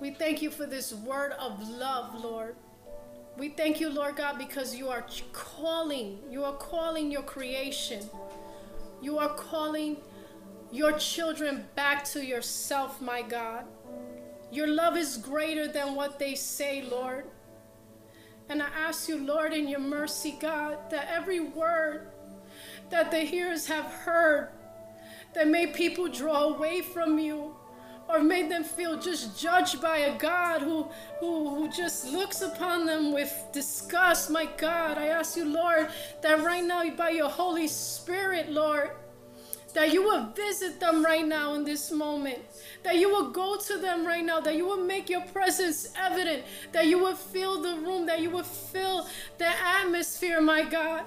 We 0.01 0.13
thank 0.13 0.41
you 0.41 0.51
for 0.51 0.65
this 0.65 0.95
word 0.95 1.33
of 1.33 1.69
love, 1.69 2.25
Lord. 2.25 2.57
We 3.37 3.51
thank 3.51 3.81
you, 3.81 3.91
Lord 3.91 4.17
God, 4.17 4.39
because 4.39 4.75
you 4.75 4.89
are 4.89 5.05
calling, 5.35 6.19
you 6.31 6.43
are 6.43 6.55
calling 6.55 7.11
your 7.11 7.21
creation. 7.21 8.09
You 9.03 9.19
are 9.19 9.35
calling 9.35 9.99
your 10.73 10.93
children 10.93 11.67
back 11.75 12.03
to 12.07 12.25
yourself, 12.25 12.99
my 12.99 13.21
God. 13.21 13.67
Your 14.51 14.69
love 14.69 14.97
is 14.97 15.19
greater 15.19 15.69
than 15.69 15.95
what 15.95 16.19
they 16.19 16.35
say, 16.35 16.83
Lord. 16.91 17.27
And 18.49 18.63
I 18.63 18.69
ask 18.77 19.09
you, 19.09 19.19
Lord, 19.19 19.53
in 19.53 19.69
your 19.69 19.81
mercy, 19.81 20.37
God, 20.41 20.79
that 20.91 21.09
every 21.11 21.41
word 21.41 22.09
that 22.91 23.11
the 23.11 23.21
hearers 23.21 23.67
have 23.67 23.87
heard 23.87 24.51
that 25.35 25.49
made 25.49 25.75
people 25.75 26.09
draw 26.09 26.45
away 26.45 26.81
from 26.81 27.19
you 27.19 27.57
or 28.09 28.23
made 28.23 28.51
them 28.51 28.63
feel 28.63 28.99
just 28.99 29.39
judged 29.39 29.81
by 29.83 29.99
a 29.99 30.17
God 30.17 30.63
who, 30.63 30.89
who, 31.19 31.55
who 31.57 31.69
just 31.69 32.13
looks 32.13 32.41
upon 32.41 32.87
them 32.87 33.13
with 33.13 33.33
disgust. 33.53 34.31
My 34.31 34.49
God, 34.57 34.97
I 34.97 35.09
ask 35.09 35.37
you, 35.37 35.45
Lord, 35.45 35.89
that 36.23 36.43
right 36.45 36.65
now 36.65 36.89
by 36.91 37.11
your 37.11 37.29
Holy 37.29 37.67
Spirit, 37.67 38.51
Lord, 38.51 38.91
that 39.77 39.93
you 39.93 40.03
will 40.03 40.25
visit 40.35 40.81
them 40.81 41.05
right 41.05 41.29
now 41.29 41.53
in 41.53 41.63
this 41.63 41.93
moment, 41.93 42.39
that 42.83 42.97
you 42.97 43.11
will 43.11 43.31
go 43.31 43.59
to 43.59 43.77
them 43.77 44.07
right 44.07 44.25
now, 44.25 44.41
that 44.41 44.57
you 44.57 44.65
will 44.65 44.83
make 44.83 45.11
your 45.11 45.21
presence 45.21 45.93
evident, 45.99 46.43
that 46.73 46.87
you 46.87 46.99
will 46.99 47.15
fill 47.15 47.61
the 47.61 47.77
room, 47.87 48.07
that 48.07 48.23
you 48.23 48.31
will 48.31 48.43
fill 48.43 49.07
the 49.37 49.47
atmosphere, 49.47 50.41
my 50.41 50.63
God. 50.63 51.05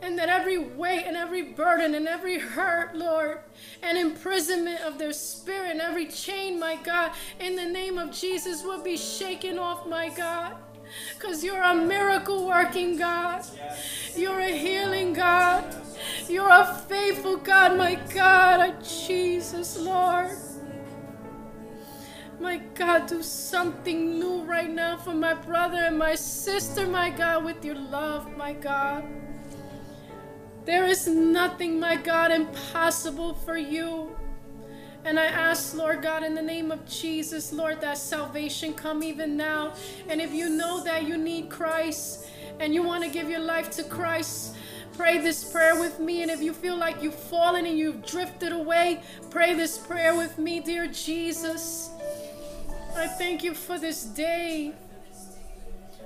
And 0.00 0.18
that 0.18 0.30
every 0.30 0.56
weight 0.56 1.04
and 1.06 1.14
every 1.14 1.42
burden 1.42 1.94
and 1.94 2.08
every 2.08 2.38
hurt, 2.38 2.96
Lord, 2.96 3.40
and 3.82 3.98
imprisonment 3.98 4.80
of 4.80 4.98
their 4.98 5.12
spirit 5.12 5.72
and 5.72 5.82
every 5.82 6.06
chain, 6.06 6.58
my 6.58 6.76
God, 6.76 7.12
in 7.38 7.54
the 7.54 7.66
name 7.66 7.98
of 7.98 8.12
Jesus 8.12 8.62
will 8.62 8.82
be 8.82 8.96
shaken 8.96 9.58
off, 9.58 9.86
my 9.86 10.08
God. 10.08 10.56
Because 11.14 11.42
you're 11.44 11.62
a 11.62 11.74
miracle 11.74 12.46
working 12.46 12.96
God. 12.96 13.44
You're 14.14 14.40
a 14.40 14.56
healing 14.56 15.12
God. 15.12 15.64
You're 16.28 16.50
a 16.50 16.66
faithful 16.88 17.36
God, 17.36 17.76
my 17.76 17.94
God. 18.12 18.82
Jesus, 18.84 19.78
Lord. 19.78 20.30
My 22.38 22.58
God, 22.74 23.06
do 23.06 23.22
something 23.22 24.18
new 24.18 24.42
right 24.42 24.70
now 24.70 24.98
for 24.98 25.14
my 25.14 25.34
brother 25.34 25.78
and 25.78 25.98
my 25.98 26.14
sister, 26.14 26.86
my 26.86 27.10
God, 27.10 27.44
with 27.44 27.64
your 27.64 27.76
love, 27.76 28.36
my 28.36 28.52
God. 28.52 29.04
There 30.66 30.84
is 30.84 31.06
nothing, 31.06 31.80
my 31.80 31.96
God, 31.96 32.32
impossible 32.32 33.34
for 33.34 33.56
you. 33.56 34.16
And 35.06 35.20
I 35.20 35.26
ask, 35.26 35.72
Lord 35.72 36.02
God, 36.02 36.24
in 36.24 36.34
the 36.34 36.42
name 36.42 36.72
of 36.72 36.84
Jesus, 36.84 37.52
Lord, 37.52 37.80
that 37.80 37.96
salvation 37.96 38.74
come 38.74 39.04
even 39.04 39.36
now. 39.36 39.72
And 40.08 40.20
if 40.20 40.34
you 40.34 40.50
know 40.50 40.82
that 40.82 41.06
you 41.06 41.16
need 41.16 41.48
Christ 41.48 42.26
and 42.58 42.74
you 42.74 42.82
want 42.82 43.04
to 43.04 43.08
give 43.08 43.30
your 43.30 43.38
life 43.38 43.70
to 43.76 43.84
Christ, 43.84 44.56
pray 44.94 45.18
this 45.18 45.44
prayer 45.44 45.78
with 45.78 46.00
me. 46.00 46.22
And 46.22 46.30
if 46.30 46.42
you 46.42 46.52
feel 46.52 46.76
like 46.76 47.04
you've 47.04 47.14
fallen 47.14 47.66
and 47.66 47.78
you've 47.78 48.04
drifted 48.04 48.50
away, 48.50 49.00
pray 49.30 49.54
this 49.54 49.78
prayer 49.78 50.16
with 50.16 50.38
me, 50.38 50.58
dear 50.58 50.88
Jesus. 50.88 51.90
I 52.96 53.06
thank 53.06 53.44
you 53.44 53.54
for 53.54 53.78
this 53.78 54.02
day. 54.02 54.72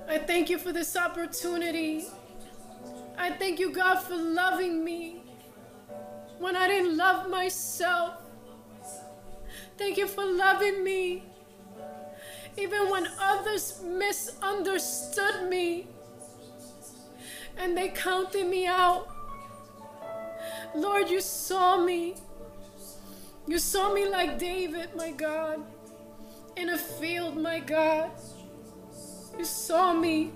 I 0.06 0.18
thank 0.18 0.50
you 0.50 0.58
for 0.58 0.74
this 0.74 0.94
opportunity. 0.94 2.04
I 3.16 3.30
thank 3.30 3.60
you, 3.60 3.72
God, 3.72 4.00
for 4.00 4.16
loving 4.16 4.84
me 4.84 5.22
when 6.38 6.54
I 6.54 6.68
didn't 6.68 6.98
love 6.98 7.30
myself. 7.30 8.19
Thank 9.80 9.96
you 9.96 10.06
for 10.06 10.26
loving 10.26 10.84
me 10.84 11.22
even 12.58 12.90
when 12.90 13.06
others 13.18 13.82
misunderstood 13.82 15.48
me 15.48 15.86
and 17.56 17.74
they 17.74 17.88
counted 17.88 18.46
me 18.46 18.66
out. 18.66 19.08
Lord, 20.74 21.08
you 21.08 21.22
saw 21.22 21.82
me. 21.82 22.16
You 23.46 23.58
saw 23.58 23.90
me 23.94 24.06
like 24.06 24.38
David, 24.38 24.94
my 24.94 25.12
God, 25.12 25.62
in 26.56 26.68
a 26.68 26.78
field, 26.78 27.38
my 27.38 27.58
God. 27.58 28.10
You 29.38 29.46
saw 29.46 29.94
me 29.94 30.32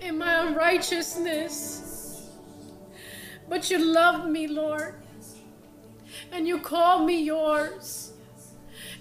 in 0.00 0.16
my 0.16 0.46
unrighteousness. 0.46 2.30
But 3.46 3.70
you 3.70 3.78
loved 3.78 4.30
me, 4.30 4.46
Lord. 4.46 4.94
And 6.32 6.48
you 6.48 6.60
called 6.60 7.04
me 7.04 7.22
yours. 7.22 8.07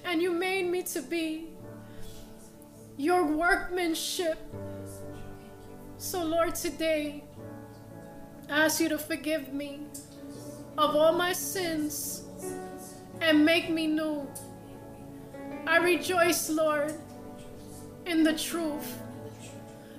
And 0.04 0.22
you 0.22 0.32
made 0.32 0.68
me 0.68 0.84
to 0.84 1.02
be 1.02 1.48
your 2.98 3.26
workmanship. 3.26 4.38
So, 5.98 6.24
Lord, 6.24 6.56
today, 6.56 7.24
I 8.50 8.66
ask 8.66 8.80
you 8.80 8.89
to 8.89 8.98
forgive 8.98 9.54
me 9.54 9.82
of 10.78 10.95
all 10.95 11.12
my 11.12 11.34
sins 11.34 12.24
and 13.22 13.45
make 13.45 13.70
me 13.70 13.88
new. 13.88 14.28
I 15.66 15.78
rejoice, 15.78 16.50
Lord, 16.50 16.93
in 18.06 18.24
the 18.24 18.34
truth 18.34 19.00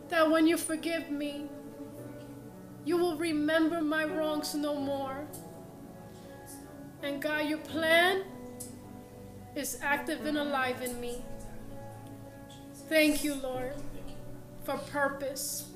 that 0.08 0.30
when 0.30 0.46
you 0.46 0.56
forgive 0.56 1.10
me, 1.10 1.46
you 2.84 2.96
will 2.96 3.16
remember 3.16 3.82
my 3.82 4.04
wrongs 4.04 4.54
no 4.54 4.74
more. 4.74 5.26
And 7.02 7.20
God, 7.20 7.46
your 7.46 7.58
plan 7.58 8.24
is 9.58 9.78
active 9.82 10.24
and 10.24 10.38
alive 10.38 10.80
in 10.82 11.00
me. 11.00 11.16
Thank 12.88 13.24
you, 13.24 13.34
Lord, 13.34 13.74
for 14.64 14.78
purpose. 14.78 15.68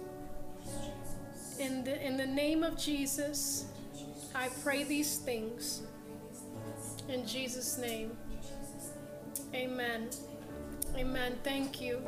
In 1.58 1.84
the, 1.84 2.04
in 2.04 2.16
the 2.16 2.26
name 2.26 2.62
of 2.62 2.78
Jesus, 2.78 3.66
I 4.34 4.48
pray 4.62 4.84
these 4.84 5.18
things. 5.18 5.82
In 7.08 7.26
Jesus' 7.26 7.76
name, 7.76 8.16
amen. 9.54 10.08
Amen. 10.96 11.38
Thank 11.42 11.80
you. 11.80 12.02